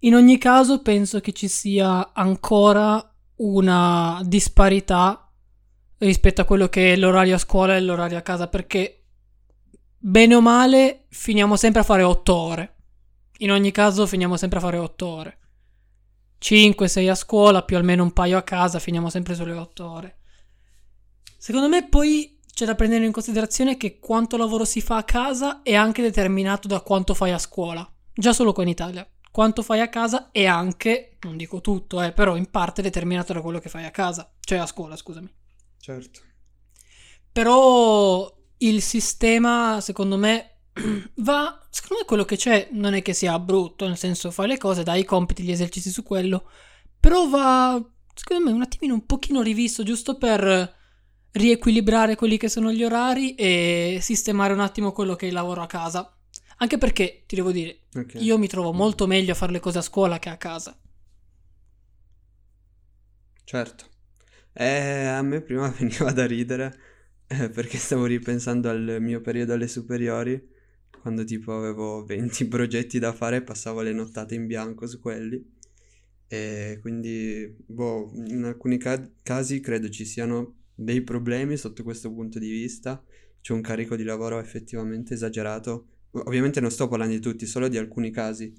In 0.00 0.14
ogni 0.14 0.38
caso 0.38 0.82
penso 0.82 1.20
che 1.20 1.32
ci 1.32 1.48
sia 1.48 2.12
ancora 2.12 3.04
una 3.36 4.20
disparità 4.24 5.29
rispetto 6.00 6.40
a 6.40 6.44
quello 6.44 6.68
che 6.68 6.92
è 6.92 6.96
l'orario 6.96 7.34
a 7.34 7.38
scuola 7.38 7.76
e 7.76 7.80
l'orario 7.80 8.18
a 8.18 8.22
casa, 8.22 8.48
perché 8.48 9.04
bene 9.96 10.34
o 10.34 10.40
male 10.40 11.06
finiamo 11.08 11.56
sempre 11.56 11.80
a 11.80 11.84
fare 11.84 12.02
8 12.02 12.34
ore. 12.34 12.74
In 13.38 13.52
ogni 13.52 13.70
caso 13.70 14.06
finiamo 14.06 14.36
sempre 14.36 14.58
a 14.58 14.62
fare 14.62 14.78
8 14.78 15.06
ore. 15.06 15.38
5-6 16.40 17.10
a 17.10 17.14
scuola, 17.14 17.62
più 17.62 17.76
almeno 17.76 18.02
un 18.02 18.12
paio 18.12 18.38
a 18.38 18.42
casa, 18.42 18.78
finiamo 18.78 19.10
sempre 19.10 19.34
sulle 19.34 19.52
8 19.52 19.88
ore. 19.88 20.18
Secondo 21.36 21.68
me 21.68 21.86
poi 21.86 22.38
c'è 22.52 22.64
da 22.64 22.74
prendere 22.74 23.04
in 23.04 23.12
considerazione 23.12 23.76
che 23.76 23.98
quanto 23.98 24.36
lavoro 24.36 24.64
si 24.64 24.80
fa 24.80 24.96
a 24.96 25.04
casa 25.04 25.62
è 25.62 25.74
anche 25.74 26.02
determinato 26.02 26.66
da 26.66 26.80
quanto 26.80 27.14
fai 27.14 27.32
a 27.32 27.38
scuola. 27.38 27.86
Già 28.12 28.32
solo 28.32 28.52
qua 28.52 28.62
in 28.62 28.70
Italia. 28.70 29.06
Quanto 29.30 29.62
fai 29.62 29.80
a 29.80 29.88
casa 29.88 30.30
è 30.32 30.46
anche, 30.46 31.18
non 31.20 31.36
dico 31.36 31.60
tutto, 31.60 32.02
eh, 32.02 32.12
però 32.12 32.36
in 32.36 32.50
parte 32.50 32.82
determinato 32.82 33.32
da 33.32 33.40
quello 33.40 33.60
che 33.60 33.68
fai 33.68 33.84
a 33.84 33.90
casa. 33.90 34.30
Cioè 34.40 34.58
a 34.58 34.66
scuola, 34.66 34.96
scusami. 34.96 35.39
Certo. 35.80 36.20
Però 37.32 38.32
il 38.58 38.82
sistema, 38.82 39.80
secondo 39.80 40.16
me, 40.16 40.58
va. 41.16 41.56
Secondo 41.70 41.98
me 42.02 42.04
quello 42.06 42.24
che 42.24 42.36
c'è 42.36 42.68
non 42.72 42.94
è 42.94 43.02
che 43.02 43.12
sia 43.14 43.38
brutto, 43.38 43.86
nel 43.86 43.96
senso 43.96 44.30
fai 44.30 44.48
le 44.48 44.58
cose, 44.58 44.82
dai 44.82 45.00
i 45.00 45.04
compiti, 45.04 45.42
gli 45.42 45.52
esercizi 45.52 45.90
su 45.90 46.02
quello. 46.02 46.48
Però 46.98 47.28
va, 47.28 47.82
secondo 48.14 48.44
me, 48.44 48.52
un 48.52 48.62
attimino 48.62 48.94
un 48.94 49.06
pochino 49.06 49.40
rivisto, 49.40 49.82
giusto 49.82 50.18
per 50.18 50.76
riequilibrare 51.32 52.16
quelli 52.16 52.36
che 52.36 52.48
sono 52.48 52.72
gli 52.72 52.82
orari 52.82 53.36
e 53.36 53.98
sistemare 54.02 54.52
un 54.52 54.58
attimo 54.60 54.90
quello 54.92 55.14
che 55.14 55.26
è 55.26 55.28
il 55.28 55.34
lavoro 55.34 55.62
a 55.62 55.66
casa. 55.66 56.12
Anche 56.56 56.76
perché, 56.76 57.22
ti 57.26 57.36
devo 57.36 57.52
dire, 57.52 57.86
Ok. 57.94 58.14
io 58.18 58.36
mi 58.36 58.48
trovo 58.48 58.72
molto 58.72 59.06
meglio 59.06 59.32
a 59.32 59.36
fare 59.36 59.52
le 59.52 59.60
cose 59.60 59.78
a 59.78 59.82
scuola 59.82 60.18
che 60.18 60.28
a 60.28 60.36
casa. 60.36 60.76
Certo. 63.44 63.89
Eh, 64.52 65.06
a 65.06 65.22
me 65.22 65.40
prima 65.42 65.68
veniva 65.78 66.12
da 66.12 66.26
ridere 66.26 66.78
eh, 67.26 67.48
perché 67.50 67.78
stavo 67.78 68.06
ripensando 68.06 68.68
al 68.68 68.98
mio 69.00 69.20
periodo 69.20 69.52
alle 69.52 69.68
superiori, 69.68 70.48
quando 71.00 71.24
tipo 71.24 71.56
avevo 71.56 72.04
20 72.04 72.46
progetti 72.48 72.98
da 72.98 73.12
fare 73.12 73.36
e 73.36 73.42
passavo 73.42 73.80
le 73.82 73.92
nottate 73.92 74.34
in 74.34 74.46
bianco 74.46 74.86
su 74.86 75.00
quelli. 75.00 75.58
E 76.26 76.78
quindi, 76.80 77.56
boh, 77.66 78.10
in 78.14 78.44
alcuni 78.44 78.78
ca- 78.78 79.08
casi 79.22 79.60
credo 79.60 79.88
ci 79.90 80.04
siano 80.04 80.56
dei 80.74 81.02
problemi 81.02 81.56
sotto 81.56 81.82
questo 81.84 82.12
punto 82.12 82.38
di 82.38 82.50
vista. 82.50 83.02
C'è 83.40 83.52
un 83.52 83.60
carico 83.62 83.96
di 83.96 84.02
lavoro 84.04 84.38
effettivamente 84.40 85.14
esagerato. 85.14 85.86
Ovviamente 86.12 86.60
non 86.60 86.70
sto 86.70 86.88
parlando 86.88 87.14
di 87.14 87.20
tutti, 87.20 87.46
solo 87.46 87.68
di 87.68 87.78
alcuni 87.78 88.10
casi. 88.10 88.52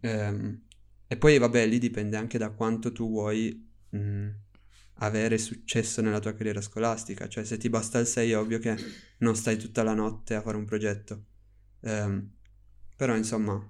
Ehm, 0.00 0.62
e 1.06 1.16
poi, 1.16 1.38
vabbè, 1.38 1.66
lì 1.66 1.78
dipende 1.78 2.16
anche 2.16 2.38
da 2.38 2.50
quanto 2.50 2.92
tu 2.92 3.08
vuoi 3.08 3.68
mh, 3.90 4.28
avere 4.98 5.38
successo 5.38 6.00
nella 6.00 6.20
tua 6.20 6.34
carriera 6.34 6.60
scolastica. 6.60 7.28
Cioè, 7.28 7.44
se 7.44 7.56
ti 7.56 7.68
basta 7.68 7.98
il 7.98 8.06
6 8.06 8.30
è 8.30 8.38
ovvio 8.38 8.58
che 8.58 8.76
non 9.18 9.36
stai 9.36 9.56
tutta 9.56 9.82
la 9.82 9.94
notte 9.94 10.34
a 10.34 10.42
fare 10.42 10.56
un 10.56 10.64
progetto. 10.64 11.24
Ehm, 11.82 12.30
però, 12.96 13.16
insomma, 13.16 13.60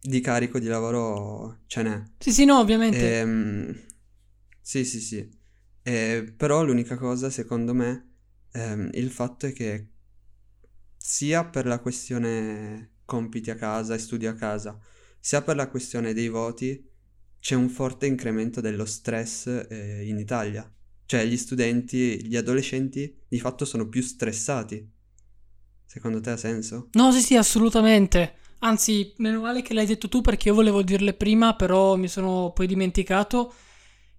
di 0.00 0.20
carico 0.20 0.58
di 0.58 0.66
lavoro 0.66 1.60
ce 1.66 1.82
n'è. 1.82 2.02
Sì, 2.18 2.32
sì, 2.32 2.44
no, 2.44 2.58
ovviamente. 2.58 3.20
Ehm, 3.20 3.80
sì, 4.60 4.84
sì, 4.84 5.00
sì. 5.00 5.38
Eh, 5.82 6.34
però 6.36 6.64
l'unica 6.64 6.96
cosa, 6.96 7.30
secondo 7.30 7.74
me, 7.74 8.12
ehm, 8.52 8.90
il 8.94 9.10
fatto 9.10 9.46
è 9.46 9.52
che 9.52 9.88
sia 10.96 11.44
per 11.44 11.66
la 11.66 11.78
questione 11.78 12.98
compiti 13.04 13.50
a 13.50 13.56
casa 13.56 13.94
e 13.94 13.98
studi 13.98 14.26
a 14.26 14.34
casa, 14.34 14.78
sia 15.18 15.42
per 15.42 15.56
la 15.56 15.68
questione 15.68 16.12
dei 16.12 16.28
voti, 16.28 16.89
c'è 17.40 17.54
un 17.54 17.68
forte 17.68 18.06
incremento 18.06 18.60
dello 18.60 18.84
stress, 18.84 19.46
eh, 19.68 20.04
in 20.04 20.18
Italia. 20.18 20.70
Cioè 21.06 21.24
gli 21.24 21.36
studenti, 21.36 22.24
gli 22.24 22.36
adolescenti 22.36 23.12
di 23.26 23.40
fatto 23.40 23.64
sono 23.64 23.88
più 23.88 24.02
stressati. 24.02 24.88
Secondo 25.84 26.20
te 26.20 26.30
ha 26.30 26.36
senso? 26.36 26.88
No, 26.92 27.10
sì, 27.10 27.20
sì, 27.20 27.36
assolutamente. 27.36 28.34
Anzi, 28.60 29.14
meno 29.16 29.40
male 29.40 29.62
che 29.62 29.74
l'hai 29.74 29.86
detto 29.86 30.08
tu 30.08 30.20
perché 30.20 30.48
io 30.48 30.54
volevo 30.54 30.82
dirle 30.82 31.14
prima, 31.14 31.56
però 31.56 31.96
mi 31.96 32.06
sono 32.06 32.52
poi 32.54 32.66
dimenticato 32.66 33.52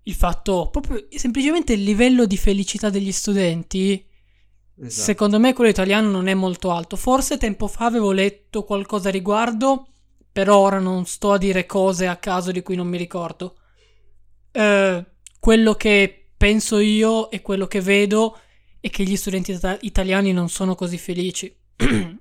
il 0.03 0.13
fatto, 0.15 0.69
proprio 0.71 1.05
semplicemente 1.11 1.73
il 1.73 1.83
livello 1.83 2.25
di 2.25 2.37
felicità 2.37 2.89
degli 2.89 3.11
studenti. 3.11 4.03
Esatto. 4.79 5.03
Secondo 5.03 5.39
me 5.39 5.53
quello 5.53 5.69
italiano 5.69 6.09
non 6.09 6.27
è 6.27 6.33
molto 6.33 6.71
alto. 6.71 6.95
Forse 6.95 7.37
tempo 7.37 7.67
fa 7.67 7.85
avevo 7.85 8.11
letto 8.11 8.63
qualcosa 8.63 9.09
a 9.09 9.11
riguardo, 9.11 9.90
però 10.31 10.57
ora 10.57 10.79
non 10.79 11.05
sto 11.05 11.33
a 11.33 11.37
dire 11.37 11.65
cose 11.65 12.07
a 12.07 12.15
caso 12.17 12.51
di 12.51 12.61
cui 12.61 12.75
non 12.75 12.87
mi 12.87 12.97
ricordo. 12.97 13.57
Eh, 14.51 15.05
quello 15.39 15.73
che 15.75 16.29
penso 16.37 16.79
io 16.79 17.29
e 17.29 17.41
quello 17.41 17.67
che 17.67 17.81
vedo 17.81 18.37
è 18.79 18.89
che 18.89 19.03
gli 19.03 19.15
studenti 19.15 19.51
ita- 19.51 19.77
italiani 19.81 20.31
non 20.31 20.49
sono 20.49 20.75
così 20.75 20.97
felici. 20.97 21.55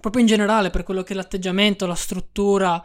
Proprio 0.00 0.22
in 0.22 0.28
generale, 0.28 0.70
per 0.70 0.82
quello 0.82 1.02
che 1.02 1.12
è 1.12 1.16
l'atteggiamento, 1.16 1.86
la 1.86 1.94
struttura, 1.94 2.84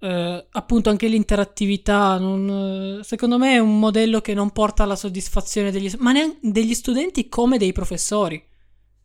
eh, 0.00 0.46
appunto 0.50 0.90
anche 0.90 1.06
l'interattività. 1.08 2.18
Non, 2.18 2.98
eh, 3.00 3.04
secondo 3.04 3.38
me 3.38 3.54
è 3.54 3.58
un 3.58 3.78
modello 3.78 4.20
che 4.20 4.34
non 4.34 4.50
porta 4.50 4.82
alla 4.82 4.96
soddisfazione 4.96 5.70
degli, 5.70 5.90
ma 5.98 6.12
neanche 6.12 6.38
degli 6.42 6.74
studenti 6.74 7.28
come 7.28 7.58
dei 7.58 7.72
professori. 7.72 8.42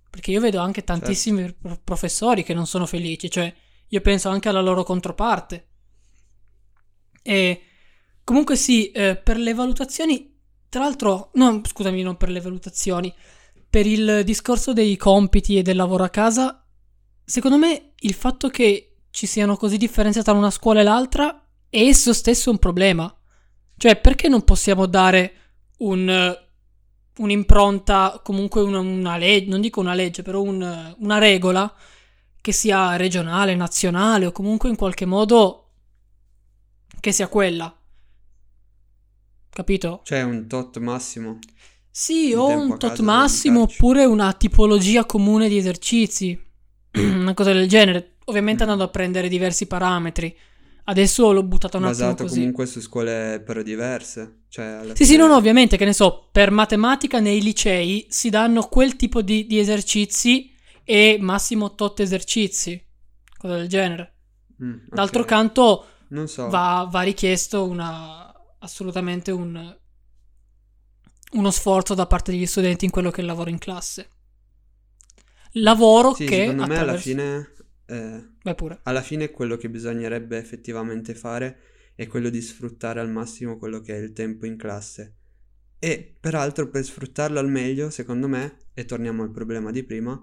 Perché 0.10 0.32
io 0.32 0.39
vedo 0.39 0.60
anche 0.60 0.84
tantissimi 0.84 1.41
Certo. 1.41 1.80
professori 1.84 2.43
che 2.43 2.53
non 2.53 2.66
sono 2.66 2.86
felici, 2.86 3.30
cioè 3.30 3.53
io 3.95 4.01
penso 4.01 4.29
anche 4.29 4.49
alla 4.49 4.61
loro 4.61 4.83
controparte. 4.83 5.67
E 7.23 7.61
comunque 8.23 8.55
sì, 8.55 8.91
eh, 8.91 9.15
per 9.15 9.37
le 9.37 9.53
valutazioni, 9.53 10.37
tra 10.69 10.81
l'altro, 10.81 11.31
no, 11.35 11.61
scusami, 11.63 12.01
non 12.01 12.17
per 12.17 12.29
le 12.29 12.41
valutazioni, 12.41 13.13
per 13.69 13.85
il 13.87 14.21
discorso 14.23 14.73
dei 14.73 14.97
compiti 14.97 15.57
e 15.57 15.61
del 15.61 15.77
lavoro 15.77 16.03
a 16.03 16.09
casa, 16.09 16.65
secondo 17.23 17.57
me 17.57 17.93
il 17.99 18.13
fatto 18.13 18.49
che 18.49 18.97
ci 19.09 19.25
siano 19.25 19.55
così 19.55 19.77
differenze 19.77 20.23
tra 20.23 20.33
una 20.33 20.51
scuola 20.51 20.81
e 20.81 20.83
l'altra 20.83 21.47
è 21.69 21.79
esso 21.79 22.13
stesso 22.13 22.51
un 22.51 22.57
problema. 22.59 23.13
Cioè, 23.77 23.95
perché 23.99 24.27
non 24.27 24.43
possiamo 24.43 24.85
dare 24.85 25.33
un, 25.79 26.37
un'impronta, 27.17 28.21
comunque 28.23 28.61
una, 28.61 28.79
una 28.79 29.17
legge, 29.17 29.49
non 29.49 29.61
dico 29.61 29.79
una 29.79 29.93
legge, 29.93 30.21
però 30.21 30.41
un- 30.41 30.95
una 30.99 31.17
regola 31.17 31.73
che 32.45 32.51
sia 32.51 32.95
regionale, 32.95 33.55
nazionale 33.55 34.27
o 34.27 34.31
comunque 34.31 34.69
in 34.69 34.75
qualche 34.75 35.05
modo 35.05 35.71
che 36.99 37.11
sia 37.11 37.27
quella. 37.27 37.75
Capito? 39.49 40.01
C'è 40.03 40.21
un 40.21 40.45
tot 40.45 40.77
massimo. 40.77 41.39
Sì, 41.89 42.33
o 42.35 42.55
un 42.55 42.77
tot 42.77 42.99
massimo 42.99 43.61
oppure 43.61 44.05
una 44.05 44.31
tipologia 44.33 45.05
comune 45.05 45.49
di 45.49 45.57
esercizi. 45.57 46.39
una 46.93 47.33
cosa 47.33 47.51
del 47.51 47.67
genere. 47.67 48.17
Ovviamente 48.25 48.61
andando 48.61 48.83
a 48.83 48.89
prendere 48.89 49.27
diversi 49.27 49.65
parametri. 49.65 50.37
Adesso 50.83 51.31
l'ho 51.31 51.41
buttata 51.41 51.77
un 51.77 51.85
attimo 51.85 52.05
Basato 52.09 52.23
così. 52.25 52.35
comunque 52.35 52.67
su 52.67 52.79
scuole 52.79 53.41
però 53.43 53.63
diverse. 53.63 54.41
Cioè, 54.49 54.81
Sì, 54.93 55.03
sì, 55.03 55.13
fine- 55.13 55.17
no, 55.23 55.27
no, 55.29 55.35
ovviamente, 55.35 55.77
che 55.77 55.85
ne 55.85 55.93
so, 55.93 56.29
per 56.31 56.51
matematica 56.51 57.19
nei 57.19 57.41
licei 57.41 58.05
si 58.09 58.29
danno 58.29 58.67
quel 58.67 58.95
tipo 58.95 59.23
di, 59.23 59.47
di 59.47 59.57
esercizi 59.57 60.53
e 60.86 61.17
massimo 61.19 61.75
tot 61.75 61.99
esercizi, 61.99 62.81
cosa 63.38 63.57
del 63.57 63.67
genere. 63.67 64.13
Mm, 64.63 64.88
D'altro 64.88 65.23
ok. 65.23 65.27
canto 65.27 65.86
so. 66.25 66.47
va, 66.49 66.88
va 66.89 67.01
richiesto 67.01 67.67
una, 67.67 68.33
assolutamente 68.59 69.31
un, 69.31 69.77
uno 71.33 71.51
sforzo 71.51 71.93
da 71.93 72.07
parte 72.07 72.31
degli 72.31 72.45
studenti 72.45 72.86
in 72.86 72.91
quello 72.91 73.09
che 73.11 73.17
è 73.17 73.21
il 73.21 73.25
lavoro 73.27 73.49
in 73.49 73.57
classe. 73.57 74.09
Lavoro 75.53 76.13
Sì, 76.13 76.25
che 76.25 76.38
secondo 76.41 76.65
me 76.65 76.77
alla 76.77 76.93
attraverso- 76.93 77.09
fine... 77.09 77.53
eh, 77.88 78.29
Vai 78.43 78.55
pure. 78.55 78.79
alla 78.83 79.01
fine 79.01 79.31
quello 79.31 79.57
che 79.57 79.69
bisognerebbe 79.69 80.38
effettivamente 80.38 81.15
fare 81.15 81.59
è 81.95 82.07
quello 82.07 82.29
di 82.29 82.41
sfruttare 82.41 82.99
al 82.99 83.09
massimo 83.09 83.57
quello 83.57 83.79
che 83.81 83.95
è 83.95 83.97
il 83.97 84.13
tempo 84.13 84.45
in 84.45 84.57
classe. 84.57 85.15
E 85.79 86.17
peraltro 86.19 86.69
per 86.69 86.83
sfruttarlo 86.83 87.39
al 87.39 87.49
meglio, 87.49 87.89
secondo 87.89 88.27
me, 88.27 88.67
e 88.73 88.86
torniamo 88.86 89.23
al 89.23 89.31
problema 89.31 89.71
di 89.71 89.83
prima, 89.83 90.21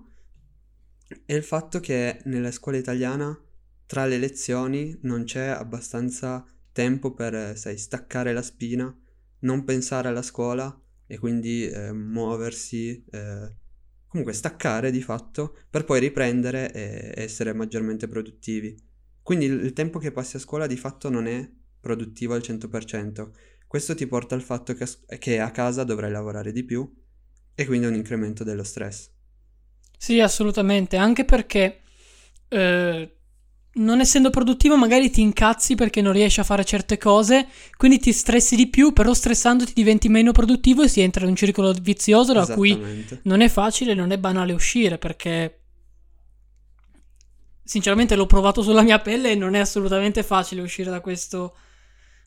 è 1.24 1.34
il 1.34 1.42
fatto 1.42 1.80
che 1.80 2.20
nella 2.24 2.50
scuola 2.50 2.78
italiana 2.78 3.38
tra 3.86 4.06
le 4.06 4.18
lezioni 4.18 4.98
non 5.02 5.24
c'è 5.24 5.46
abbastanza 5.46 6.44
tempo 6.72 7.12
per, 7.12 7.34
eh, 7.34 7.56
sai, 7.56 7.76
staccare 7.76 8.32
la 8.32 8.42
spina, 8.42 8.94
non 9.40 9.64
pensare 9.64 10.08
alla 10.08 10.22
scuola 10.22 10.74
e 11.06 11.18
quindi 11.18 11.68
eh, 11.68 11.92
muoversi, 11.92 13.04
eh, 13.10 13.56
comunque 14.06 14.32
staccare 14.32 14.90
di 14.90 15.02
fatto 15.02 15.56
per 15.68 15.84
poi 15.84 16.00
riprendere 16.00 16.72
e 16.72 17.12
essere 17.14 17.52
maggiormente 17.52 18.08
produttivi. 18.08 18.74
Quindi 19.22 19.44
il 19.46 19.64
il 19.64 19.72
tempo 19.72 19.98
che 19.98 20.12
passi 20.12 20.36
a 20.36 20.40
scuola 20.40 20.66
di 20.66 20.76
fatto 20.76 21.08
non 21.10 21.26
è 21.26 21.48
produttivo 21.80 22.34
al 22.34 22.40
100%. 22.40 23.30
Questo 23.66 23.94
ti 23.94 24.06
porta 24.06 24.34
al 24.34 24.42
fatto 24.42 24.74
che 24.74 24.86
che 25.18 25.38
a 25.40 25.50
casa 25.50 25.84
dovrai 25.84 26.10
lavorare 26.10 26.52
di 26.52 26.64
più 26.64 26.90
e 27.54 27.66
quindi 27.66 27.86
un 27.86 27.94
incremento 27.94 28.44
dello 28.44 28.64
stress. 28.64 29.10
Sì, 30.02 30.18
assolutamente, 30.18 30.96
anche 30.96 31.24
perché 31.24 31.82
eh, 32.48 33.16
non 33.74 34.00
essendo 34.00 34.30
produttivo 34.30 34.76
magari 34.76 35.10
ti 35.10 35.20
incazzi 35.20 35.76
perché 35.76 36.00
non 36.00 36.12
riesci 36.12 36.40
a 36.40 36.42
fare 36.42 36.64
certe 36.64 36.98
cose, 36.98 37.46
quindi 37.76 38.00
ti 38.00 38.12
stressi 38.12 38.56
di 38.56 38.66
più, 38.66 38.92
però 38.92 39.14
stressandoti 39.14 39.72
diventi 39.72 40.08
meno 40.08 40.32
produttivo 40.32 40.82
e 40.82 40.88
si 40.88 41.02
entra 41.02 41.22
in 41.22 41.30
un 41.30 41.36
circolo 41.36 41.72
vizioso 41.80 42.32
da 42.32 42.52
cui 42.52 43.06
non 43.22 43.42
è 43.42 43.48
facile, 43.48 43.94
non 43.94 44.10
è 44.10 44.18
banale 44.18 44.52
uscire 44.52 44.98
perché 44.98 45.60
sinceramente 47.62 48.16
l'ho 48.16 48.26
provato 48.26 48.60
sulla 48.60 48.82
mia 48.82 48.98
pelle 48.98 49.30
e 49.30 49.34
non 49.36 49.54
è 49.54 49.60
assolutamente 49.60 50.24
facile 50.24 50.62
uscire 50.62 50.90
da 50.90 51.00
questo, 51.00 51.54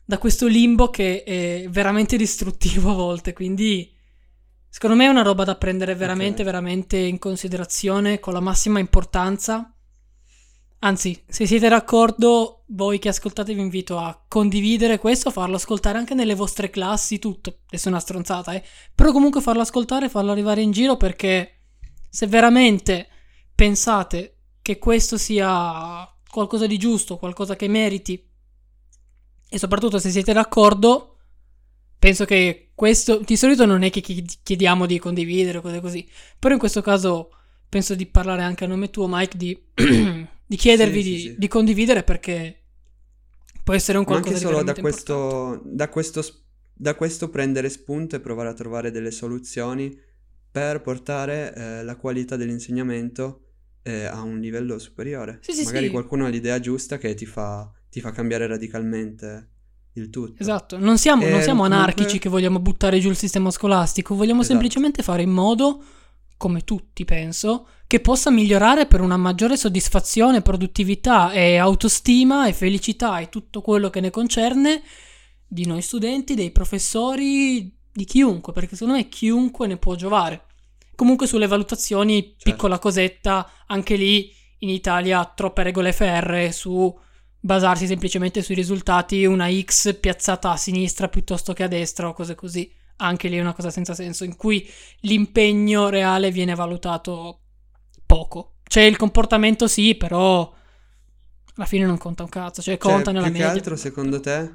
da 0.02 0.16
questo 0.16 0.46
limbo 0.46 0.88
che 0.88 1.24
è 1.24 1.66
veramente 1.68 2.16
distruttivo 2.16 2.92
a 2.92 2.94
volte, 2.94 3.34
quindi 3.34 3.95
secondo 4.68 4.96
me 4.96 5.06
è 5.06 5.08
una 5.08 5.22
roba 5.22 5.44
da 5.44 5.56
prendere 5.56 5.94
veramente, 5.94 6.42
Ok. 6.42 6.44
veramente 6.46 6.96
in 6.96 7.18
considerazione 7.18 8.20
con 8.20 8.32
la 8.32 8.40
massima 8.40 8.78
importanza. 8.78 9.70
Anzi, 10.80 11.24
se 11.26 11.46
siete 11.46 11.68
d'accordo, 11.68 12.64
voi 12.68 12.98
che 12.98 13.08
ascoltate 13.08 13.54
vi 13.54 13.60
invito 13.60 13.98
a 13.98 14.24
condividere 14.28 14.98
questo, 14.98 15.30
farlo 15.30 15.56
ascoltare 15.56 15.98
anche 15.98 16.14
nelle 16.14 16.34
vostre 16.34 16.68
classi, 16.68 17.18
tutto. 17.18 17.60
Adesso 17.66 17.86
è 17.86 17.90
una 17.90 18.00
stronzata, 18.00 18.52
eh. 18.52 18.62
Però 18.94 19.10
comunque 19.10 19.40
farlo 19.40 19.62
ascoltare, 19.62 20.08
farlo 20.08 20.32
arrivare 20.32 20.60
in 20.60 20.70
giro 20.70 20.96
perché 20.96 21.62
se 22.08 22.26
veramente 22.26 23.08
pensate 23.54 24.36
che 24.60 24.78
questo 24.78 25.16
sia 25.16 26.06
qualcosa 26.30 26.66
di 26.66 26.76
giusto, 26.76 27.16
qualcosa 27.16 27.56
che 27.56 27.68
meriti, 27.68 28.22
e 29.48 29.58
soprattutto 29.58 29.98
se 29.98 30.10
siete 30.10 30.32
d'accordo, 30.32 31.16
penso 31.98 32.24
che 32.24 32.65
questo 32.76 33.20
di 33.24 33.36
solito 33.36 33.64
non 33.64 33.82
è 33.82 33.90
che 33.90 34.02
chi- 34.02 34.24
chiediamo 34.42 34.86
di 34.86 34.98
condividere 34.98 35.62
cose 35.62 35.80
così, 35.80 36.06
però 36.38 36.52
in 36.52 36.60
questo 36.60 36.82
caso 36.82 37.30
penso 37.68 37.94
di 37.94 38.06
parlare 38.06 38.42
anche 38.42 38.64
a 38.64 38.68
nome 38.68 38.90
tuo, 38.90 39.08
Mike, 39.08 39.36
di, 39.36 39.58
di 40.46 40.56
chiedervi 40.56 41.02
Sì, 41.02 41.08
di, 41.10 41.18
sì, 41.18 41.28
sì. 41.30 41.34
di 41.38 41.48
condividere 41.48 42.02
perché 42.02 42.64
può 43.64 43.72
essere 43.72 43.96
un 43.98 44.04
Ma 44.04 44.10
qualcosa 44.10 44.34
anche 44.34 44.46
di 44.46 44.52
solo 44.52 44.62
da 44.62 44.74
questo, 44.74 45.62
da 45.64 45.88
questo, 45.88 46.22
da 46.74 46.94
questo 46.94 47.30
prendere 47.30 47.70
spunto 47.70 48.14
e 48.14 48.20
provare 48.20 48.50
a 48.50 48.54
trovare 48.54 48.90
delle 48.90 49.10
soluzioni 49.10 49.98
per 50.50 50.82
portare 50.82 51.54
eh, 51.54 51.82
la 51.82 51.96
qualità 51.96 52.36
dell'insegnamento 52.36 53.40
eh, 53.82 54.04
a 54.04 54.20
un 54.22 54.38
livello 54.38 54.78
superiore. 54.78 55.38
Sì, 55.40 55.52
sì, 55.52 55.64
Magari 55.64 55.88
qualcuno 55.88 56.26
ha 56.26 56.28
l'idea 56.28 56.60
giusta 56.60 56.98
che 56.98 57.14
ti 57.14 57.24
fa, 57.26 57.72
ti 57.88 58.00
fa 58.00 58.10
cambiare 58.10 58.46
radicalmente 58.46 59.50
il 60.00 60.10
tutto. 60.10 60.40
Esatto, 60.42 60.78
non 60.78 60.98
siamo, 60.98 61.22
non 61.28 61.38
E 61.40 61.42
siamo 61.42 61.62
comunque- 61.62 61.82
anarchici 61.84 62.18
che 62.18 62.28
vogliamo 62.28 62.58
buttare 62.60 62.98
giù 63.00 63.08
il 63.08 63.16
sistema 63.16 63.50
scolastico, 63.50 64.14
vogliamo 64.14 64.40
Esatto. 64.40 64.54
semplicemente 64.58 65.02
fare 65.02 65.22
in 65.22 65.30
modo, 65.30 65.82
come 66.36 66.62
tutti 66.64 67.04
penso, 67.04 67.68
che 67.86 68.00
possa 68.00 68.30
migliorare 68.30 68.86
per 68.86 69.00
una 69.00 69.16
maggiore 69.16 69.56
soddisfazione, 69.56 70.42
produttività 70.42 71.32
e 71.32 71.56
autostima 71.56 72.46
e 72.46 72.52
felicità 72.52 73.18
e 73.20 73.28
tutto 73.28 73.60
quello 73.62 73.90
che 73.90 74.00
ne 74.00 74.10
concerne 74.10 74.82
di 75.46 75.64
noi 75.66 75.80
studenti, 75.82 76.34
dei 76.34 76.50
professori, 76.50 77.72
di 77.92 78.04
chiunque, 78.04 78.52
perché 78.52 78.74
secondo 78.76 78.98
me 78.98 79.08
chiunque 79.08 79.66
ne 79.66 79.76
può 79.76 79.94
giovare. 79.94 80.42
Comunque 80.94 81.26
sulle 81.26 81.46
valutazioni, 81.46 82.22
Certo. 82.22 82.50
piccola 82.50 82.78
cosetta, 82.78 83.48
anche 83.66 83.96
lì 83.96 84.30
in 84.60 84.68
Italia 84.70 85.24
troppe 85.34 85.62
regole 85.62 85.92
ferre 85.92 86.52
su 86.52 86.94
basarsi 87.46 87.86
semplicemente 87.86 88.42
sui 88.42 88.56
risultati, 88.56 89.24
una 89.24 89.48
X 89.50 89.94
piazzata 89.98 90.50
a 90.50 90.56
sinistra 90.56 91.08
piuttosto 91.08 91.52
che 91.52 91.62
a 91.62 91.68
destra 91.68 92.08
o 92.08 92.12
cose 92.12 92.34
così. 92.34 92.70
Anche 92.96 93.28
lì 93.28 93.36
è 93.36 93.40
una 93.40 93.54
cosa 93.54 93.70
senza 93.70 93.94
senso, 93.94 94.24
in 94.24 94.36
cui 94.36 94.68
l'impegno 95.00 95.88
reale 95.88 96.30
viene 96.30 96.54
valutato 96.54 97.40
poco. 98.04 98.56
Cioè 98.64 98.82
il 98.82 98.96
comportamento 98.96 99.68
sì, 99.68 99.94
però 99.94 100.52
alla 101.54 101.66
fine 101.66 101.86
non 101.86 101.98
conta 101.98 102.24
un 102.24 102.28
cazzo, 102.28 102.60
cioè 102.62 102.76
Cioè, 102.78 102.92
conta 102.92 103.12
nella 103.12 103.30
più 103.30 103.34
che 103.34 103.44
media. 103.44 103.54
altro, 103.54 103.76
secondo 103.76 104.18
te, 104.20 104.50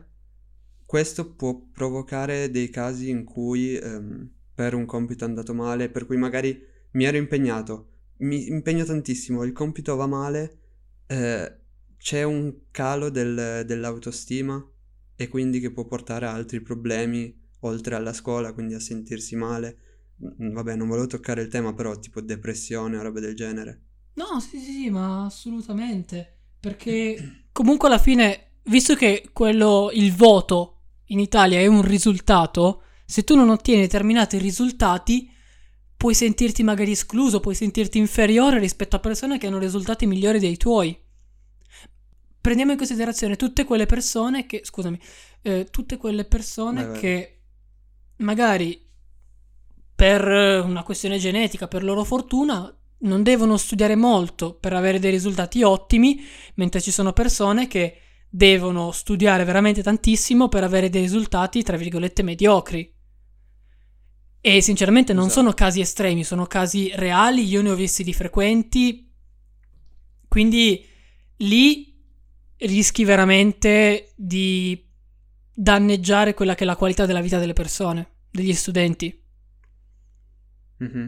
questo 0.85 1.33
può 1.33 1.57
provocare 1.71 2.51
dei 2.51 2.69
casi 2.69 3.09
in 3.09 3.23
cui 3.23 3.75
ehm, 3.75 4.29
per 4.53 4.73
un 4.73 4.85
compito 4.85 5.23
è 5.23 5.27
andato 5.27 5.53
male, 5.53 5.89
per 5.89 6.05
cui 6.05 6.17
magari 6.17 6.61
mi 6.91 7.05
ero 7.05 7.15
impegnato, 7.17 7.87
mi 8.17 8.47
impegno 8.47 8.83
tantissimo, 8.83 9.43
il 9.43 9.53
compito 9.53 9.95
va 9.95 10.07
male, 10.07 10.57
eh, 11.07 11.59
c'è 12.01 12.23
un 12.23 12.51
calo 12.71 13.11
del, 13.11 13.63
dell'autostima 13.63 14.59
e 15.15 15.27
quindi 15.27 15.59
che 15.59 15.71
può 15.71 15.85
portare 15.85 16.25
a 16.25 16.33
altri 16.33 16.59
problemi 16.59 17.39
oltre 17.59 17.93
alla 17.93 18.11
scuola, 18.11 18.53
quindi 18.53 18.73
a 18.73 18.79
sentirsi 18.79 19.35
male. 19.35 19.77
Mm, 20.41 20.51
vabbè, 20.51 20.75
non 20.75 20.87
volevo 20.87 21.05
toccare 21.05 21.43
il 21.43 21.47
tema, 21.47 21.75
però 21.75 21.95
tipo 21.99 22.19
depressione 22.19 22.97
o 22.97 23.03
roba 23.03 23.19
del 23.19 23.35
genere. 23.35 23.81
No, 24.15 24.39
sì, 24.39 24.57
sì, 24.57 24.71
sì, 24.71 24.89
ma 24.89 25.25
assolutamente. 25.25 26.37
Perché 26.59 27.45
comunque 27.53 27.87
alla 27.87 27.99
fine, 27.99 28.53
visto 28.63 28.95
che 28.95 29.29
quello, 29.31 29.91
il 29.93 30.11
voto 30.11 30.77
in 31.05 31.19
Italia 31.19 31.59
è 31.59 31.67
un 31.67 31.83
risultato, 31.83 32.81
se 33.05 33.23
tu 33.23 33.35
non 33.35 33.49
ottieni 33.49 33.81
determinati 33.81 34.39
risultati, 34.39 35.29
puoi 35.95 36.15
sentirti 36.15 36.63
magari 36.63 36.93
escluso, 36.93 37.39
puoi 37.39 37.53
sentirti 37.53 37.99
inferiore 37.99 38.57
rispetto 38.57 38.95
a 38.95 38.99
persone 38.99 39.37
che 39.37 39.45
hanno 39.45 39.59
risultati 39.59 40.07
migliori 40.07 40.39
dei 40.39 40.57
tuoi. 40.57 40.97
Prendiamo 42.41 42.71
in 42.71 42.77
considerazione 42.77 43.35
tutte 43.35 43.65
quelle 43.65 43.85
persone 43.85 44.47
che, 44.47 44.61
scusami, 44.63 44.99
eh, 45.43 45.67
tutte 45.69 45.97
quelle 45.97 46.25
persone 46.25 46.85
vai. 46.85 46.99
che 46.99 47.39
magari 48.17 48.83
per 49.95 50.25
una 50.25 50.81
questione 50.81 51.19
genetica, 51.19 51.67
per 51.67 51.83
loro 51.83 52.03
fortuna, 52.03 52.75
non 53.01 53.21
devono 53.21 53.57
studiare 53.57 53.95
molto 53.95 54.55
per 54.55 54.73
avere 54.73 54.97
dei 54.97 55.11
risultati 55.11 55.61
ottimi, 55.61 56.23
mentre 56.55 56.81
ci 56.81 56.91
sono 56.91 57.13
persone 57.13 57.67
che 57.67 57.97
devono 58.27 58.91
studiare 58.91 59.43
veramente 59.43 59.83
tantissimo 59.83 60.47
per 60.49 60.63
avere 60.63 60.89
dei 60.89 61.01
risultati, 61.01 61.61
tra 61.61 61.77
virgolette, 61.77 62.23
mediocri. 62.23 62.91
E 64.39 64.61
sinceramente 64.61 65.13
non 65.13 65.25
esatto. 65.25 65.41
sono 65.41 65.53
casi 65.53 65.81
estremi, 65.81 66.23
sono 66.23 66.47
casi 66.47 66.91
reali, 66.95 67.45
io 67.45 67.61
ne 67.61 67.69
ho 67.69 67.75
visti 67.75 68.03
di 68.03 68.13
frequenti, 68.13 69.11
quindi 70.27 70.83
lì 71.37 71.90
rischi 72.61 73.03
veramente 73.03 74.11
di 74.15 74.87
danneggiare 75.53 76.33
quella 76.33 76.55
che 76.55 76.63
è 76.63 76.65
la 76.65 76.75
qualità 76.75 77.05
della 77.05 77.21
vita 77.21 77.39
delle 77.39 77.53
persone, 77.53 78.07
degli 78.29 78.53
studenti. 78.53 79.19
Mm-hmm. 80.83 81.07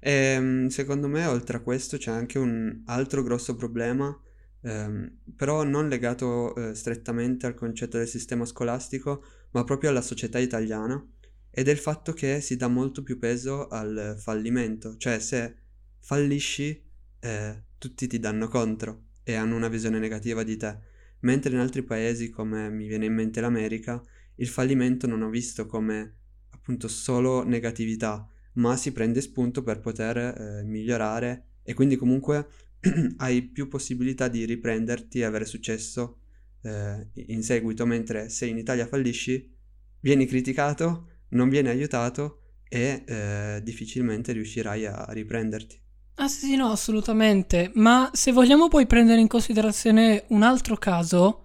E, 0.00 0.12
ehm, 0.12 0.66
secondo 0.68 1.08
me, 1.08 1.26
oltre 1.26 1.58
a 1.58 1.60
questo, 1.60 1.96
c'è 1.96 2.10
anche 2.10 2.38
un 2.38 2.82
altro 2.86 3.22
grosso 3.22 3.56
problema, 3.56 4.16
ehm, 4.62 5.18
però 5.36 5.64
non 5.64 5.88
legato 5.88 6.54
eh, 6.54 6.74
strettamente 6.74 7.46
al 7.46 7.54
concetto 7.54 7.98
del 7.98 8.08
sistema 8.08 8.44
scolastico, 8.44 9.24
ma 9.52 9.64
proprio 9.64 9.90
alla 9.90 10.02
società 10.02 10.38
italiana, 10.38 11.04
ed 11.50 11.68
è 11.68 11.70
il 11.70 11.78
fatto 11.78 12.12
che 12.12 12.40
si 12.40 12.56
dà 12.56 12.68
molto 12.68 13.02
più 13.02 13.18
peso 13.18 13.68
al 13.68 14.16
fallimento, 14.18 14.96
cioè 14.96 15.18
se 15.18 15.56
fallisci, 16.00 16.84
eh, 17.20 17.62
tutti 17.78 18.06
ti 18.06 18.18
danno 18.18 18.48
contro 18.48 19.07
e 19.28 19.34
hanno 19.34 19.56
una 19.56 19.68
visione 19.68 19.98
negativa 19.98 20.42
di 20.42 20.56
te, 20.56 20.78
mentre 21.20 21.52
in 21.52 21.58
altri 21.58 21.82
paesi, 21.82 22.30
come 22.30 22.70
mi 22.70 22.86
viene 22.86 23.04
in 23.04 23.12
mente 23.12 23.42
l'America, 23.42 24.02
il 24.36 24.48
fallimento 24.48 25.06
non 25.06 25.22
è 25.22 25.28
visto 25.28 25.66
come 25.66 26.14
appunto 26.48 26.88
solo 26.88 27.44
negatività, 27.44 28.26
ma 28.54 28.74
si 28.78 28.90
prende 28.90 29.20
spunto 29.20 29.62
per 29.62 29.80
poter 29.80 30.16
eh, 30.16 30.62
migliorare 30.64 31.58
e 31.62 31.74
quindi 31.74 31.96
comunque 31.96 32.48
hai 33.18 33.42
più 33.42 33.68
possibilità 33.68 34.28
di 34.28 34.46
riprenderti 34.46 35.18
e 35.18 35.24
avere 35.24 35.44
successo 35.44 36.20
eh, 36.62 37.08
in 37.26 37.42
seguito, 37.42 37.84
mentre 37.84 38.30
se 38.30 38.46
in 38.46 38.56
Italia 38.56 38.86
fallisci 38.86 39.54
vieni 40.00 40.24
criticato, 40.24 41.08
non 41.30 41.50
vieni 41.50 41.68
aiutato 41.68 42.40
e 42.66 43.04
eh, 43.06 43.60
difficilmente 43.62 44.32
riuscirai 44.32 44.86
a 44.86 45.06
riprenderti. 45.10 45.87
Ah 46.20 46.26
sì, 46.26 46.56
no, 46.56 46.70
assolutamente. 46.72 47.70
Ma 47.74 48.10
se 48.12 48.32
vogliamo 48.32 48.66
poi 48.68 48.86
prendere 48.86 49.20
in 49.20 49.28
considerazione 49.28 50.24
un 50.30 50.42
altro 50.42 50.76
caso, 50.76 51.44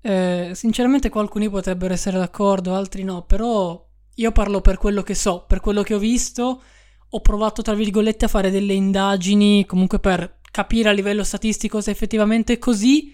eh, 0.00 0.52
sinceramente 0.54 1.10
alcuni 1.12 1.50
potrebbero 1.50 1.92
essere 1.92 2.16
d'accordo, 2.18 2.74
altri 2.74 3.02
no, 3.02 3.24
però 3.24 3.84
io 4.14 4.32
parlo 4.32 4.60
per 4.60 4.78
quello 4.78 5.02
che 5.02 5.14
so, 5.14 5.44
per 5.48 5.58
quello 5.60 5.82
che 5.82 5.94
ho 5.94 5.98
visto, 5.98 6.62
ho 7.08 7.20
provato 7.20 7.62
tra 7.62 7.74
virgolette 7.74 8.26
a 8.26 8.28
fare 8.28 8.50
delle 8.50 8.72
indagini, 8.72 9.66
comunque 9.66 9.98
per 9.98 10.38
capire 10.52 10.88
a 10.88 10.92
livello 10.92 11.24
statistico 11.24 11.80
se 11.80 11.90
effettivamente 11.90 12.54
è 12.54 12.58
così 12.58 13.12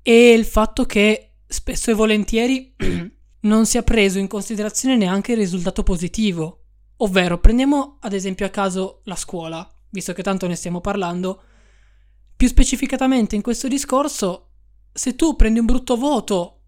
e 0.00 0.32
il 0.32 0.44
fatto 0.46 0.86
che 0.86 1.34
spesso 1.46 1.90
e 1.90 1.94
volentieri 1.94 2.74
non 3.40 3.66
sia 3.66 3.82
preso 3.82 4.18
in 4.18 4.28
considerazione 4.28 4.96
neanche 4.96 5.32
il 5.32 5.38
risultato 5.38 5.82
positivo. 5.82 6.61
Ovvero, 7.02 7.38
prendiamo 7.38 7.98
ad 8.00 8.12
esempio 8.12 8.46
a 8.46 8.50
caso 8.50 9.00
la 9.04 9.16
scuola, 9.16 9.68
visto 9.90 10.12
che 10.12 10.22
tanto 10.22 10.46
ne 10.46 10.54
stiamo 10.54 10.80
parlando. 10.80 11.42
Più 12.36 12.46
specificatamente 12.46 13.34
in 13.34 13.42
questo 13.42 13.66
discorso, 13.66 14.50
se 14.92 15.16
tu 15.16 15.34
prendi 15.34 15.58
un 15.58 15.66
brutto 15.66 15.96
voto, 15.96 16.60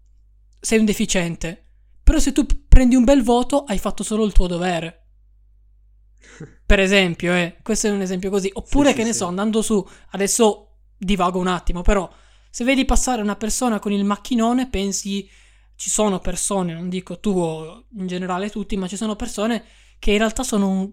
sei 0.59 0.79
un 0.79 0.85
deficiente. 0.85 1.63
Però 2.03 2.19
se 2.19 2.33
tu 2.33 2.45
prendi 2.67 2.95
un 2.95 3.05
bel 3.05 3.23
voto, 3.23 3.63
hai 3.63 3.77
fatto 3.77 4.03
solo 4.03 4.25
il 4.25 4.33
tuo 4.33 4.47
dovere. 4.47 5.03
Per 6.65 6.79
esempio, 6.81 7.33
eh, 7.33 7.57
questo 7.61 7.87
è 7.87 7.91
un 7.91 8.01
esempio 8.01 8.29
così. 8.29 8.49
Oppure, 8.53 8.89
sì, 8.89 8.95
che 8.95 9.01
sì, 9.01 9.07
ne 9.07 9.13
sì. 9.13 9.19
so, 9.19 9.27
andando 9.27 9.61
su, 9.61 9.87
adesso 10.11 10.79
divago 10.97 11.39
un 11.39 11.47
attimo, 11.47 11.81
però 11.81 12.11
se 12.49 12.65
vedi 12.65 12.83
passare 12.83 13.21
una 13.21 13.37
persona 13.37 13.79
con 13.79 13.93
il 13.93 14.03
macchinone, 14.03 14.67
pensi 14.67 15.29
ci 15.75 15.89
sono 15.89 16.19
persone, 16.19 16.73
non 16.73 16.89
dico 16.89 17.19
tu 17.19 17.29
o 17.37 17.85
in 17.97 18.07
generale 18.07 18.49
tutti, 18.49 18.75
ma 18.75 18.87
ci 18.87 18.97
sono 18.97 19.15
persone 19.15 19.63
che 19.99 20.11
in 20.11 20.17
realtà 20.17 20.43
sono 20.43 20.91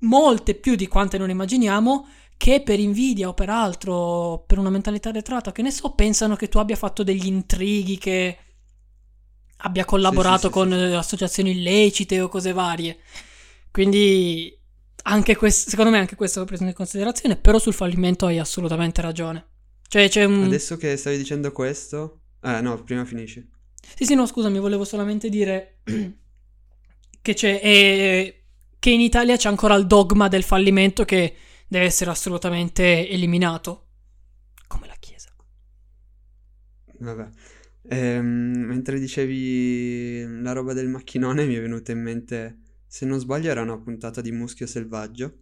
molte 0.00 0.54
più 0.54 0.74
di 0.74 0.86
quante 0.86 1.18
non 1.18 1.30
immaginiamo, 1.30 2.08
che 2.36 2.62
per 2.62 2.80
invidia 2.80 3.28
o 3.28 3.34
per 3.34 3.50
altro, 3.50 4.44
per 4.46 4.58
una 4.58 4.70
mentalità 4.70 5.10
retrata, 5.10 5.52
che 5.52 5.62
ne 5.62 5.70
so, 5.70 5.92
pensano 5.92 6.36
che 6.36 6.48
tu 6.48 6.58
abbia 6.58 6.76
fatto 6.76 7.02
degli 7.02 7.26
intrighi, 7.26 7.98
che 7.98 8.38
abbia 9.58 9.84
collaborato 9.84 10.38
sì, 10.38 10.46
sì, 10.46 10.52
con 10.52 10.70
sì, 10.70 10.94
associazioni 10.94 11.50
illecite 11.50 12.20
o 12.20 12.28
cose 12.28 12.52
varie. 12.52 12.98
Quindi 13.70 14.58
anche 15.02 15.36
questo, 15.36 15.70
secondo 15.70 15.90
me 15.90 15.98
anche 15.98 16.16
questo 16.16 16.40
va 16.40 16.46
preso 16.46 16.64
in 16.64 16.72
considerazione, 16.72 17.36
però 17.36 17.58
sul 17.58 17.74
fallimento 17.74 18.26
hai 18.26 18.38
assolutamente 18.38 19.02
ragione. 19.02 19.46
Cioè 19.86 20.08
c'è 20.08 20.24
un... 20.24 20.44
Adesso 20.44 20.76
che 20.76 20.96
stavi 20.96 21.16
dicendo 21.16 21.52
questo... 21.52 22.20
Eh 22.42 22.60
no, 22.62 22.82
prima 22.82 23.04
finisci. 23.04 23.46
Sì, 23.96 24.04
sì, 24.04 24.14
no, 24.14 24.24
scusami, 24.24 24.58
volevo 24.58 24.84
solamente 24.84 25.28
dire 25.28 25.80
che 27.22 27.34
c'è... 27.34 27.60
Eh, 27.62 28.34
che 28.80 28.90
in 28.90 29.00
Italia 29.00 29.36
c'è 29.36 29.48
ancora 29.48 29.74
il 29.74 29.86
dogma 29.86 30.28
del 30.28 30.42
fallimento 30.42 31.04
che 31.04 31.36
deve 31.68 31.84
essere 31.84 32.10
assolutamente 32.10 33.08
eliminato. 33.08 33.88
Come 34.66 34.86
la 34.86 34.96
Chiesa. 34.98 35.28
Vabbè. 36.98 37.28
Ehm, 37.88 38.64
mentre 38.66 38.98
dicevi 38.98 40.40
la 40.42 40.52
roba 40.52 40.72
del 40.72 40.88
macchinone 40.88 41.44
mi 41.46 41.54
è 41.54 41.60
venuta 41.60 41.92
in 41.92 42.00
mente, 42.00 42.58
se 42.86 43.04
non 43.04 43.18
sbaglio 43.18 43.50
era 43.50 43.62
una 43.62 43.78
puntata 43.78 44.22
di 44.22 44.32
Muschio 44.32 44.66
Selvaggio, 44.66 45.40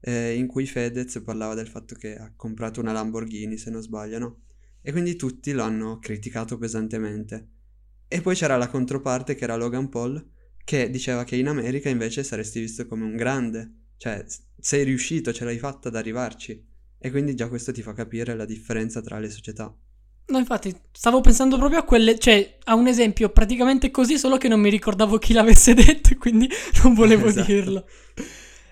eh, 0.00 0.34
in 0.34 0.46
cui 0.46 0.66
Fedez 0.66 1.20
parlava 1.22 1.54
del 1.54 1.68
fatto 1.68 1.94
che 1.94 2.16
ha 2.16 2.32
comprato 2.34 2.80
una 2.80 2.92
Lamborghini, 2.92 3.58
se 3.58 3.70
non 3.70 3.82
sbaglio, 3.82 4.18
no? 4.18 4.40
E 4.80 4.90
quindi 4.92 5.16
tutti 5.16 5.52
l'hanno 5.52 5.98
criticato 5.98 6.56
pesantemente. 6.56 7.48
E 8.08 8.22
poi 8.22 8.34
c'era 8.34 8.56
la 8.56 8.68
controparte 8.68 9.34
che 9.34 9.44
era 9.44 9.56
Logan 9.56 9.88
Paul, 9.90 10.26
che 10.64 10.90
diceva 10.90 11.24
che 11.24 11.36
in 11.36 11.48
America 11.48 11.88
invece 11.88 12.22
saresti 12.22 12.60
visto 12.60 12.86
come 12.86 13.04
un 13.04 13.16
grande, 13.16 13.88
cioè 13.96 14.24
sei 14.58 14.84
riuscito, 14.84 15.32
ce 15.32 15.44
l'hai 15.44 15.58
fatta 15.58 15.88
ad 15.88 15.96
arrivarci. 15.96 16.68
E 16.98 17.10
quindi 17.10 17.34
già 17.34 17.48
questo 17.48 17.72
ti 17.72 17.82
fa 17.82 17.94
capire 17.94 18.34
la 18.34 18.44
differenza 18.44 19.00
tra 19.00 19.18
le 19.18 19.30
società. 19.30 19.74
No, 20.26 20.38
infatti, 20.38 20.74
stavo 20.92 21.20
pensando 21.20 21.56
proprio 21.56 21.80
a 21.80 21.82
quelle, 21.82 22.18
cioè 22.18 22.58
a 22.64 22.74
un 22.74 22.86
esempio 22.86 23.30
praticamente 23.30 23.90
così, 23.90 24.16
solo 24.16 24.36
che 24.36 24.48
non 24.48 24.60
mi 24.60 24.70
ricordavo 24.70 25.18
chi 25.18 25.32
l'avesse 25.32 25.74
detto, 25.74 26.14
quindi 26.16 26.48
non 26.82 26.94
volevo 26.94 27.26
esatto. 27.26 27.46
dirlo. 27.46 27.86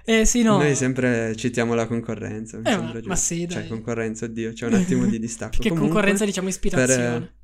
Eh 0.05 0.24
sì, 0.24 0.43
no. 0.43 0.57
Noi 0.59 0.74
sempre 0.74 1.34
citiamo 1.36 1.74
la 1.74 1.86
concorrenza. 1.86 2.59
Eh, 2.62 2.76
ma, 2.76 2.99
ma, 3.05 3.16
sì, 3.16 3.41
cioè, 3.41 3.47
dai. 3.47 3.57
Cioè, 3.57 3.66
concorrenza, 3.66 4.24
oddio, 4.24 4.53
c'è 4.53 4.66
un 4.66 4.74
attimo 4.74 5.05
di 5.07 5.18
distacco. 5.20 5.51
Perché 5.51 5.68
Comunque, 5.68 5.93
concorrenza 5.93 6.24
diciamo 6.24 6.49
ispirazione. 6.49 7.18
Per, 7.18 7.34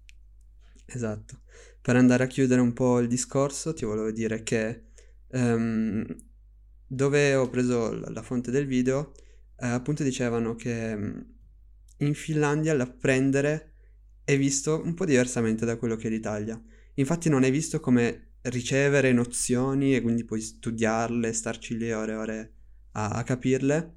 esatto. 0.94 1.40
Per 1.84 1.96
andare 1.96 2.24
a 2.24 2.26
chiudere 2.26 2.62
un 2.62 2.72
po' 2.72 2.98
il 2.98 3.08
discorso, 3.08 3.74
ti 3.74 3.84
volevo 3.84 4.10
dire 4.10 4.42
che 4.42 4.84
um, 5.32 6.02
dove 6.86 7.34
ho 7.34 7.50
preso 7.50 7.92
la, 7.92 8.22
fonte 8.22 8.50
del 8.50 8.66
video, 8.66 9.12
eh, 9.58 9.66
appunto 9.66 10.02
dicevano 10.02 10.54
che 10.54 10.94
um, 10.94 11.26
in 11.98 12.14
Finlandia 12.14 12.72
l'apprendere 12.72 13.74
è 14.24 14.38
visto 14.38 14.80
un 14.82 14.94
po' 14.94 15.04
diversamente 15.04 15.66
da 15.66 15.76
quello 15.76 15.96
che 15.96 16.06
è 16.06 16.10
l'Italia. 16.10 16.58
Infatti 16.94 17.28
non 17.28 17.44
è 17.44 17.50
visto 17.50 17.80
come 17.80 18.36
ricevere 18.44 19.12
nozioni 19.12 19.94
e 19.94 20.00
quindi 20.00 20.24
poi 20.24 20.40
studiarle, 20.40 21.34
starci 21.34 21.76
lì 21.76 21.92
ore 21.92 22.12
e 22.12 22.16
ore 22.16 22.54
a, 22.92 23.10
a 23.10 23.22
capirle, 23.24 23.96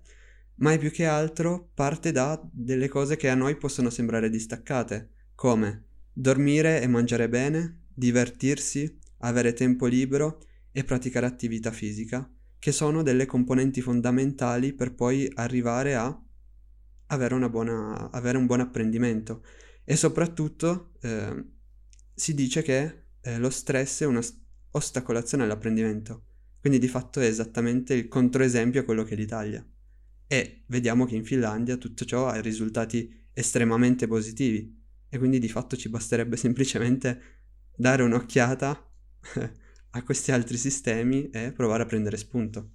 ma 0.56 0.74
è 0.74 0.78
più 0.78 0.92
che 0.92 1.06
altro 1.06 1.72
parte 1.74 2.12
da 2.12 2.38
delle 2.52 2.90
cose 2.90 3.16
che 3.16 3.30
a 3.30 3.36
noi 3.36 3.56
possono 3.56 3.90
sembrare 3.90 4.30
distaccate, 4.30 5.12
come 5.36 5.87
dormire 6.20 6.82
e 6.82 6.88
mangiare 6.88 7.30
bene, 7.30 7.84
divertirsi, 7.94 9.00
avere 9.20 9.54
tempo 9.54 9.86
libero 9.86 10.42
e 10.72 10.84
praticare 10.84 11.28
attività 11.28 11.72
fisica, 11.72 12.28
che 12.58 12.72
sono 12.72 13.04
delle 13.04 13.28
componenti 13.28 13.82
fondamentali 13.82 14.74
per 14.74 14.96
poi 14.96 15.32
arrivare 15.36 15.94
a 15.94 16.20
avere, 17.08 17.50
buona, 17.50 18.10
avere 18.10 18.40
un 18.40 18.48
buon 18.48 18.62
apprendimento. 18.62 19.44
E 19.84 19.96
soprattutto 19.96 20.94
eh, 21.02 21.46
si 22.16 22.34
dice 22.34 22.64
che 22.64 23.04
eh, 23.22 23.38
lo 23.38 23.52
stress 23.52 24.02
è 24.02 24.06
un'ostacolazione 24.06 25.44
all'apprendimento. 25.44 26.24
Quindi 26.60 26.80
di 26.80 26.88
fatto 26.88 27.20
è 27.20 27.28
esattamente 27.28 27.94
il 27.94 28.08
controesempio 28.08 28.82
a 28.82 28.84
quello 28.84 29.04
che 29.04 29.14
è 29.14 29.18
l'Italia. 29.18 29.64
E 30.26 30.64
vediamo 30.66 31.06
che 31.06 31.16
in 31.16 31.24
Finlandia 31.24 31.78
tutto 31.78 32.06
ciò 32.06 32.26
ha 32.26 32.42
risultati 32.42 33.30
estremamente 33.34 34.08
positivi. 34.08 34.86
E 35.10 35.18
quindi 35.18 35.40
di 35.40 35.48
fatto 35.48 35.78
ci 35.78 35.90
basterebbe 35.90 36.36
semplicemente 36.36 37.22
dare 37.76 38.04
un'occhiata 38.04 38.90
a 39.92 40.04
questi 40.04 40.32
altri 40.32 40.58
sistemi 40.58 41.30
e 41.30 41.52
provare 41.52 41.84
a 41.84 41.86
prendere 41.86 42.18
spunto. 42.18 42.70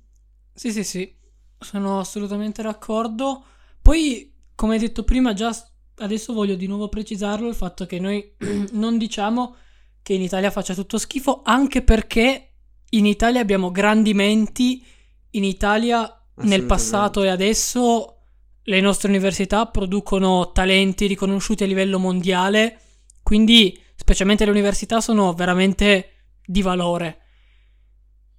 Sì, 0.55 0.73
sì, 0.73 0.85
sì, 0.85 1.15
sono 1.59 1.99
assolutamente 1.99 2.63
d'accordo. 2.63 3.45
Poi, 3.81 4.33
come 4.55 4.79
detto 4.79 5.05
prima, 5.05 5.33
già 5.33 5.55
adesso 5.97 6.33
voglio 6.33 6.55
di 6.55 6.67
nuovo 6.67 6.89
precisarlo 6.89 7.49
il 7.49 7.55
fatto 7.55 7.87
che 7.87 7.99
noi 7.99 8.35
non 8.73 8.99
diciamo 8.99 9.57
che 10.03 10.15
in 10.15 10.23
Italia 10.23 10.51
faccia 10.51 10.75
tutto 10.75 10.99
schifo, 10.99 11.43
anche 11.45 11.83
perché 11.83 12.49
in 12.91 13.07
Italia 13.07 13.41
abbiamo 13.41 13.71
grandi 13.71 14.15
menti, 14.15 14.85
in 15.31 15.45
Italia 15.45 16.17
nel 16.37 16.65
passato 16.65 17.23
e 17.23 17.29
adesso 17.29 18.22
le 18.65 18.81
nostre 18.81 19.09
università 19.09 19.67
producono 19.67 20.53
talenti 20.53 21.07
riconosciuti 21.07 21.65
a 21.65 21.67
livello 21.67 21.99
mondiale, 21.99 22.81
quindi 23.23 23.81
specialmente 23.95 24.45
le 24.45 24.51
università 24.51 25.01
sono 25.01 25.33
veramente 25.33 26.11
di 26.45 26.63
valore. 26.63 27.19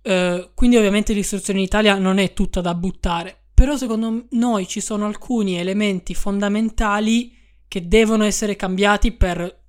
Uh, 0.03 0.51
quindi 0.53 0.75
ovviamente 0.75 1.13
l'istruzione 1.13 1.59
in 1.59 1.65
Italia 1.65 1.97
non 1.97 2.17
è 2.17 2.33
tutta 2.33 2.59
da 2.61 2.75
buttare, 2.75 3.45
però 3.53 3.77
secondo 3.77 4.25
noi 4.31 4.67
ci 4.67 4.81
sono 4.81 5.05
alcuni 5.05 5.57
elementi 5.57 6.13
fondamentali 6.13 7.33
che 7.67 7.87
devono 7.87 8.23
essere 8.25 8.55
cambiati 8.55 9.13
per, 9.13 9.61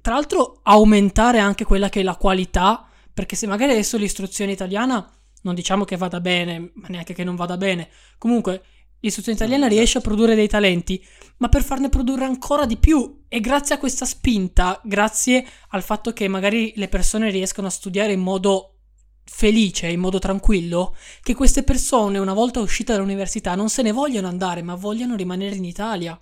tra 0.00 0.14
l'altro, 0.14 0.60
aumentare 0.62 1.38
anche 1.38 1.64
quella 1.64 1.88
che 1.88 2.00
è 2.00 2.04
la 2.04 2.16
qualità, 2.16 2.88
perché 3.12 3.36
se 3.36 3.46
magari 3.46 3.72
adesso 3.72 3.96
l'istruzione 3.96 4.52
italiana 4.52 5.08
non 5.42 5.54
diciamo 5.54 5.84
che 5.84 5.96
vada 5.96 6.20
bene, 6.20 6.70
ma 6.74 6.88
neanche 6.88 7.12
che 7.12 7.24
non 7.24 7.36
vada 7.36 7.56
bene, 7.56 7.90
comunque 8.16 8.62
l'istruzione 9.04 9.36
italiana 9.36 9.68
riesce 9.68 9.98
a 9.98 10.00
produrre 10.00 10.34
dei 10.34 10.48
talenti, 10.48 11.02
ma 11.36 11.48
per 11.48 11.62
farne 11.62 11.90
produrre 11.90 12.24
ancora 12.24 12.64
di 12.64 12.78
più 12.78 13.24
e 13.28 13.40
grazie 13.40 13.74
a 13.74 13.78
questa 13.78 14.06
spinta, 14.06 14.80
grazie 14.82 15.44
al 15.68 15.82
fatto 15.82 16.12
che 16.12 16.26
magari 16.26 16.72
le 16.76 16.88
persone 16.88 17.30
riescono 17.30 17.66
a 17.66 17.70
studiare 17.70 18.12
in 18.12 18.20
modo 18.20 18.78
felice, 19.24 19.88
in 19.88 20.00
modo 20.00 20.18
tranquillo, 20.18 20.96
che 21.22 21.34
queste 21.34 21.62
persone 21.62 22.18
una 22.18 22.32
volta 22.32 22.60
uscite 22.60 22.92
dall'università 22.92 23.54
non 23.54 23.68
se 23.68 23.82
ne 23.82 23.92
vogliono 23.92 24.28
andare, 24.28 24.62
ma 24.62 24.74
vogliono 24.74 25.16
rimanere 25.16 25.56
in 25.56 25.64
Italia 25.64 26.18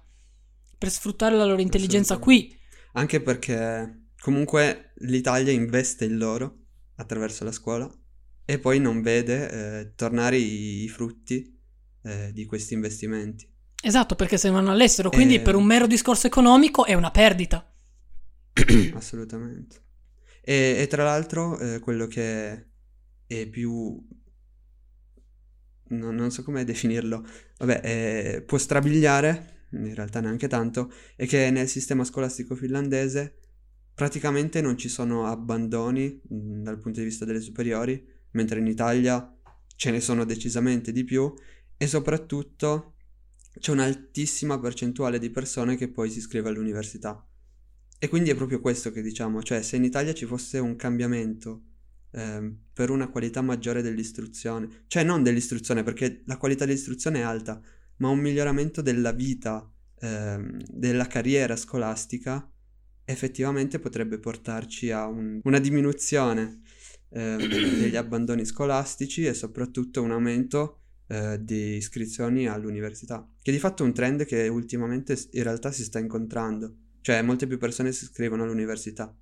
per 0.77 0.91
sfruttare 0.91 1.37
la 1.37 1.45
loro 1.45 1.61
intelligenza 1.61 2.19
qui. 2.19 2.57
Anche 2.95 3.21
perché 3.21 4.09
comunque 4.21 4.93
l'Italia 5.03 5.53
investe 5.53 6.05
in 6.05 6.19
loro 6.19 6.59
attraverso 6.97 7.45
la 7.45 7.53
scuola 7.53 7.89
e 8.45 8.59
poi 8.59 8.81
non 8.81 9.03
vede 9.03 9.51
eh, 9.51 9.93
tornare 9.95 10.37
i, 10.37 10.83
i 10.83 10.89
frutti 10.89 11.52
eh, 12.03 12.33
di 12.33 12.45
questi 12.47 12.75
investimenti. 12.75 13.49
Esatto, 13.83 14.15
perché 14.15 14.37
se 14.37 14.51
vanno 14.51 14.71
all'estero, 14.71 15.11
quindi 15.11 15.37
e... 15.37 15.41
per 15.41 15.57
un 15.57 15.65
mero 15.65 15.87
discorso 15.87 16.27
economico 16.27 16.85
è 16.85 16.95
una 16.95 17.11
perdita. 17.11 17.69
Assolutamente. 18.95 19.81
E, 20.41 20.77
e, 20.79 20.87
tra 20.87 21.05
l'altro 21.05 21.59
eh, 21.59 21.79
quello 21.81 22.07
che 22.07 22.67
è 23.27 23.47
più... 23.47 24.05
No, 25.89 26.11
non 26.11 26.31
so 26.31 26.43
come 26.43 26.65
definirlo, 26.65 27.27
vabbè, 27.59 28.45
può 28.47 28.57
strabiliare 28.57 29.53
in 29.73 29.95
realtà 29.95 30.21
neanche 30.21 30.49
tanto, 30.49 30.93
è 31.17 31.27
che 31.27 31.51
nel 31.51 31.69
sistema 31.69 32.05
scolastico 32.05 32.55
finlandese 32.55 33.39
praticamente 33.95 34.61
non 34.61 34.77
ci 34.77 34.89
sono 34.89 35.27
abbandoni 35.27 36.21
mh, 36.29 36.35
mm, 36.35 36.63
dal 36.63 36.79
punto 36.79 37.01
di 37.01 37.07
vista 37.07 37.25
delle 37.25 37.41
superiori, 37.41 38.05
mentre 38.33 38.59
in 38.59 38.67
Italia 38.67 39.35
ce 39.77 39.91
ne 39.91 40.01
sono 40.01 40.25
decisamente 40.25 40.93
di 40.93 41.05
più 41.05 41.33
e 41.83 41.89
soprattutto 41.89 42.95
c'è 43.59 43.73
un'altissima 43.73 44.57
percentuale 44.61 45.19
di 45.19 45.31
persone 45.31 45.75
che 45.75 45.91
poi 45.91 46.11
si 46.11 46.19
iscrive 46.19 46.49
all'università. 46.49 47.27
E 47.99 48.09
quindi 48.09 48.31
è 48.31 48.37
proprio 48.37 48.61
questo 48.61 48.93
che 48.93 49.03
diciamo, 49.03 49.43
cioè 49.43 49.63
se 49.63 49.75
in 49.75 49.83
Italia 49.83 50.15
ci 50.15 50.25
fosse 50.25 50.61
un 50.61 50.77
cambiamento 50.77 51.65
eh, 52.13 52.55
per 52.73 52.91
una 52.91 53.09
qualità 53.09 53.43
maggiore 53.43 53.83
dell'istruzione, 53.83 54.85
cioè 54.87 55.03
non 55.03 55.25
dell'istruzione 55.25 55.83
perché 55.83 56.23
la 56.27 56.37
qualità 56.37 56.67
dell'istruzione 56.67 57.19
è 57.19 57.23
alta, 57.23 57.61
ma 57.97 58.11
un 58.11 58.21
miglioramento 58.21 58.81
della 58.81 59.11
vita, 59.11 59.69
ehm, 59.99 60.63
della 60.69 61.09
carriera 61.09 61.57
scolastica, 61.57 62.49
effettivamente 63.05 63.81
potrebbe 63.81 64.21
portarci 64.21 64.93
a 64.93 65.09
un, 65.09 65.41
una 65.43 65.59
diminuzione 65.59 66.61
ehm, 67.09 67.39
degli 67.81 67.97
abbandoni 67.97 68.45
scolastici 68.45 69.27
e 69.27 69.35
soprattutto 69.35 70.01
un 70.01 70.13
aumento 70.13 70.77
eh, 71.13 71.45
di 71.45 71.77
iscrizioni 71.77 72.47
all'università, 72.49 73.29
che 73.43 73.53
di 73.53 73.59
fatto 73.59 73.83
è 73.83 73.87
un 73.87 73.93
trend 73.93 74.25
che 74.25 74.49
ultimamente 74.49 75.15
in 75.33 75.43
realtà 75.43 75.71
si 75.71 75.85
sta 75.85 75.99
incontrando, 75.99 76.75
cioè 77.03 77.21
molte 77.21 77.47
più 77.47 77.59
persone 77.59 77.93
si 77.93 78.05
iscrivono 78.05 78.45
all'università, 78.45 79.15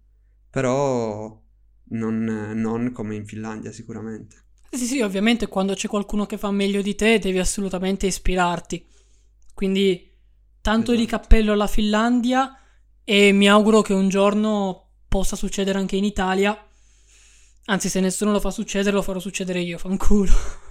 però 0.48 1.42
non, 1.88 2.52
non 2.54 2.92
come 2.92 3.16
in 3.16 3.26
Finlandia 3.26 3.72
sicuramente. 3.72 4.36
Sì, 4.70 4.86
sì, 4.86 5.00
ovviamente 5.00 5.48
quando 5.48 5.74
c'è 5.74 5.88
qualcuno 5.88 6.26
che 6.26 6.38
fa 6.38 6.52
meglio 6.52 6.80
di 6.80 6.94
te 6.94 7.18
devi 7.18 7.40
assolutamente 7.40 8.06
ispirarti. 8.06 8.86
Quindi 9.52 10.12
tanto 10.60 10.92
esatto. 10.92 10.96
di 10.96 11.06
cappello 11.06 11.52
alla 11.54 11.66
Finlandia 11.66 12.56
e 13.02 13.32
mi 13.32 13.48
auguro 13.48 13.82
che 13.82 13.94
un 13.94 14.08
giorno 14.08 14.90
possa 15.08 15.34
succedere 15.34 15.76
anche 15.76 15.96
in 15.96 16.04
Italia. 16.04 16.56
Anzi, 17.64 17.88
se 17.88 17.98
nessuno 17.98 18.30
lo 18.30 18.38
fa 18.38 18.52
succedere, 18.52 18.94
lo 18.94 19.02
farò 19.02 19.18
succedere 19.18 19.58
io, 19.58 19.76
fanculo. 19.76 20.68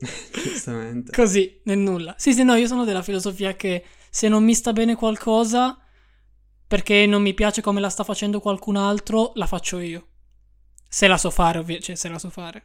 Giustamente. 0.32 1.12
Così, 1.12 1.60
nel 1.64 1.78
nulla. 1.78 2.14
Sì, 2.18 2.32
sì, 2.32 2.42
no, 2.42 2.54
io 2.54 2.66
sono 2.66 2.84
della 2.84 3.02
filosofia 3.02 3.54
che 3.54 3.84
se 4.08 4.28
non 4.28 4.42
mi 4.44 4.54
sta 4.54 4.72
bene 4.72 4.96
qualcosa, 4.96 5.78
perché 6.66 7.06
non 7.06 7.22
mi 7.22 7.34
piace 7.34 7.62
come 7.62 7.80
la 7.80 7.90
sta 7.90 8.04
facendo 8.04 8.40
qualcun 8.40 8.76
altro, 8.76 9.32
la 9.34 9.46
faccio 9.46 9.78
io. 9.78 10.06
Se 10.88 11.06
la 11.06 11.18
so 11.18 11.30
fare, 11.30 11.58
ovviamente, 11.58 11.86
cioè 11.86 11.96
se 11.96 12.08
la 12.08 12.18
so 12.18 12.30
fare. 12.30 12.64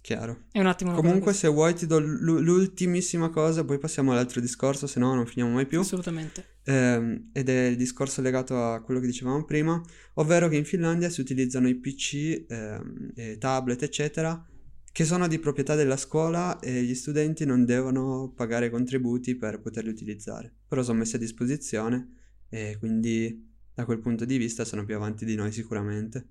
Chiaro. 0.00 0.44
È 0.52 0.60
un 0.60 0.66
attimo 0.66 0.92
Comunque, 0.92 1.32
se 1.32 1.48
vuoi, 1.48 1.74
ti 1.74 1.86
do 1.86 1.98
l'ultimissima 1.98 3.30
cosa, 3.30 3.64
poi 3.64 3.78
passiamo 3.78 4.12
all'altro 4.12 4.38
discorso, 4.40 4.86
se 4.86 5.00
no 5.00 5.14
non 5.14 5.26
finiamo 5.26 5.54
mai 5.54 5.66
più. 5.66 5.80
Assolutamente. 5.80 6.58
Eh, 6.62 7.28
ed 7.32 7.48
è 7.48 7.66
il 7.68 7.76
discorso 7.76 8.20
legato 8.20 8.62
a 8.62 8.82
quello 8.82 9.00
che 9.00 9.06
dicevamo 9.06 9.44
prima, 9.44 9.80
ovvero 10.14 10.48
che 10.48 10.56
in 10.56 10.66
Finlandia 10.66 11.08
si 11.08 11.22
utilizzano 11.22 11.68
i 11.68 11.76
PC, 11.76 12.44
eh, 12.46 13.38
tablet, 13.38 13.82
eccetera, 13.82 14.46
che 14.94 15.04
sono 15.04 15.26
di 15.26 15.40
proprietà 15.40 15.74
della 15.74 15.96
scuola 15.96 16.60
e 16.60 16.84
gli 16.84 16.94
studenti 16.94 17.44
non 17.44 17.64
devono 17.64 18.32
pagare 18.32 18.70
contributi 18.70 19.34
per 19.34 19.60
poterli 19.60 19.88
utilizzare. 19.90 20.54
Però 20.68 20.84
sono 20.84 20.98
messi 20.98 21.16
a 21.16 21.18
disposizione 21.18 22.44
e 22.48 22.76
quindi 22.78 23.44
da 23.74 23.84
quel 23.86 23.98
punto 23.98 24.24
di 24.24 24.36
vista 24.36 24.64
sono 24.64 24.84
più 24.84 24.94
avanti 24.94 25.24
di 25.24 25.34
noi 25.34 25.50
sicuramente. 25.50 26.28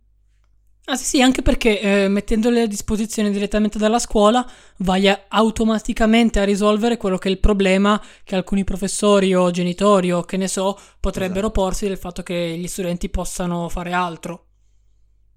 Ah 0.86 0.96
sì, 0.96 1.04
sì, 1.04 1.22
anche 1.22 1.42
perché 1.42 1.82
eh, 1.82 2.08
mettendole 2.08 2.62
a 2.62 2.66
disposizione 2.66 3.32
direttamente 3.32 3.78
dalla 3.78 4.00
scuola 4.00 4.50
vai 4.78 5.10
a, 5.10 5.26
automaticamente 5.28 6.40
a 6.40 6.46
risolvere 6.46 6.96
quello 6.96 7.18
che 7.18 7.28
è 7.28 7.32
il 7.32 7.40
problema 7.40 8.02
che 8.24 8.38
alcuni 8.38 8.64
professori 8.64 9.36
o 9.36 9.52
genitori 9.52 10.14
o 10.14 10.22
che 10.24 10.38
ne 10.38 10.48
so 10.48 10.80
potrebbero 11.02 11.48
esatto. 11.48 11.62
porsi 11.62 11.88
del 11.90 11.98
fatto 11.98 12.24
che 12.24 12.56
gli 12.58 12.68
studenti 12.68 13.10
possano 13.10 13.68
fare 13.68 13.92
altro. 13.92 14.48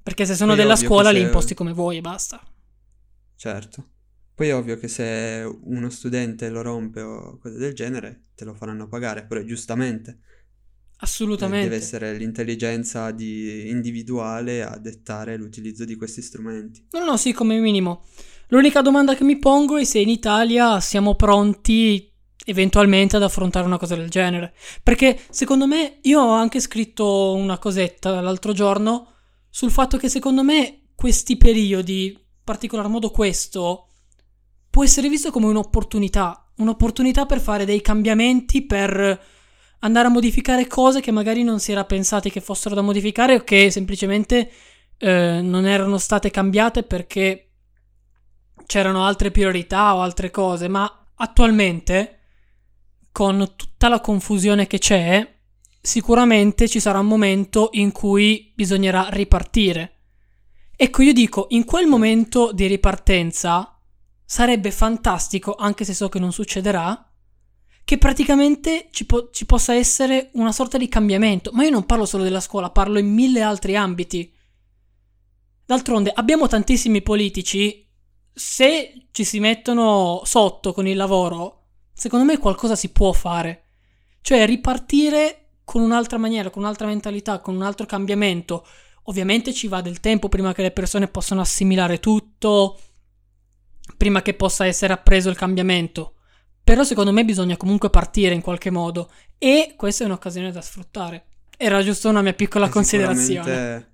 Perché 0.00 0.24
se 0.24 0.36
sono 0.36 0.52
Poi 0.54 0.60
della 0.60 0.76
scuola 0.76 1.10
li 1.10 1.18
imposti 1.18 1.54
come 1.54 1.72
vuoi 1.72 1.96
e 1.96 2.00
basta. 2.02 2.40
Certo. 3.36 3.90
Poi 4.34 4.48
è 4.48 4.54
ovvio 4.54 4.76
che 4.76 4.88
se 4.88 5.48
uno 5.64 5.88
studente 5.88 6.50
lo 6.50 6.60
rompe 6.62 7.00
o 7.00 7.38
cose 7.38 7.56
del 7.56 7.72
genere 7.72 8.26
te 8.34 8.44
lo 8.44 8.54
faranno 8.54 8.86
pagare, 8.88 9.24
però 9.24 9.42
giustamente. 9.42 10.20
Assolutamente. 10.98 11.68
Deve 11.68 11.82
essere 11.82 12.14
l'intelligenza 12.14 13.10
di, 13.10 13.68
individuale 13.68 14.62
a 14.62 14.76
dettare 14.78 15.36
l'utilizzo 15.36 15.84
di 15.84 15.94
questi 15.94 16.22
strumenti. 16.22 16.86
No, 16.90 17.04
no, 17.04 17.16
sì, 17.16 17.32
come 17.32 17.58
minimo. 17.58 18.04
L'unica 18.48 18.80
domanda 18.80 19.14
che 19.14 19.24
mi 19.24 19.38
pongo 19.38 19.76
è 19.76 19.84
se 19.84 19.98
in 19.98 20.08
Italia 20.08 20.80
siamo 20.80 21.14
pronti 21.14 22.12
eventualmente 22.48 23.16
ad 23.16 23.22
affrontare 23.22 23.66
una 23.66 23.78
cosa 23.78 23.96
del 23.96 24.08
genere. 24.08 24.54
Perché 24.82 25.18
secondo 25.30 25.66
me, 25.66 25.98
io 26.02 26.20
ho 26.20 26.30
anche 26.30 26.60
scritto 26.60 27.34
una 27.34 27.58
cosetta 27.58 28.20
l'altro 28.20 28.52
giorno 28.52 29.14
sul 29.50 29.70
fatto 29.70 29.96
che 29.96 30.08
secondo 30.08 30.42
me 30.42 30.90
questi 30.94 31.36
periodi, 31.36 32.25
particolar 32.46 32.86
modo 32.86 33.10
questo, 33.10 33.88
può 34.70 34.84
essere 34.84 35.08
visto 35.08 35.32
come 35.32 35.46
un'opportunità. 35.46 36.52
Un'opportunità 36.58 37.26
per 37.26 37.40
fare 37.40 37.64
dei 37.64 37.80
cambiamenti, 37.80 38.64
per 38.64 39.20
andare 39.80 40.06
a 40.06 40.10
modificare 40.10 40.68
cose 40.68 41.00
che 41.00 41.10
magari 41.10 41.42
non 41.42 41.58
si 41.58 41.72
era 41.72 41.84
pensati 41.84 42.30
che 42.30 42.40
fossero 42.40 42.76
da 42.76 42.82
modificare 42.82 43.34
o 43.34 43.44
che 43.44 43.70
semplicemente 43.72 44.50
eh, 44.96 45.40
non 45.42 45.66
erano 45.66 45.98
state 45.98 46.30
cambiate 46.30 46.84
perché 46.84 47.50
c'erano 48.64 49.04
altre 49.04 49.32
priorità 49.32 49.96
o 49.96 50.00
altre 50.00 50.30
cose, 50.30 50.68
ma 50.68 51.08
attualmente 51.16 52.20
con 53.10 53.54
tutta 53.56 53.88
la 53.88 54.00
confusione 54.00 54.68
che 54.68 54.78
c'è, 54.78 55.34
sicuramente 55.80 56.68
ci 56.68 56.78
sarà 56.78 57.00
un 57.00 57.06
momento 57.06 57.70
in 57.72 57.90
cui 57.90 58.52
bisognerà 58.54 59.08
ripartire. 59.10 59.95
Ecco, 60.78 61.02
io 61.02 61.14
dico, 61.14 61.46
in 61.50 61.64
quel 61.64 61.86
momento 61.86 62.52
di 62.52 62.66
ripartenza 62.66 63.80
sarebbe 64.22 64.70
fantastico, 64.70 65.54
anche 65.54 65.84
se 65.84 65.94
so 65.94 66.10
che 66.10 66.18
non 66.18 66.32
succederà, 66.32 67.10
che 67.82 67.96
praticamente 67.96 68.88
ci, 68.90 69.06
po- 69.06 69.30
ci, 69.30 69.46
possa 69.46 69.72
essere 69.72 70.30
una 70.34 70.52
sorta 70.52 70.76
di 70.76 70.88
cambiamento. 70.88 71.50
Ma 71.54 71.64
io 71.64 71.70
non 71.70 71.86
parlo 71.86 72.04
solo 72.04 72.24
della 72.24 72.40
scuola, 72.40 72.70
parlo 72.70 72.98
in 72.98 73.10
mille 73.10 73.40
altri 73.40 73.74
ambiti. 73.74 74.30
D'altronde 75.64 76.12
abbiamo 76.14 76.46
tantissimi 76.46 77.00
politici, 77.00 77.88
se 78.32 79.08
ci 79.12 79.24
si 79.24 79.40
mettono 79.40 80.20
sotto 80.24 80.74
con 80.74 80.86
il 80.86 80.96
lavoro, 80.96 81.68
secondo 81.94 82.26
me 82.26 82.38
qualcosa 82.38 82.76
si 82.76 82.90
può 82.90 83.12
fare. 83.12 83.62
Cioè 84.20 84.44
ripartire 84.44 85.60
con 85.64 85.80
un'altra 85.80 86.18
maniera, 86.18 86.50
con 86.50 86.62
un'altra 86.62 86.86
mentalità, 86.86 87.38
con 87.38 87.54
un 87.54 87.62
altro 87.62 87.86
cambiamento. 87.86 88.66
Ovviamente 89.08 89.52
ci 89.52 89.68
va 89.68 89.80
del 89.80 90.00
tempo 90.00 90.28
prima 90.28 90.52
che 90.52 90.62
le 90.62 90.70
persone 90.70 91.08
possano 91.08 91.40
assimilare 91.40 92.00
tutto, 92.00 92.78
prima 93.96 94.22
che 94.22 94.34
possa 94.34 94.66
essere 94.66 94.92
appreso 94.92 95.30
il 95.30 95.36
cambiamento. 95.36 96.14
Però 96.62 96.82
secondo 96.82 97.12
me 97.12 97.24
bisogna 97.24 97.56
comunque 97.56 97.90
partire 97.90 98.34
in 98.34 98.40
qualche 98.40 98.70
modo 98.70 99.10
e 99.38 99.74
questa 99.76 100.02
è 100.02 100.06
un'occasione 100.06 100.50
da 100.50 100.60
sfruttare. 100.60 101.26
Era 101.56 101.82
giusto 101.82 102.08
una 102.08 102.22
mia 102.22 102.34
piccola 102.34 102.68
considerazione. 102.68 103.92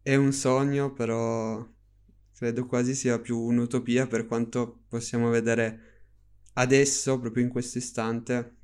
È 0.00 0.14
un 0.14 0.32
sogno, 0.32 0.92
però 0.92 1.66
credo 2.36 2.66
quasi 2.66 2.94
sia 2.94 3.18
più 3.18 3.38
un'utopia 3.38 4.06
per 4.06 4.26
quanto 4.26 4.84
possiamo 4.88 5.28
vedere 5.30 5.80
adesso, 6.54 7.18
proprio 7.18 7.42
in 7.42 7.50
questo 7.50 7.78
istante, 7.78 8.58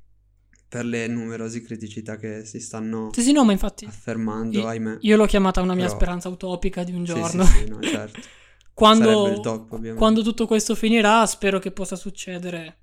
per 0.71 0.85
le 0.85 1.05
numerose 1.07 1.61
criticità 1.61 2.15
che 2.15 2.45
si 2.45 2.61
stanno 2.61 3.09
sì, 3.11 3.23
sì, 3.23 3.33
no, 3.33 3.43
ma 3.43 3.51
infatti, 3.51 3.83
affermando, 3.83 4.57
io, 4.57 4.67
ahimè. 4.67 4.99
Io 5.01 5.17
l'ho 5.17 5.25
chiamata 5.25 5.59
una 5.59 5.73
mia 5.73 5.83
però... 5.87 5.97
speranza 5.97 6.29
utopica 6.29 6.85
di 6.85 6.93
un 6.93 7.03
giorno. 7.03 7.43
Sì, 7.43 7.51
sì, 7.51 7.57
sì 7.57 7.69
no, 7.69 7.81
certo. 7.81 8.21
quando, 8.73 9.37
top, 9.41 9.95
quando 9.95 10.23
tutto 10.23 10.47
questo 10.47 10.73
finirà, 10.73 11.25
spero 11.25 11.59
che 11.59 11.71
possa 11.71 11.97
succedere 11.97 12.77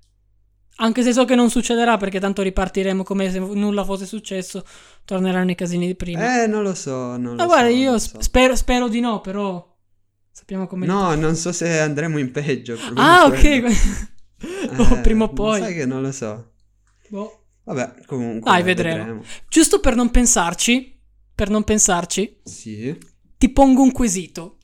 anche 0.81 1.01
se 1.01 1.13
so 1.13 1.25
che 1.25 1.33
non 1.33 1.49
succederà 1.49 1.97
perché 1.97 2.19
tanto 2.19 2.43
ripartiremo 2.43 3.01
come 3.01 3.31
se 3.31 3.39
nulla 3.39 3.83
fosse 3.83 4.05
successo, 4.05 4.63
torneranno 5.03 5.49
i 5.49 5.55
casini 5.55 5.87
di 5.87 5.95
prima. 5.95 6.43
Eh, 6.43 6.47
non 6.47 6.61
lo 6.61 6.75
so, 6.75 7.17
non 7.17 7.35
Ma 7.35 7.41
lo 7.41 7.45
guarda, 7.47 7.69
so, 7.69 7.75
io 7.75 7.97
so. 7.97 8.21
spero, 8.21 8.55
spero, 8.55 8.87
di 8.87 8.99
no, 8.99 9.19
però 9.19 9.77
sappiamo 10.31 10.67
come... 10.67 10.85
No, 10.85 11.15
non 11.15 11.35
so 11.35 11.51
se 11.51 11.79
andremo 11.79 12.19
in 12.19 12.31
peggio. 12.31 12.77
Ah, 12.93 13.25
ok. 13.25 13.63
oh, 14.77 14.95
eh, 14.95 14.99
prima 15.01 15.23
o 15.23 15.29
poi. 15.33 15.59
Sai 15.59 15.73
che 15.73 15.87
non 15.87 16.03
lo 16.03 16.11
so. 16.11 16.51
Boh. 17.09 17.38
Vabbè, 17.69 18.05
comunque. 18.07 18.49
Dai, 18.49 18.63
vedremo. 18.63 18.97
vedremo. 18.97 19.23
Giusto 19.47 19.79
per 19.79 19.95
non 19.95 20.09
pensarci, 20.09 20.99
per 21.35 21.51
non 21.51 21.63
pensarci, 21.63 22.39
sì. 22.43 22.97
ti 23.37 23.49
pongo 23.49 23.83
un 23.83 23.91
quesito. 23.91 24.57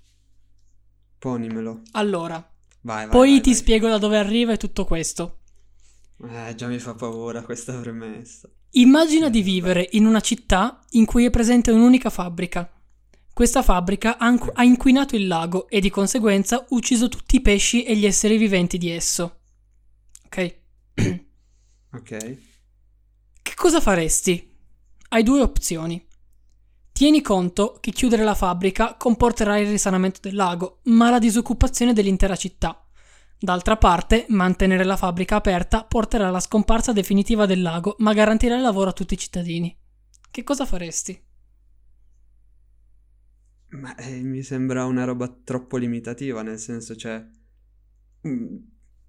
Ponimelo. 1.19 1.81
Allora, 1.91 2.35
vai, 2.81 3.03
vai, 3.03 3.09
poi 3.09 3.31
vai, 3.33 3.41
ti 3.41 3.53
spiego 3.53 3.87
da 3.87 3.99
dove 3.99 4.17
arriva 4.17 4.53
e 4.53 4.57
tutto 4.57 4.85
questo. 4.85 5.41
Eh, 6.27 6.55
già 6.55 6.65
mi 6.67 6.79
fa 6.79 6.95
paura 6.95 7.43
questa 7.43 7.79
premessa. 7.79 8.49
Immagina 8.71 9.29
di 9.29 9.43
vivere 9.43 9.87
in 9.91 10.07
una 10.07 10.19
città 10.19 10.83
in 10.91 11.05
cui 11.05 11.25
è 11.25 11.29
presente 11.29 11.69
un'unica 11.69 12.09
fabbrica. 12.09 12.67
Questa 13.31 13.61
fabbrica 13.61 14.17
ha 14.17 14.63
inquinato 14.63 15.15
il 15.15 15.27
lago 15.27 15.67
e 15.69 15.79
di 15.79 15.91
conseguenza 15.91 16.65
ucciso 16.69 17.07
tutti 17.07 17.35
i 17.35 17.41
pesci 17.41 17.83
e 17.83 17.95
gli 17.95 18.05
esseri 18.05 18.37
viventi 18.37 18.79
di 18.79 18.89
esso. 18.89 19.41
Ok? 20.25 20.59
ok. 21.93 22.53
Cosa 23.55 23.79
faresti? 23.79 24.53
Hai 25.09 25.23
due 25.23 25.41
opzioni. 25.41 26.05
Tieni 26.91 27.21
conto 27.21 27.77
che 27.79 27.91
chiudere 27.91 28.23
la 28.23 28.35
fabbrica 28.35 28.95
comporterà 28.95 29.57
il 29.57 29.69
risanamento 29.69 30.19
del 30.21 30.35
lago, 30.35 30.81
ma 30.83 31.09
la 31.09 31.19
disoccupazione 31.19 31.93
dell'intera 31.93 32.35
città. 32.35 32.85
D'altra 33.37 33.77
parte, 33.77 34.25
mantenere 34.29 34.83
la 34.83 34.97
fabbrica 34.97 35.37
aperta 35.37 35.83
porterà 35.83 36.27
alla 36.27 36.39
scomparsa 36.39 36.93
definitiva 36.93 37.45
del 37.45 37.61
lago, 37.61 37.95
ma 37.99 38.13
garantirà 38.13 38.55
il 38.55 38.61
lavoro 38.61 38.89
a 38.89 38.93
tutti 38.93 39.13
i 39.13 39.17
cittadini. 39.17 39.75
Che 40.31 40.43
cosa 40.43 40.65
faresti? 40.65 41.23
Ma 43.69 43.95
eh, 43.95 44.21
mi 44.21 44.41
sembra 44.41 44.85
una 44.85 45.03
roba 45.03 45.27
troppo 45.27 45.77
limitativa, 45.77 46.41
nel 46.41 46.59
senso, 46.59 46.95
cioè... 46.95 47.23
mm, 48.27 48.55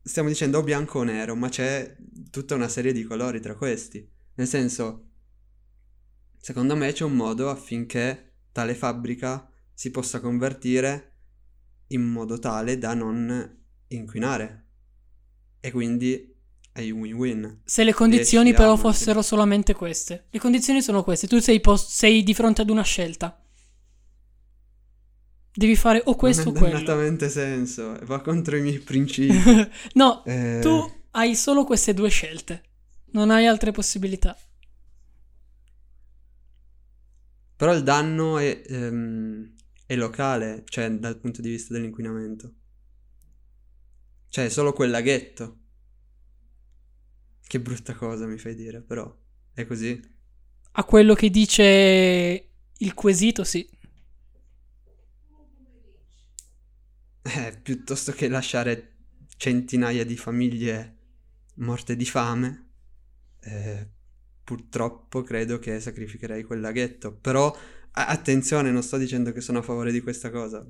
Stiamo 0.03 0.28
dicendo 0.28 0.59
o 0.59 0.62
bianco 0.62 1.01
o 1.01 1.03
nero, 1.03 1.34
ma 1.34 1.49
c'è 1.49 1.97
tutta 2.30 2.55
una 2.55 2.68
serie 2.68 2.92
di 2.92 3.03
colori 3.03 3.40
tra 3.40 3.57
questi. 3.57 4.09
Nel 4.37 4.47
senso, 4.47 5.09
secondo 6.39 6.76
me 6.76 6.93
c'è 6.93 7.05
un 7.05 7.14
modo 7.14 7.51
affinché 7.51 8.34
tale 8.53 8.74
fabbrica 8.74 9.51
si 9.72 9.91
possa 9.91 10.20
convertire 10.20 11.12
in 11.89 12.03
modo 12.03 12.39
tale 12.39 12.78
da 12.78 12.95
non 12.95 13.64
inquinare. 13.89 14.64
E 15.61 15.70
quindi 15.70 16.34
hai 16.72 16.91
un 16.91 17.01
win-win. 17.01 17.61
Se 17.64 17.84
le 17.84 17.95
condizioni 17.95 18.53
però 18.53 18.76
fossero 18.76 19.22
solamente 19.22 19.74
queste. 19.74 20.26
Le 20.30 20.39
condizioni 20.39 20.82
sono 20.82 21.03
queste. 21.03 21.26
Tu 21.26 21.39
sei, 21.39 21.61
post- 21.61 21.91
sei 21.91 22.22
di 22.22 22.34
fronte 22.34 22.61
ad 22.62 22.70
una 22.70 22.82
scelta. 22.82 23.43
Devi 25.53 25.76
fare 25.76 26.03
o 26.05 26.14
questo 26.14 26.51
o 26.51 26.53
quello. 26.53 26.66
Non 26.66 26.74
ha 26.74 26.82
esattamente 26.82 27.28
senso. 27.30 27.99
Va 28.05 28.20
contro 28.20 28.57
i 28.57 28.61
miei 28.61 28.78
principi. 28.80 29.41
no, 29.95 30.22
eh... 30.26 30.59
tu 30.61 30.93
hai 31.12 31.34
solo 31.34 31.64
queste 31.64 31.95
due 31.95 32.11
scelte. 32.11 32.62
Non 33.13 33.31
hai 33.31 33.47
altre 33.47 33.73
possibilità. 33.73 34.37
Però 37.57 37.75
il 37.75 37.83
danno 37.83 38.37
è, 38.37 38.63
ehm, 38.67 39.55
è 39.87 39.97
locale, 39.97 40.63
cioè 40.67 40.91
dal 40.91 41.19
punto 41.19 41.41
di 41.41 41.49
vista 41.49 41.73
dell'inquinamento. 41.73 42.55
Cioè, 44.29 44.51
solo 44.51 44.73
quel 44.75 44.91
laghetto. 44.91 45.61
Che 47.47 47.61
brutta 47.61 47.95
cosa 47.95 48.27
mi 48.27 48.37
fai 48.37 48.55
dire, 48.55 48.83
però 48.83 49.17
è 49.55 49.65
così. 49.65 49.99
A 50.73 50.85
quello 50.85 51.15
che 51.15 51.31
dice 51.31 52.51
il 52.77 52.93
quesito, 52.93 53.45
sì. 53.45 53.67
Eh, 57.23 57.59
piuttosto 57.63 58.13
che 58.13 58.29
lasciare 58.29 58.97
centinaia 59.37 60.05
di 60.05 60.17
famiglie 60.17 60.99
morte 61.55 61.97
di 61.97 62.05
fame, 62.05 62.66
eh, 63.47 63.88
purtroppo 64.44 65.22
credo 65.22 65.59
che 65.59 65.80
sacrificherei 65.80 66.42
quel 66.44 66.61
laghetto. 66.61 67.12
Però 67.14 67.55
a- 67.92 68.07
attenzione, 68.07 68.70
non 68.70 68.82
sto 68.82 68.97
dicendo 68.97 69.32
che 69.32 69.40
sono 69.40 69.59
a 69.59 69.62
favore 69.62 69.92
di 69.92 70.01
questa 70.01 70.30
cosa. 70.30 70.64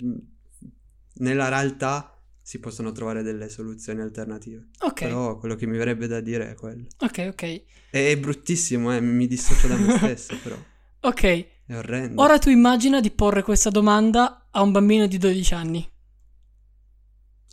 Nella 1.19 1.49
realtà 1.49 2.13
si 2.43 2.61
possono 2.61 2.93
trovare 2.93 3.23
delle 3.23 3.49
soluzioni 3.49 4.01
alternative. 4.01 4.69
Ok. 4.81 5.01
Però 5.01 5.37
quello 5.39 5.57
che 5.57 5.67
mi 5.67 5.77
verrebbe 5.77 6.07
da 6.07 6.21
dire 6.21 6.51
è 6.51 6.55
quello. 6.55 6.87
Ok, 6.99 7.27
ok. 7.31 7.63
È, 7.91 8.11
è 8.11 8.19
bruttissimo, 8.19 8.95
eh, 8.95 9.01
mi 9.01 9.27
dissocio 9.27 9.67
da 9.67 9.77
me 9.77 9.97
stesso, 9.99 10.37
però. 10.43 10.57
Ok. 11.01 11.23
È 11.67 11.77
orrendo. 11.77 12.23
Ora 12.23 12.39
tu 12.39 12.51
immagina 12.51 13.01
di 13.01 13.11
porre 13.11 13.43
questa 13.43 13.71
domanda 13.71 14.49
a 14.51 14.63
un 14.63 14.71
bambino 14.71 15.07
di 15.07 15.19
12 15.19 15.55
anni. 15.55 15.91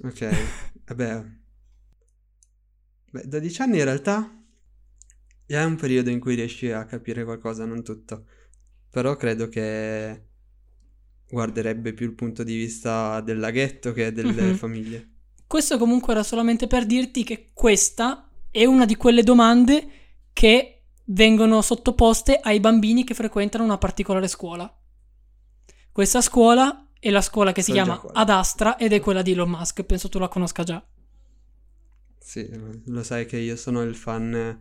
Ok, 0.03 0.29
vabbè. 0.85 1.23
Beh, 3.11 3.27
12 3.27 3.61
anni 3.61 3.77
in 3.77 3.83
realtà 3.85 4.42
è 5.61 5.65
un 5.65 5.75
periodo 5.75 6.09
in 6.09 6.19
cui 6.19 6.35
riesci 6.35 6.71
a 6.71 6.85
capire 6.85 7.23
qualcosa, 7.23 7.65
non 7.65 7.83
tutto. 7.83 8.25
Però 8.89 9.15
credo 9.15 9.49
che 9.49 10.27
guarderebbe 11.29 11.93
più 11.93 12.05
il 12.07 12.13
punto 12.13 12.43
di 12.43 12.55
vista 12.55 13.21
del 13.21 13.39
laghetto 13.39 13.91
che 13.93 14.11
delle 14.11 14.51
Mhm. 14.51 14.53
famiglie. 14.53 15.09
Questo 15.47 15.77
comunque 15.77 16.13
era 16.13 16.23
solamente 16.23 16.67
per 16.67 16.85
dirti 16.85 17.23
che 17.23 17.51
questa 17.53 18.29
è 18.49 18.65
una 18.65 18.85
di 18.85 18.95
quelle 18.95 19.23
domande 19.23 19.87
che 20.33 20.83
vengono 21.05 21.61
sottoposte 21.61 22.39
ai 22.41 22.59
bambini 22.59 23.03
che 23.03 23.13
frequentano 23.13 23.63
una 23.63 23.77
particolare 23.77 24.27
scuola. 24.27 24.71
Questa 25.91 26.21
scuola 26.21 26.87
è 26.99 27.09
la 27.09 27.21
scuola 27.21 27.51
che 27.51 27.61
si 27.61 27.67
So 27.67 27.73
chiama 27.73 27.99
quale. 27.99 28.19
Ad 28.19 28.29
Astra 28.29 28.77
ed 28.77 28.93
è 28.93 28.99
quella 28.99 29.21
di 29.21 29.31
Elon 29.33 29.49
Musk, 29.49 29.83
penso 29.83 30.09
tu 30.09 30.17
la 30.19 30.27
conosca 30.27 30.63
già. 30.63 30.83
Sì, 32.17 32.49
lo 32.85 33.03
sai 33.03 33.25
che 33.25 33.37
io 33.37 33.55
sono 33.55 33.81
il 33.81 33.95
fan, 33.95 34.59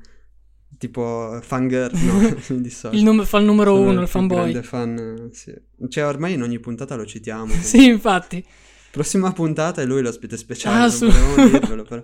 tipo 0.78 1.38
fangirl, 1.42 1.96
no, 2.04 2.18
mi 2.48 2.60
dissocio. 2.60 2.96
Il 2.96 3.02
num- 3.04 3.24
fa 3.24 3.38
il 3.38 3.44
numero 3.44 3.74
Sono 3.74 3.82
uno, 3.90 3.92
il 3.92 3.98
più 3.98 4.06
fanboy. 4.08 4.62
fan, 4.62 5.28
eh, 5.30 5.34
sì. 5.34 5.54
Cioè, 5.88 6.04
ormai 6.06 6.34
in 6.34 6.42
ogni 6.42 6.58
puntata 6.60 6.94
lo 6.94 7.06
citiamo. 7.06 7.52
Sì, 7.62 7.86
infatti. 7.86 8.44
Prossima 8.90 9.32
puntata 9.32 9.80
è 9.80 9.84
lui 9.86 10.02
l'ospite 10.02 10.36
speciale, 10.36 10.76
Ah, 10.76 10.80
non 10.80 10.90
su- 10.90 11.06
volevamo 11.06 11.48
dirvelo, 11.48 11.82
però. 11.84 12.02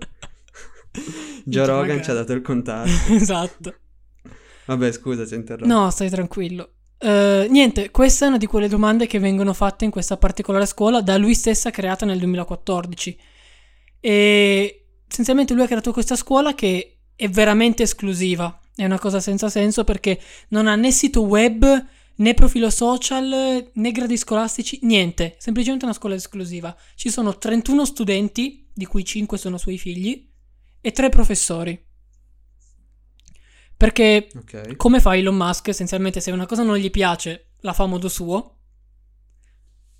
Joe 1.45 1.67
Rogan 1.67 2.03
ci 2.03 2.11
ha 2.11 2.15
dato 2.15 2.33
il 2.33 2.41
contatto. 2.43 2.91
esatto. 3.13 3.75
Vabbè, 4.67 4.93
scusa, 4.93 5.25
ti 5.25 5.35
interrompo. 5.35 5.73
No, 5.75 5.91
stai 5.91 6.11
tranquillo. 6.11 6.73
Uh, 6.99 7.47
niente, 7.49 7.91
questa 7.91 8.25
è 8.25 8.29
una 8.29 8.39
di 8.39 8.47
quelle 8.47 8.69
domande 8.69 9.07
che 9.07 9.19
vengono 9.19 9.53
fatte 9.55 9.85
in 9.85 9.91
questa 9.91 10.17
particolare 10.17 10.67
scuola 10.67 11.01
da 11.01 11.17
lui 11.17 11.35
stessa 11.35 11.71
creata 11.71 12.05
nel 12.05 12.19
2014. 12.19 13.19
E 14.01 14.87
essenzialmente 15.09 15.55
lui 15.55 15.63
ha 15.63 15.67
creato 15.67 15.93
questa 15.93 16.17
scuola 16.17 16.55
che 16.55 16.98
è 17.19 17.29
veramente 17.29 17.83
esclusiva. 17.83 18.61
È 18.77 18.85
una 18.85 19.01
cosa 19.01 19.19
senza 19.19 19.49
senso 19.49 19.83
perché 19.83 20.21
non 20.51 20.69
ha 20.69 20.77
né 20.77 20.93
sito 20.93 21.23
web, 21.23 21.87
né 22.15 22.35
profilo 22.35 22.71
social, 22.71 23.71
né 23.73 23.91
gradi 23.91 24.17
scolastici, 24.17 24.79
niente. 24.83 25.35
Semplicemente 25.39 25.85
una 25.85 25.95
scuola 25.95 26.15
esclusiva. 26.15 26.77
Ci 26.95 27.11
sono 27.11 27.37
31 27.37 27.85
studenti, 27.85 28.69
di 28.73 28.87
cui 28.87 29.05
5 29.05 29.37
sono 29.37 29.59
suoi 29.59 29.79
figli, 29.79 30.31
e 30.81 30.93
3 30.93 31.09
professori. 31.09 31.87
Perché 33.77 34.29
Ok. 34.37 34.77
come 34.77 35.01
fa 35.01 35.17
Elon 35.17 35.35
Musk, 35.35 35.69
essenzialmente 35.69 36.21
se 36.21 36.31
una 36.31 36.47
cosa 36.47 36.63
non 36.63 36.77
gli 36.77 36.91
piace, 36.91 37.55
la 37.63 37.73
fa 37.73 37.83
a 37.83 37.87
modo 37.87 38.09
suo, 38.09 38.59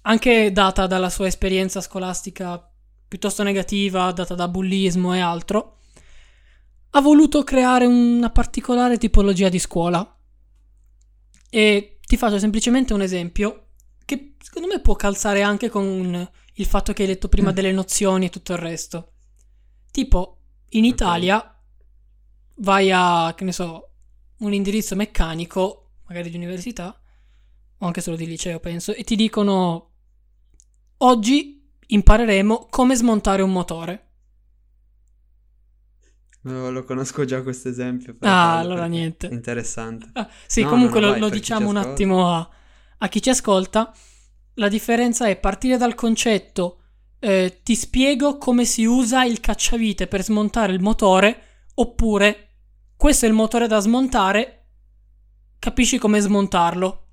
anche 0.03 0.53
data 0.53 0.87
dalla 0.87 1.11
sua 1.11 1.27
esperienza 1.27 1.81
scolastica 1.81 2.65
piuttosto 3.09 3.43
negativa, 3.43 4.13
data 4.13 4.37
da 4.37 4.47
bullismo 4.47 5.15
e 5.15 5.19
altro, 5.19 5.78
ha 6.99 7.01
voluto 7.01 7.45
creare 7.45 7.87
una 7.87 8.31
particolare 8.31 8.99
tipologia 8.99 9.49
di 9.49 9.59
scuola. 9.59 10.17
E 11.51 11.99
ti 12.05 12.17
faccio 12.17 12.39
semplicemente 12.39 12.93
un 12.93 13.03
esempio 13.03 13.69
che 14.05 14.35
secondo 14.43 14.69
me 14.69 14.81
può 14.81 14.95
calzare 14.95 15.43
anche 15.43 15.69
con 15.69 16.29
il 16.55 16.67
fatto 16.67 16.93
che 16.93 17.03
hai 17.03 17.09
detto 17.09 17.29
prima 17.29 17.51
Mm. 17.51 17.55
delle 17.55 17.73
nozioni 17.73 18.27
e 18.27 18.31
tutto 18.31 18.53
il 18.53 18.59
resto. 18.59 19.13
Tipo, 19.93 20.39
in 20.71 20.85
Ok. 20.85 20.91
Italia 20.91 21.63
vai 22.57 22.91
a, 22.91 23.33
che 23.37 23.45
ne 23.45 23.53
so, 23.53 23.91
un 24.39 24.53
indirizzo 24.53 24.97
meccanico, 24.97 25.91
magari 26.09 26.31
di 26.31 26.37
università, 26.37 27.01
o 27.79 27.87
anche 27.87 28.01
solo 28.01 28.17
di 28.17 28.27
liceo, 28.27 28.59
penso, 28.59 28.93
e 28.93 29.05
ti 29.05 29.15
dicono 29.15 29.91
oggi 30.99 31.71
impareremo 31.87 32.67
come 32.69 32.97
smontare 32.97 33.43
un 33.43 33.53
motore. 33.53 34.08
No, 36.53 36.71
lo 36.71 36.85
conosco 36.85 37.25
già 37.25 37.43
questo 37.43 37.69
esempio. 37.69 38.17
Ah, 38.21 38.59
allora 38.59 38.87
niente. 38.87 39.27
Interessante. 39.27 40.11
Ah, 40.13 40.29
sì, 40.47 40.63
No, 40.63 40.69
comunque 40.69 41.01
no, 41.01 41.07
no, 41.07 41.13
lo, 41.13 41.19
vai, 41.19 41.29
lo 41.29 41.35
diciamo 41.35 41.69
un 41.69 41.77
attimo 41.77 42.35
a, 42.35 42.49
a 42.99 43.09
chi 43.09 43.23
ci 43.23 43.31
ascolta. 43.31 43.93
La 44.55 44.69
differenza 44.69 45.27
è 45.27 45.37
partire 45.37 45.77
dal 45.77 45.95
concetto 45.95 46.79
eh, 47.21 47.61
ti 47.63 47.75
spiego 47.75 48.39
come 48.39 48.65
si 48.65 48.85
usa 48.85 49.25
il 49.25 49.41
cacciavite 49.41 50.07
per 50.07 50.23
smontare 50.23 50.73
il 50.73 50.81
motore, 50.81 51.43
oppure 51.75 52.45
questo 52.97 53.27
è 53.27 53.29
il 53.29 53.35
motore 53.35 53.67
da 53.67 53.81
smontare, 53.81 54.67
capisci 55.59 55.99
come 55.99 56.21
smontarlo. 56.21 57.07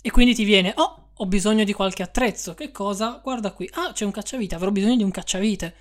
E 0.00 0.10
quindi 0.10 0.34
ti 0.34 0.44
viene, 0.44 0.72
oh, 0.76 1.12
ho 1.14 1.26
bisogno 1.26 1.64
di 1.64 1.72
qualche 1.72 2.02
attrezzo, 2.02 2.54
che 2.54 2.70
cosa? 2.70 3.20
Guarda 3.22 3.52
qui, 3.52 3.68
ah, 3.74 3.92
c'è 3.92 4.04
un 4.04 4.10
cacciavite, 4.10 4.54
avrò 4.54 4.70
bisogno 4.70 4.96
di 4.96 5.02
un 5.02 5.10
cacciavite. 5.10 5.74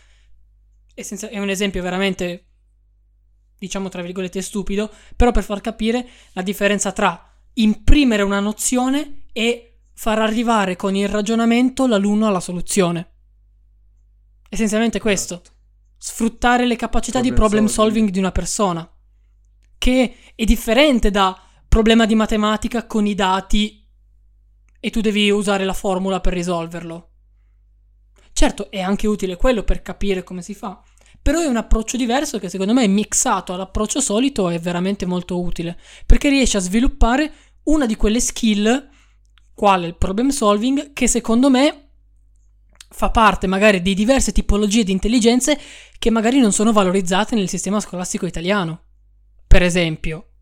È 0.93 1.39
un 1.39 1.49
esempio 1.49 1.81
veramente, 1.81 2.45
diciamo 3.57 3.89
tra 3.89 4.01
virgolette, 4.01 4.41
stupido, 4.41 4.91
però 5.15 5.31
per 5.31 5.43
far 5.43 5.61
capire 5.61 6.07
la 6.33 6.41
differenza 6.41 6.91
tra 6.91 7.29
imprimere 7.53 8.23
una 8.23 8.39
nozione 8.39 9.25
e 9.31 9.79
far 9.93 10.19
arrivare 10.19 10.75
con 10.75 10.95
il 10.95 11.07
ragionamento 11.07 11.87
l'alunno 11.87 12.27
alla 12.27 12.39
soluzione. 12.39 13.11
Essenzialmente 14.49 14.99
questo, 14.99 15.35
Esatto. 15.35 15.51
sfruttare 15.97 16.65
le 16.65 16.75
capacità 16.75 17.21
di 17.21 17.29
Problem 17.29 17.49
problem 17.49 17.65
solving. 17.67 17.93
solving 17.93 18.09
di 18.11 18.19
una 18.19 18.31
persona, 18.31 18.91
che 19.77 20.15
è 20.35 20.43
differente 20.43 21.09
da 21.09 21.39
problema 21.67 22.05
di 22.05 22.13
matematica 22.13 22.85
con 22.85 23.07
i 23.07 23.15
dati 23.15 23.83
e 24.79 24.89
tu 24.91 25.01
devi 25.01 25.31
usare 25.31 25.65
la 25.65 25.73
formula 25.73 26.19
per 26.21 26.33
risolverlo. 26.33 27.12
Certo, 28.33 28.71
è 28.71 28.81
anche 28.81 29.07
utile 29.07 29.35
quello 29.37 29.63
per 29.63 29.81
capire 29.81 30.23
come 30.23 30.41
si 30.41 30.53
fa, 30.53 30.81
però 31.21 31.39
è 31.39 31.45
un 31.45 31.55
approccio 31.55 31.95
diverso 31.95 32.39
che 32.39 32.49
secondo 32.49 32.73
me 32.73 32.85
mixato 32.87 33.53
all'approccio 33.53 34.01
solito 34.01 34.49
è 34.49 34.59
veramente 34.59 35.05
molto 35.05 35.39
utile, 35.39 35.79
perché 36.05 36.29
riesce 36.29 36.57
a 36.57 36.61
sviluppare 36.61 37.31
una 37.65 37.85
di 37.85 37.95
quelle 37.95 38.19
skill, 38.19 38.89
quale 39.53 39.87
il 39.87 39.95
problem 39.95 40.29
solving, 40.29 40.93
che 40.93 41.07
secondo 41.07 41.49
me 41.49 41.89
fa 42.89 43.09
parte 43.09 43.47
magari 43.47 43.81
di 43.81 43.93
diverse 43.93 44.31
tipologie 44.31 44.83
di 44.83 44.91
intelligenze 44.91 45.59
che 45.97 46.09
magari 46.09 46.39
non 46.39 46.51
sono 46.51 46.71
valorizzate 46.71 47.35
nel 47.35 47.49
sistema 47.49 47.79
scolastico 47.79 48.25
italiano. 48.25 48.81
Per 49.47 49.61
esempio. 49.61 50.32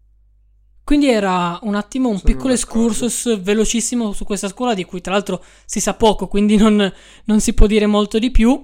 Quindi 0.83 1.09
era 1.09 1.59
un 1.61 1.75
attimo 1.75 2.09
un 2.09 2.17
Sono 2.17 2.33
piccolo 2.33 2.53
excursus 2.53 3.39
velocissimo 3.41 4.13
su 4.13 4.25
questa 4.25 4.49
scuola 4.49 4.73
di 4.73 4.83
cui 4.83 4.99
tra 4.99 5.13
l'altro 5.13 5.43
si 5.65 5.79
sa 5.79 5.93
poco, 5.93 6.27
quindi 6.27 6.57
non, 6.57 6.91
non 7.25 7.39
si 7.39 7.53
può 7.53 7.67
dire 7.67 7.85
molto 7.85 8.19
di 8.19 8.31
più. 8.31 8.63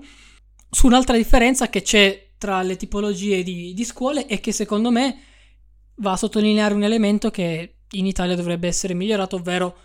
Su 0.70 0.88
un'altra 0.88 1.16
differenza 1.16 1.70
che 1.70 1.82
c'è 1.82 2.34
tra 2.38 2.62
le 2.62 2.76
tipologie 2.76 3.44
di, 3.44 3.74
di 3.74 3.84
scuole 3.84 4.28
e 4.28 4.40
che 4.40 4.52
secondo 4.52 4.92
me 4.92 5.20
va 5.98 6.12
a 6.12 6.18
sottolineare 6.18 6.74
un 6.74 6.84
elemento 6.84 7.30
che 7.30 7.78
in 7.92 8.06
Italia 8.06 8.36
dovrebbe 8.36 8.68
essere 8.68 8.94
migliorato, 8.94 9.38
ovvero 9.38 9.78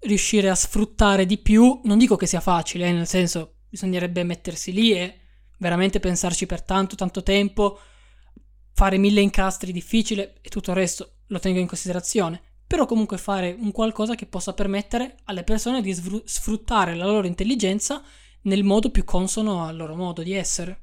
riuscire 0.00 0.48
a 0.48 0.54
sfruttare 0.54 1.26
di 1.26 1.38
più. 1.38 1.80
Non 1.84 1.98
dico 1.98 2.16
che 2.16 2.26
sia 2.26 2.40
facile, 2.40 2.88
eh, 2.88 2.92
nel 2.92 3.06
senso 3.06 3.56
bisognerebbe 3.68 4.24
mettersi 4.24 4.72
lì 4.72 4.92
e 4.92 5.18
veramente 5.58 6.00
pensarci 6.00 6.46
per 6.46 6.62
tanto, 6.62 6.96
tanto 6.96 7.22
tempo, 7.22 7.78
fare 8.72 8.96
mille 8.96 9.20
incastri 9.20 9.72
difficile 9.72 10.38
e 10.40 10.48
tutto 10.48 10.70
il 10.70 10.76
resto 10.76 11.19
lo 11.30 11.38
tengo 11.38 11.58
in 11.58 11.66
considerazione. 11.66 12.40
Però 12.66 12.86
comunque 12.86 13.18
fare 13.18 13.56
un 13.58 13.72
qualcosa 13.72 14.14
che 14.14 14.26
possa 14.26 14.52
permettere 14.52 15.16
alle 15.24 15.42
persone 15.42 15.82
di 15.82 15.92
sfruttare 16.24 16.94
la 16.94 17.06
loro 17.06 17.26
intelligenza 17.26 18.00
nel 18.42 18.62
modo 18.62 18.90
più 18.90 19.04
consono 19.04 19.64
al 19.64 19.76
loro 19.76 19.96
modo 19.96 20.22
di 20.22 20.32
essere. 20.32 20.80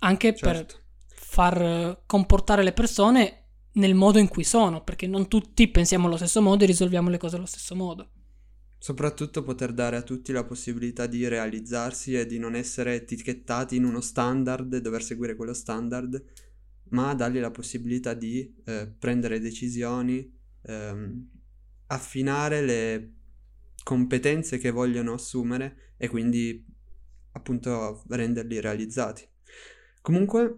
Anche 0.00 0.34
per 0.34 0.56
Certo. 0.56 0.76
far 1.08 1.60
eh, 1.60 2.02
comportare 2.06 2.62
le 2.62 2.72
persone 2.72 3.46
nel 3.72 3.94
modo 3.94 4.18
in 4.18 4.28
cui 4.28 4.44
sono, 4.44 4.82
perché 4.82 5.06
non 5.06 5.28
tutti 5.28 5.68
pensiamo 5.68 6.06
allo 6.06 6.16
stesso 6.16 6.40
modo 6.40 6.64
e 6.64 6.68
risolviamo 6.68 7.10
le 7.10 7.18
cose 7.18 7.36
allo 7.36 7.46
stesso 7.46 7.74
modo. 7.74 8.10
Soprattutto 8.78 9.42
poter 9.42 9.72
dare 9.72 9.96
a 9.96 10.02
tutti 10.02 10.32
la 10.32 10.44
possibilità 10.44 11.06
di 11.06 11.26
realizzarsi 11.26 12.14
e 12.14 12.24
di 12.24 12.38
non 12.38 12.54
essere 12.54 12.94
etichettati 12.94 13.76
in 13.76 13.84
uno 13.84 14.00
standard 14.00 14.72
e 14.72 14.80
dover 14.80 15.02
seguire 15.02 15.34
quello 15.34 15.54
standard, 15.54 16.22
ma 16.90 17.14
dargli 17.14 17.38
la 17.38 17.50
possibilità 17.50 18.14
di 18.14 18.54
eh, 18.64 18.88
prendere 18.98 19.40
decisioni, 19.40 20.32
ehm, 20.62 21.30
affinare 21.88 22.62
le 22.62 23.12
competenze 23.82 24.58
che 24.58 24.70
vogliono 24.70 25.12
assumere 25.12 25.94
e 25.96 26.08
quindi 26.08 26.64
appunto 27.32 28.02
renderli 28.08 28.60
realizzati. 28.60 29.28
Comunque, 30.00 30.56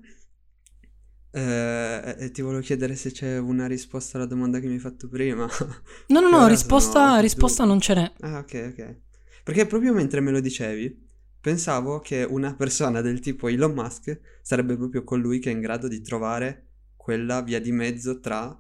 eh, 1.31 2.31
ti 2.33 2.43
volevo 2.43 2.63
chiedere 2.63 2.95
se 2.95 3.11
c'è 3.11 3.39
una 3.39 3.67
risposta 3.67 4.17
alla 4.17 4.27
domanda 4.27 4.61
che 4.61 4.67
mi 4.67 4.75
hai 4.75 4.79
fatto 4.79 5.09
prima. 5.09 5.47
No, 6.09 6.21
no, 6.21 6.31
no, 6.31 6.47
risposta, 6.49 7.21
risposta 7.21 7.65
non 7.65 7.81
ce 7.81 7.95
n'è. 7.95 8.13
Ah, 8.21 8.39
ok, 8.39 8.73
ok. 8.73 8.97
Perché 9.45 9.67
proprio 9.67 9.93
mentre 9.93 10.21
me 10.21 10.31
lo 10.31 10.41
dicevi, 10.41 11.08
pensavo 11.41 12.01
che 12.01 12.25
una 12.25 12.55
persona 12.55 13.01
del 13.01 13.21
tipo 13.21 13.49
Elon 13.49 13.73
Musk 13.73 14.21
sarebbe 14.43 14.77
proprio 14.77 15.05
colui 15.05 15.39
che 15.39 15.51
è 15.51 15.53
in 15.53 15.61
grado 15.61 15.89
di 15.89 16.01
trovare 16.01 16.67
quella 16.97 17.43
via 17.43 17.61
di 17.61 17.73
mezzo 17.73 18.21
tra 18.21 18.59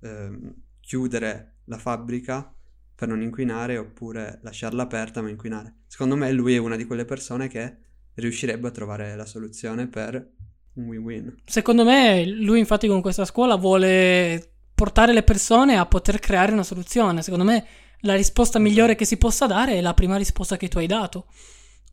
ehm, 0.00 0.54
chiudere 0.80 1.56
la 1.64 1.78
fabbrica 1.78 2.54
per 2.94 3.08
non 3.08 3.22
inquinare 3.22 3.76
oppure 3.76 4.38
lasciarla 4.42 4.82
aperta 4.82 5.20
ma 5.20 5.28
inquinare. 5.28 5.80
Secondo 5.86 6.16
me 6.16 6.30
lui 6.32 6.54
è 6.54 6.58
una 6.58 6.76
di 6.76 6.84
quelle 6.84 7.04
persone 7.04 7.48
che 7.48 7.76
riuscirebbe 8.14 8.68
a 8.68 8.70
trovare 8.70 9.16
la 9.16 9.26
soluzione 9.26 9.88
per 9.88 10.32
un 10.74 10.86
win-win. 10.86 11.42
Secondo 11.44 11.84
me 11.84 12.24
lui 12.26 12.58
infatti 12.58 12.86
con 12.86 13.00
questa 13.00 13.24
scuola 13.24 13.56
vuole 13.56 14.52
portare 14.74 15.12
le 15.12 15.22
persone 15.22 15.76
a 15.76 15.86
poter 15.86 16.18
creare 16.20 16.52
una 16.52 16.62
soluzione. 16.62 17.22
Secondo 17.22 17.44
me 17.44 17.66
la 18.00 18.14
risposta 18.14 18.58
migliore 18.58 18.94
che 18.94 19.04
si 19.04 19.16
possa 19.16 19.46
dare 19.46 19.74
è 19.74 19.80
la 19.80 19.94
prima 19.94 20.16
risposta 20.16 20.56
che 20.56 20.68
tu 20.68 20.78
hai 20.78 20.86
dato. 20.86 21.26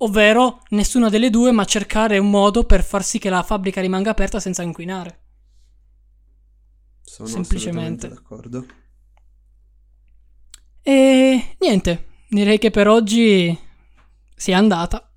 Ovvero 0.03 0.63
nessuna 0.69 1.09
delle 1.09 1.29
due, 1.29 1.51
ma 1.51 1.63
cercare 1.63 2.17
un 2.17 2.29
modo 2.29 2.63
per 2.63 2.83
far 2.83 3.03
sì 3.03 3.19
che 3.19 3.29
la 3.29 3.43
fabbrica 3.43 3.81
rimanga 3.81 4.09
aperta 4.09 4.39
senza 4.39 4.63
inquinare. 4.63 5.19
Sono 7.03 7.27
Semplicemente. 7.27 8.07
d'accordo. 8.07 8.65
E 10.81 11.55
niente, 11.59 12.07
direi 12.29 12.57
che 12.57 12.71
per 12.71 12.87
oggi 12.87 13.55
sia 14.35 14.57
andata. 14.57 15.07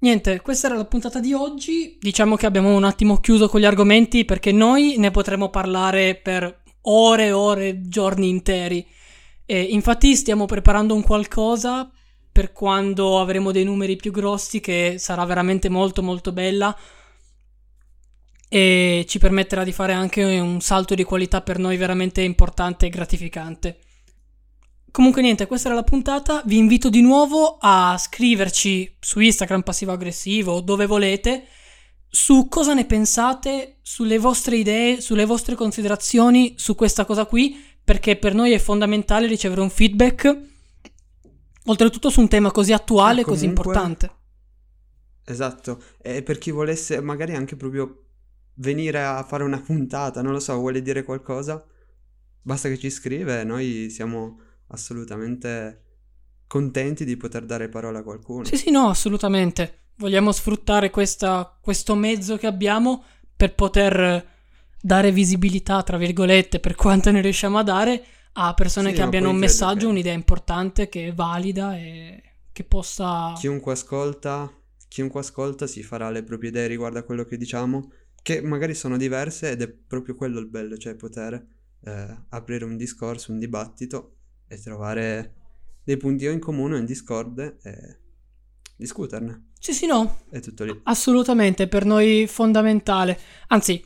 Niente, 0.00 0.40
questa 0.40 0.66
era 0.66 0.76
la 0.76 0.86
puntata 0.86 1.20
di 1.20 1.32
oggi. 1.32 1.96
Diciamo 2.00 2.34
che 2.34 2.46
abbiamo 2.46 2.74
un 2.74 2.82
attimo 2.82 3.18
chiuso 3.18 3.48
con 3.48 3.60
gli 3.60 3.64
argomenti 3.64 4.24
perché 4.24 4.50
noi 4.50 4.96
ne 4.98 5.12
potremo 5.12 5.50
parlare 5.50 6.16
per 6.16 6.62
ore 6.82 7.26
e 7.26 7.32
ore, 7.32 7.82
giorni 7.82 8.28
interi. 8.28 8.84
E 9.44 9.60
infatti 9.60 10.16
stiamo 10.16 10.46
preparando 10.46 10.96
un 10.96 11.02
qualcosa 11.02 11.88
per 12.32 12.52
quando 12.52 13.20
avremo 13.20 13.52
dei 13.52 13.64
numeri 13.64 13.96
più 13.96 14.12
grossi 14.12 14.60
che 14.60 14.96
sarà 14.98 15.24
veramente 15.24 15.68
molto 15.68 16.02
molto 16.02 16.32
bella. 16.32 16.76
e 18.52 19.04
ci 19.06 19.20
permetterà 19.20 19.62
di 19.62 19.70
fare 19.70 19.92
anche 19.92 20.24
un 20.24 20.60
salto 20.60 20.96
di 20.96 21.04
qualità 21.04 21.40
per 21.40 21.58
noi 21.58 21.76
veramente 21.76 22.20
importante 22.20 22.86
e 22.86 22.88
gratificante. 22.88 23.78
Comunque 24.90 25.22
niente, 25.22 25.46
questa 25.46 25.68
era 25.68 25.76
la 25.76 25.84
puntata, 25.84 26.42
vi 26.46 26.56
invito 26.56 26.90
di 26.90 27.00
nuovo 27.00 27.58
a 27.60 27.96
scriverci 27.96 28.96
su 28.98 29.20
Instagram 29.20 29.62
passivo 29.62 29.92
aggressivo 29.92 30.60
dove 30.60 30.86
volete 30.86 31.44
su 32.08 32.48
cosa 32.48 32.74
ne 32.74 32.86
pensate, 32.86 33.78
sulle 33.82 34.18
vostre 34.18 34.56
idee, 34.56 35.00
sulle 35.00 35.26
vostre 35.26 35.54
considerazioni 35.54 36.54
su 36.56 36.74
questa 36.74 37.04
cosa 37.04 37.26
qui, 37.26 37.56
perché 37.84 38.16
per 38.16 38.34
noi 38.34 38.50
è 38.50 38.58
fondamentale 38.58 39.28
ricevere 39.28 39.60
un 39.60 39.70
feedback, 39.70 40.49
oltretutto 41.66 42.10
su 42.10 42.20
un 42.20 42.28
tema 42.28 42.50
così 42.50 42.72
attuale 42.72 43.20
e 43.20 43.24
comunque, 43.24 43.32
così 43.32 43.44
importante. 43.46 44.10
Esatto, 45.24 45.82
e 46.00 46.22
per 46.22 46.38
chi 46.38 46.50
volesse 46.50 47.00
magari 47.00 47.34
anche 47.34 47.56
proprio 47.56 48.04
venire 48.54 49.02
a 49.04 49.22
fare 49.22 49.44
una 49.44 49.60
puntata, 49.60 50.22
non 50.22 50.32
lo 50.32 50.40
so, 50.40 50.54
vuole 50.56 50.82
dire 50.82 51.04
qualcosa, 51.04 51.64
basta 52.42 52.68
che 52.68 52.78
ci 52.78 52.90
scrive, 52.90 53.44
noi 53.44 53.88
siamo 53.90 54.40
assolutamente 54.68 55.84
contenti 56.46 57.04
di 57.04 57.16
poter 57.16 57.44
dare 57.44 57.68
parola 57.68 58.00
a 58.00 58.02
qualcuno. 58.02 58.44
Sì, 58.44 58.56
sì, 58.56 58.70
no, 58.70 58.88
assolutamente 58.88 59.92
vogliamo 59.96 60.32
sfruttare 60.32 60.90
questa, 60.90 61.58
questo 61.60 61.94
mezzo 61.94 62.36
che 62.38 62.46
abbiamo 62.46 63.04
per 63.36 63.54
poter 63.54 64.26
dare 64.80 65.12
visibilità, 65.12 65.82
tra 65.82 65.96
virgolette, 65.96 66.58
per 66.58 66.74
quanto 66.74 67.10
ne 67.10 67.20
riusciamo 67.20 67.58
a 67.58 67.62
dare 67.62 68.04
a 68.32 68.54
persone 68.54 68.90
Sì, 68.90 68.96
che 68.96 69.02
abbiano 69.02 69.30
un 69.30 69.36
messaggio, 69.36 69.80
che- 69.80 69.86
un'idea 69.86 70.12
importante, 70.12 70.88
che 70.88 71.08
è 71.08 71.12
valida 71.14 71.76
e 71.76 72.22
che 72.52 72.64
possa... 72.64 73.32
Chiunque 73.36 73.72
ascolta, 73.72 74.52
chiunque 74.88 75.20
ascolta 75.20 75.66
si 75.66 75.82
farà 75.82 76.10
le 76.10 76.22
proprie 76.22 76.50
idee 76.50 76.66
riguardo 76.66 76.98
a 76.98 77.02
quello 77.02 77.24
che 77.24 77.36
diciamo, 77.36 77.90
che 78.22 78.42
magari 78.42 78.74
sono 78.74 78.96
diverse 78.96 79.50
ed 79.50 79.62
è 79.62 79.68
proprio 79.68 80.14
quello 80.14 80.38
il 80.40 80.46
bello, 80.48 80.76
cioè 80.76 80.94
poter 80.94 81.34
eh, 81.82 82.16
aprire 82.28 82.64
un 82.64 82.76
discorso, 82.76 83.32
un 83.32 83.38
dibattito 83.38 84.16
e 84.46 84.60
trovare 84.60 85.34
dei 85.82 85.96
punti 85.96 86.26
in 86.26 86.38
comune 86.40 86.74
o 86.74 86.78
in 86.78 86.84
discorde 86.84 87.58
e 87.62 87.98
discuterne. 88.76 89.48
Sì, 89.58 89.72
sì, 89.72 89.86
no, 89.86 90.20
È 90.30 90.40
tutto 90.40 90.64
lì. 90.64 90.80
assolutamente, 90.84 91.68
per 91.68 91.84
noi 91.84 92.26
fondamentale. 92.26 93.18
Anzi, 93.48 93.84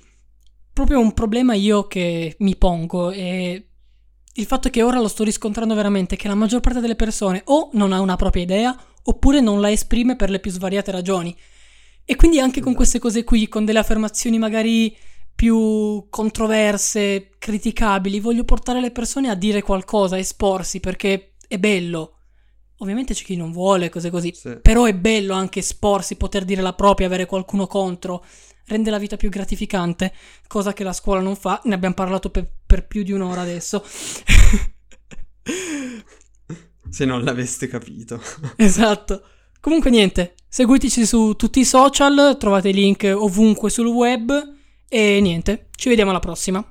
proprio 0.73 1.01
un 1.01 1.13
problema 1.15 1.55
io 1.55 1.87
che 1.87 2.35
mi 2.41 2.57
pongo 2.57 3.11
è 3.11 3.63
il 4.37 4.47
fatto 4.47 4.71
che 4.71 4.83
ora 4.83 5.01
lo 5.01 5.09
sto 5.09 5.25
riscontrando 5.25 5.75
veramente, 5.75 6.17
che 6.17 6.29
la 6.29 6.35
maggior 6.35 6.61
parte 6.61 6.81
delle 6.81 6.97
persone 6.97 7.43
o 7.47 7.71
non 7.73 7.93
ha 7.93 8.01
una 8.01 8.17
propria 8.17 8.43
idea 8.43 8.77
oppure 9.05 9.41
non 9.41 9.61
la 9.61 9.71
esprime 9.71 10.17
per 10.17 10.31
le 10.31 10.41
più 10.41 10.51
svariate 10.51 10.91
ragioni. 10.91 11.37
E 12.05 12.17
quindi 12.17 12.39
anche 12.39 12.61
con 12.61 12.73
Esatto. 12.73 12.77
queste 12.77 12.99
cose 12.99 13.25
qui, 13.25 13.49
con 13.49 13.65
delle 13.65 13.79
affermazioni 13.79 14.39
magari 14.39 14.97
più 15.35 16.07
controverse, 16.11 17.31
criticabili, 17.39 18.21
voglio 18.21 18.45
portare 18.45 18.81
le 18.81 18.91
persone 18.91 19.29
a 19.29 19.35
dire 19.35 19.63
qualcosa, 19.63 20.17
a 20.17 20.19
esporsi, 20.19 20.81
perché 20.81 21.35
è 21.47 21.59
bello. 21.59 22.19
Ovviamente 22.79 23.15
c'è 23.15 23.25
chi 23.25 23.37
non 23.37 23.53
vuole, 23.53 23.89
cose 23.89 24.11
così. 24.11 24.33
Sì. 24.35 24.59
Però 24.61 24.85
è 24.85 24.95
bello 24.95 25.35
anche 25.35 25.61
esporsi, 25.61 26.17
poter 26.17 26.45
dire 26.45 26.61
la 26.61 26.75
propria, 26.75 27.07
avere 27.07 27.27
qualcuno 27.27 27.67
contro, 27.67 28.25
rende 28.67 28.91
la 28.91 28.99
vita 28.99 29.17
più 29.17 29.29
gratificante, 29.29 30.13
cosa 30.47 30.73
che 30.73 30.85
la 30.85 30.93
scuola 30.93 31.21
non 31.21 31.37
fa. 31.37 31.61
Ne 31.65 31.75
abbiamo 31.75 31.95
parlato 31.95 32.31
per, 32.31 32.49
per 32.67 32.87
più 32.87 33.03
di 33.03 33.13
un'ora 33.13 33.43
adesso. 33.43 33.85
Se 36.89 37.05
non 37.05 37.25
l'aveste 37.25 37.67
capito. 37.67 38.21
esatto. 38.57 39.25
Comunque 39.61 39.91
niente, 39.91 40.35
seguiteci 40.49 41.07
su 41.07 41.35
tutti 41.37 41.61
i 41.61 41.65
social, 41.65 42.37
trovate 42.39 42.69
i 42.69 42.75
link 42.75 43.11
ovunque 43.15 43.71
sul 43.71 43.87
web 43.87 44.31
e 44.89 45.21
niente, 45.21 45.69
ci 45.75 45.89
vediamo 45.89 46.11
alla 46.11 46.21
prossima. 46.21 46.65